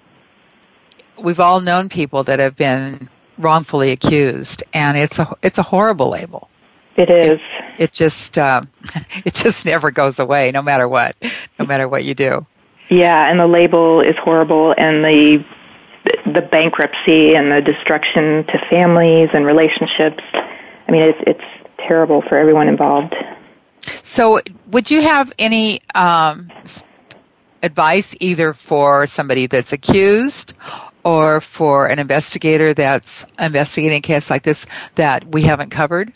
we've 1.19 1.41
all 1.41 1.61
known 1.61 1.89
people 1.89 2.23
that 2.25 2.39
have 2.39 2.57
been 2.57 3.09
wrongfully 3.39 3.93
accused, 3.93 4.63
and 4.73 4.97
it's 4.97 5.19
a 5.19 5.35
it's 5.43 5.59
a 5.59 5.63
horrible 5.63 6.11
label. 6.11 6.49
It 6.97 7.11
is. 7.11 7.33
It, 7.33 7.41
it 7.79 7.93
just 7.93 8.39
uh, 8.39 8.63
it 9.25 9.35
just 9.35 9.67
never 9.67 9.91
goes 9.91 10.19
away, 10.19 10.51
no 10.51 10.63
matter 10.63 10.89
what, 10.89 11.17
no 11.59 11.67
matter 11.67 11.89
what 11.89 12.05
you 12.05 12.15
do. 12.15 12.47
Yeah, 12.89 13.29
and 13.29 13.39
the 13.39 13.47
label 13.47 14.01
is 14.01 14.17
horrible, 14.17 14.75
and 14.77 15.05
the 15.05 15.45
the 16.25 16.41
bankruptcy 16.41 17.35
and 17.35 17.51
the 17.51 17.61
destruction 17.61 18.45
to 18.47 18.59
families 18.71 19.29
and 19.33 19.45
relationships. 19.45 20.23
I 20.33 20.93
mean, 20.93 21.03
it's 21.03 21.19
it's 21.27 21.45
terrible 21.79 22.23
for 22.23 22.39
everyone 22.39 22.69
involved. 22.69 23.15
So, 24.03 24.41
would 24.69 24.91
you 24.91 25.03
have 25.03 25.33
any 25.39 25.81
um, 25.95 26.51
advice 27.63 28.15
either 28.21 28.53
for 28.53 29.07
somebody 29.07 29.47
that's 29.47 29.73
accused 29.73 30.57
or 31.05 31.41
for 31.41 31.87
an 31.87 31.99
investigator 31.99 32.75
that's 32.75 33.27
investigating 33.39 33.99
a 33.99 34.01
case 34.01 34.31
like 34.31 34.43
this 34.43 34.67
that 34.95 35.27
we 35.33 35.43
haven't 35.43 35.71
covered? 35.71 36.13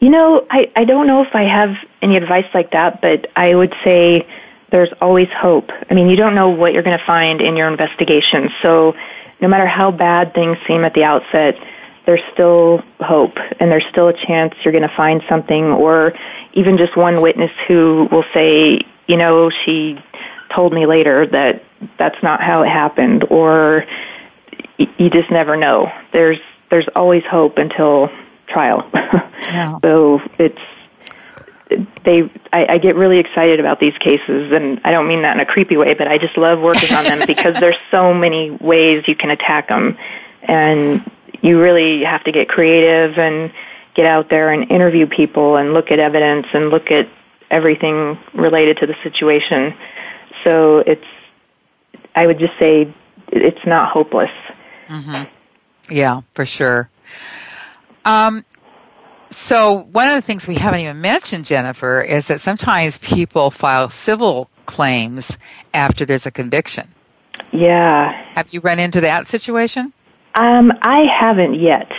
You 0.00 0.10
know, 0.10 0.46
I, 0.50 0.70
I 0.76 0.84
don't 0.84 1.06
know 1.06 1.22
if 1.22 1.34
I 1.34 1.42
have 1.42 1.76
any 2.02 2.16
advice 2.16 2.46
like 2.54 2.70
that, 2.72 3.00
but 3.02 3.26
I 3.36 3.54
would 3.54 3.74
say 3.82 4.26
there's 4.70 4.90
always 5.00 5.28
hope. 5.28 5.70
I 5.90 5.94
mean, 5.94 6.08
you 6.08 6.16
don't 6.16 6.34
know 6.34 6.50
what 6.50 6.72
you're 6.72 6.82
going 6.82 6.98
to 6.98 7.04
find 7.04 7.40
in 7.40 7.56
your 7.56 7.68
investigation. 7.68 8.50
So 8.60 8.94
no 9.40 9.48
matter 9.48 9.66
how 9.66 9.90
bad 9.90 10.34
things 10.34 10.58
seem 10.66 10.84
at 10.84 10.94
the 10.94 11.04
outset, 11.04 11.56
there's 12.06 12.22
still 12.32 12.82
hope 13.00 13.36
and 13.60 13.70
there's 13.70 13.84
still 13.90 14.08
a 14.08 14.14
chance 14.14 14.54
you're 14.62 14.72
going 14.72 14.88
to 14.88 14.96
find 14.96 15.22
something 15.28 15.64
or 15.64 16.14
even 16.54 16.78
just 16.78 16.96
one 16.96 17.20
witness 17.20 17.50
who 17.66 18.08
will 18.10 18.24
say, 18.32 18.80
you 19.06 19.16
know, 19.16 19.50
she 19.50 19.98
told 20.54 20.72
me 20.72 20.86
later 20.86 21.26
that 21.26 21.62
that's 21.98 22.20
not 22.22 22.42
how 22.42 22.62
it 22.62 22.68
happened 22.68 23.24
or 23.30 23.84
you 24.78 25.10
just 25.10 25.30
never 25.30 25.56
know. 25.56 25.92
There's 26.12 26.38
there's 26.70 26.88
always 26.94 27.24
hope 27.24 27.58
until 27.58 28.10
trial. 28.48 28.90
Yeah. 29.44 29.78
so 29.80 30.20
it's 30.38 30.58
they 32.04 32.30
I, 32.52 32.66
I 32.74 32.78
get 32.78 32.96
really 32.96 33.18
excited 33.18 33.60
about 33.60 33.80
these 33.80 33.96
cases 33.98 34.52
and 34.52 34.80
I 34.84 34.90
don't 34.90 35.06
mean 35.06 35.22
that 35.22 35.34
in 35.34 35.40
a 35.40 35.46
creepy 35.46 35.76
way, 35.76 35.94
but 35.94 36.08
I 36.08 36.18
just 36.18 36.36
love 36.36 36.60
working 36.60 36.94
on 36.96 37.04
them 37.04 37.22
because 37.26 37.54
there's 37.60 37.76
so 37.90 38.14
many 38.14 38.50
ways 38.50 39.04
you 39.06 39.16
can 39.16 39.30
attack 39.30 39.68
them 39.68 39.96
and 40.42 41.10
you 41.42 41.60
really 41.60 42.04
have 42.04 42.24
to 42.24 42.32
get 42.32 42.48
creative 42.48 43.18
and 43.18 43.52
get 43.94 44.06
out 44.06 44.30
there 44.30 44.50
and 44.52 44.70
interview 44.70 45.06
people 45.06 45.56
and 45.56 45.74
look 45.74 45.90
at 45.90 45.98
evidence 45.98 46.46
and 46.52 46.70
look 46.70 46.90
at 46.90 47.08
everything 47.50 48.18
related 48.34 48.78
to 48.78 48.86
the 48.86 48.94
situation. 49.02 49.74
So 50.44 50.78
it's 50.78 51.04
I 52.14 52.26
would 52.26 52.38
just 52.38 52.58
say 52.58 52.92
it's 53.28 53.66
not 53.66 53.90
hopeless. 53.92 54.30
Mm-hmm. 54.88 55.24
Yeah, 55.90 56.22
for 56.34 56.46
sure. 56.46 56.90
Um, 58.04 58.44
So, 59.30 59.86
one 59.92 60.08
of 60.08 60.14
the 60.14 60.22
things 60.22 60.46
we 60.46 60.54
haven't 60.54 60.80
even 60.80 61.00
mentioned, 61.00 61.44
Jennifer, 61.44 62.00
is 62.00 62.28
that 62.28 62.40
sometimes 62.40 62.98
people 62.98 63.50
file 63.50 63.90
civil 63.90 64.48
claims 64.66 65.38
after 65.74 66.04
there's 66.04 66.26
a 66.26 66.30
conviction. 66.30 66.88
Yeah. 67.52 68.24
Have 68.28 68.52
you 68.52 68.60
run 68.60 68.78
into 68.78 69.00
that 69.02 69.26
situation? 69.26 69.92
Um, 70.34 70.72
I 70.82 71.00
haven't 71.00 71.54
yet. 71.54 71.90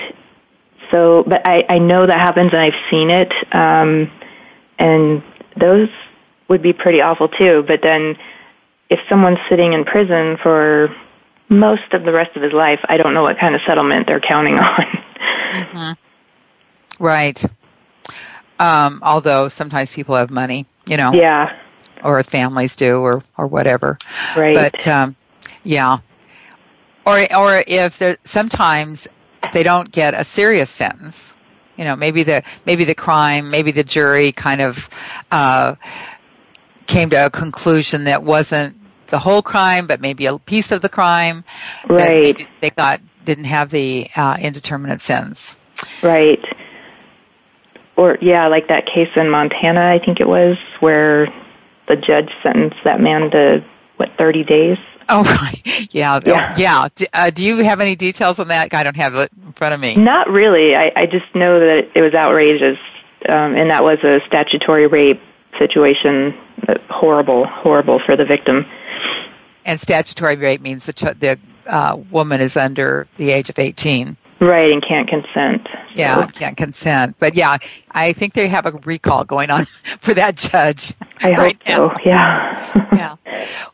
So, 0.91 1.23
but 1.27 1.47
I, 1.47 1.65
I 1.69 1.79
know 1.79 2.05
that 2.05 2.17
happens 2.17 2.51
and 2.51 2.61
I've 2.61 2.89
seen 2.89 3.09
it. 3.09 3.31
Um, 3.53 4.11
and 4.77 5.23
those 5.59 5.89
would 6.47 6.61
be 6.61 6.73
pretty 6.73 7.01
awful 7.01 7.27
too. 7.27 7.63
But 7.67 7.81
then 7.83 8.15
if 8.89 8.99
someone's 9.07 9.39
sitting 9.49 9.73
in 9.73 9.85
prison 9.85 10.37
for 10.41 10.95
most 11.47 11.93
of 11.93 12.03
the 12.03 12.11
rest 12.11 12.35
of 12.35 12.41
his 12.41 12.53
life, 12.53 12.79
I 12.85 12.97
don't 12.97 13.13
know 13.13 13.23
what 13.23 13.37
kind 13.39 13.55
of 13.55 13.61
settlement 13.65 14.07
they're 14.07 14.19
counting 14.19 14.57
on. 14.57 14.85
Mm-hmm. 15.51 15.91
Right. 16.99 17.43
Um, 18.59 18.99
although 19.03 19.47
sometimes 19.47 19.93
people 19.93 20.15
have 20.15 20.29
money, 20.29 20.65
you 20.85 20.97
know. 20.97 21.13
Yeah. 21.13 21.57
Or 22.03 22.21
families 22.23 22.75
do, 22.75 22.99
or 22.99 23.23
or 23.37 23.47
whatever. 23.47 23.97
Right. 24.35 24.55
But 24.55 24.87
um, 24.87 25.15
yeah. 25.63 25.99
Or 27.05 27.17
or 27.35 27.63
if 27.67 27.97
there 27.97 28.17
sometimes 28.23 29.07
they 29.53 29.63
don't 29.63 29.91
get 29.91 30.13
a 30.13 30.23
serious 30.23 30.69
sentence. 30.69 31.33
You 31.77 31.85
know, 31.85 31.95
maybe 31.95 32.23
the 32.23 32.43
maybe 32.65 32.83
the 32.83 32.95
crime, 32.95 33.49
maybe 33.49 33.71
the 33.71 33.83
jury 33.83 34.31
kind 34.31 34.61
of 34.61 34.89
uh, 35.31 35.75
came 36.87 37.09
to 37.11 37.25
a 37.25 37.29
conclusion 37.29 38.03
that 38.05 38.23
wasn't 38.23 38.75
the 39.07 39.19
whole 39.19 39.41
crime, 39.41 39.87
but 39.87 40.01
maybe 40.01 40.25
a 40.25 40.37
piece 40.37 40.71
of 40.71 40.81
the 40.81 40.89
crime. 40.89 41.43
Right. 41.87 42.47
they 42.61 42.69
got 42.69 43.01
didn't 43.25 43.45
have 43.45 43.69
the 43.69 44.07
uh, 44.15 44.37
indeterminate 44.39 45.01
sentence. 45.01 45.55
Right. 46.03 46.43
Or 47.99 48.17
yeah, 48.21 48.47
like 48.47 48.69
that 48.69 48.85
case 48.85 49.09
in 49.17 49.29
Montana, 49.29 49.81
I 49.81 49.99
think 49.99 50.21
it 50.21 50.27
was, 50.27 50.57
where 50.79 51.27
the 51.89 51.97
judge 51.97 52.31
sentenced 52.41 52.77
that 52.85 53.01
man 53.01 53.29
to 53.31 53.61
what 53.97 54.09
thirty 54.17 54.45
days. 54.45 54.77
Oh 55.09 55.23
right, 55.41 55.93
yeah, 55.93 56.21
yeah. 56.25 56.53
yeah. 56.57 56.87
Do, 56.95 57.05
uh, 57.11 57.29
do 57.29 57.43
you 57.43 57.57
have 57.57 57.81
any 57.81 57.97
details 57.97 58.39
on 58.39 58.47
that? 58.47 58.73
I 58.73 58.83
don't 58.83 58.95
have 58.95 59.15
it 59.15 59.29
in 59.45 59.51
front 59.51 59.73
of 59.73 59.81
me. 59.81 59.97
Not 59.97 60.29
really. 60.29 60.77
I, 60.77 60.93
I 60.95 61.05
just 61.07 61.25
know 61.35 61.59
that 61.59 61.89
it 61.93 62.01
was 62.01 62.13
outrageous, 62.13 62.79
um, 63.27 63.55
and 63.57 63.69
that 63.69 63.83
was 63.83 63.99
a 64.05 64.21
statutory 64.25 64.87
rape 64.87 65.21
situation. 65.57 66.33
Uh, 66.69 66.75
horrible, 66.89 67.47
horrible 67.47 67.99
for 67.99 68.15
the 68.15 68.23
victim. 68.23 68.65
And 69.65 69.77
statutory 69.77 70.37
rape 70.37 70.61
means 70.61 70.85
the 70.85 70.93
ch- 70.93 71.19
the 71.19 71.37
uh, 71.67 71.97
woman 72.11 72.39
is 72.39 72.55
under 72.55 73.09
the 73.17 73.31
age 73.31 73.49
of 73.49 73.59
eighteen. 73.59 74.15
Right, 74.39 74.71
and 74.71 74.81
can't 74.81 75.07
consent. 75.07 75.67
Yeah, 75.89 76.25
can't 76.27 76.55
consent. 76.55 77.17
But 77.19 77.35
yeah, 77.35 77.57
I 77.91 78.13
think 78.13 78.33
they 78.33 78.47
have 78.47 78.65
a 78.65 78.71
recall 78.85 79.25
going 79.25 79.49
on 79.49 79.65
for 79.99 80.13
that 80.13 80.37
judge. 80.37 80.93
I 81.21 81.31
right 81.31 81.61
hope 81.67 81.97
so. 81.97 82.01
Yeah. 82.05 82.87
yeah. 82.95 83.15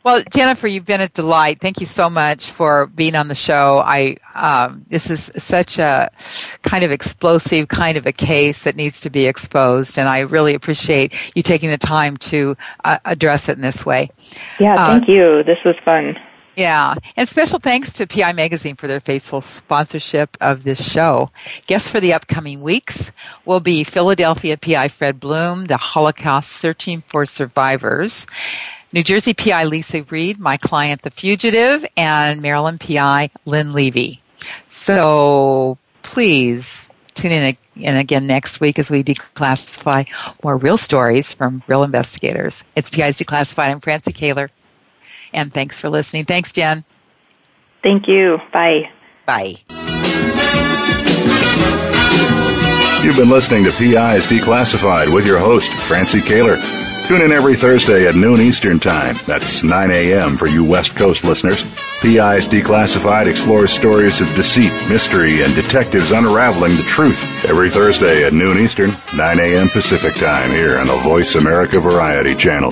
Well, 0.04 0.24
Jennifer, 0.34 0.68
you've 0.68 0.86
been 0.86 1.02
a 1.02 1.08
delight. 1.10 1.60
Thank 1.60 1.80
you 1.80 1.86
so 1.86 2.10
much 2.10 2.50
for 2.50 2.88
being 2.88 3.16
on 3.16 3.28
the 3.28 3.36
show. 3.36 3.84
I 3.86 4.18
um, 4.34 4.86
this 4.90 5.12
is 5.12 5.32
such 5.36 5.78
a 5.78 6.10
kind 6.64 6.84
of 6.84 6.90
explosive 6.90 7.68
kind 7.68 7.96
of 7.96 8.08
a 8.08 8.12
case 8.12 8.64
that 8.64 8.76
needs 8.76 9.00
to 9.02 9.12
be 9.12 9.28
exposed, 9.28 10.00
and 10.00 10.10
I 10.10 10.22
really 10.22 10.56
appreciate 10.56 11.32
you 11.36 11.44
taking 11.44 11.70
the 11.70 11.78
time 11.78 12.18
to 12.18 12.58
uh, 12.84 12.98
address 13.06 13.50
it 13.50 13.58
in 13.58 13.62
this 13.62 13.86
way. 13.86 14.10
Yeah, 14.60 14.76
thank 14.76 15.08
uh, 15.08 15.12
you. 15.12 15.44
This 15.44 15.60
was 15.64 15.76
fun. 15.86 16.18
Yeah. 16.56 16.96
And 17.18 17.28
special 17.28 17.60
thanks 17.60 17.94
to 17.94 18.08
PI 18.08 18.34
Magazine 18.34 18.76
for 18.76 18.88
their 18.88 19.02
faithful 19.02 19.42
sponsorship 19.42 20.38
of 20.40 20.64
this 20.64 20.90
show. 20.90 21.32
Guests 21.68 21.90
for 21.90 22.00
the 22.00 22.14
upcoming 22.14 22.62
weeks 22.62 23.12
will 23.46 23.60
be 23.60 23.84
Philadelphia 23.84 24.58
PI 24.58 24.88
Fred 24.88 25.20
Bloom, 25.20 25.66
the 25.66 25.78
Holocaust 25.78 26.52
Searching 26.52 27.02
for 27.02 27.26
Survivors, 27.26 28.26
New 28.94 29.04
Jersey 29.04 29.34
PI 29.34 29.66
Lisa 29.66 30.04
Reed, 30.04 30.40
my 30.40 30.56
client 30.56 31.02
The 31.02 31.12
Fugitive, 31.12 31.86
and 31.98 32.42
Maryland 32.42 32.80
PI 32.80 33.30
Lynn 33.46 33.74
Levy. 33.74 34.22
So 34.70 35.78
please 36.04 36.88
tune 37.14 37.32
in 37.32 37.58
and 37.84 37.98
again 37.98 38.28
next 38.28 38.62
week 38.62 38.80
as 38.80 38.90
we 38.90 39.04
declassify 39.04 40.08
more 40.44 40.56
real 40.56 40.78
stories 40.78 41.34
from 41.34 41.64
real 41.68 41.84
investigators. 41.84 42.64
It's 42.76 42.90
PI's 42.90 43.18
Declassified. 43.18 43.70
I'm 43.70 43.82
Francie 43.82 44.14
Koehler. 44.14 44.50
And 45.36 45.54
thanks 45.54 45.80
for 45.80 45.90
listening. 45.90 46.26
Thanks, 46.26 46.52
Jen. 46.54 46.84
Thank 47.84 48.08
you. 48.08 48.40
Bye. 48.52 48.90
Bye. 49.28 49.56
You've 53.04 53.18
been 53.18 53.30
listening 53.30 53.66
to 53.66 53.72
PI's 53.72 54.26
Declassified 54.26 55.14
with 55.14 55.28
your 55.28 55.38
host, 55.38 55.72
Francie 55.72 56.22
Koehler. 56.22 56.58
Tune 57.08 57.22
in 57.22 57.32
every 57.32 57.56
Thursday 57.56 58.08
at 58.08 58.16
noon 58.16 58.42
Eastern 58.42 58.80
Time. 58.80 59.16
That's 59.28 59.62
9 59.62 59.92
a.m. 59.92 60.38
for 60.38 60.48
you 60.48 60.64
West 60.66 60.96
Coast 60.96 61.24
listeners. 61.24 61.62
PI's 62.02 62.48
Declassified 62.48 63.28
explores 63.28 63.72
stories 63.72 64.22
of 64.22 64.28
deceit, 64.36 64.72
mystery, 64.90 65.44
and 65.44 65.54
detectives 65.54 66.12
unraveling 66.12 66.76
the 66.78 66.84
truth. 66.84 67.46
Every 67.46 67.70
Thursday 67.70 68.26
at 68.26 68.34
noon 68.34 68.58
Eastern, 68.58 68.90
9 69.16 69.40
a.m. 69.40 69.68
Pacific 69.70 70.16
Time 70.16 70.50
here 70.50 70.80
on 70.80 70.88
the 70.88 70.98
Voice 71.04 71.36
America 71.36 71.80
Variety 71.80 72.34
Channel. 72.34 72.72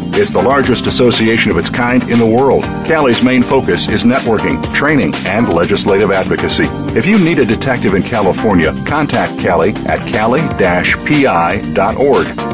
It's 0.13 0.31
the 0.31 0.41
largest 0.41 0.87
association 0.87 1.51
of 1.51 1.57
its 1.57 1.69
kind 1.69 2.03
in 2.09 2.19
the 2.19 2.25
world. 2.25 2.63
CALI's 2.85 3.23
main 3.23 3.43
focus 3.43 3.87
is 3.89 4.03
networking, 4.03 4.61
training, 4.73 5.13
and 5.25 5.53
legislative 5.53 6.11
advocacy. 6.11 6.65
If 6.97 7.05
you 7.05 7.17
need 7.17 7.39
a 7.39 7.45
detective 7.45 7.93
in 7.93 8.03
California, 8.03 8.73
contact 8.85 9.39
CALI 9.39 9.73
at 9.87 10.05
cali-pi.org 10.07 10.57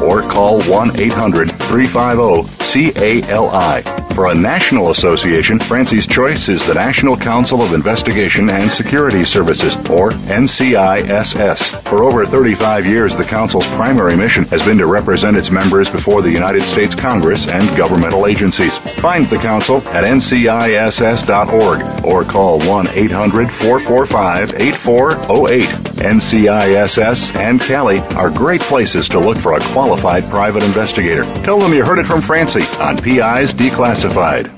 or 0.02 0.22
call 0.22 0.60
1-800-350 0.60 2.58
CALI. 2.68 3.82
For 4.14 4.26
a 4.26 4.34
national 4.34 4.90
association, 4.90 5.60
Francie's 5.60 6.06
choice 6.06 6.48
is 6.48 6.66
the 6.66 6.74
National 6.74 7.16
Council 7.16 7.62
of 7.62 7.72
Investigation 7.72 8.50
and 8.50 8.68
Security 8.68 9.22
Services, 9.22 9.76
or 9.88 10.10
NCISS. 10.10 11.80
For 11.82 12.02
over 12.02 12.26
35 12.26 12.84
years, 12.84 13.16
the 13.16 13.22
Council's 13.22 13.68
primary 13.76 14.16
mission 14.16 14.42
has 14.46 14.64
been 14.66 14.78
to 14.78 14.86
represent 14.86 15.36
its 15.36 15.52
members 15.52 15.88
before 15.88 16.20
the 16.20 16.32
United 16.32 16.62
States 16.62 16.96
Congress 16.96 17.46
and 17.48 17.76
governmental 17.76 18.26
agencies. 18.26 18.78
Find 19.00 19.24
the 19.26 19.36
Council 19.36 19.78
at 19.88 20.04
nciss.org 20.04 22.04
or 22.04 22.24
call 22.24 22.60
1 22.60 22.88
800 22.88 23.50
445 23.50 24.54
8408. 24.54 25.88
NCISS 25.98 27.34
and 27.36 27.60
CALI 27.60 27.98
are 28.16 28.30
great 28.30 28.60
places 28.60 29.08
to 29.08 29.18
look 29.18 29.36
for 29.36 29.54
a 29.54 29.60
qualified 29.60 30.22
private 30.24 30.62
investigator. 30.62 31.24
Tell 31.42 31.58
them 31.58 31.72
you 31.72 31.84
heard 31.84 31.98
it 31.98 32.06
from 32.06 32.20
Francie 32.20 32.62
on 32.80 32.96
PI's 32.96 33.52
Declassified. 33.52 34.57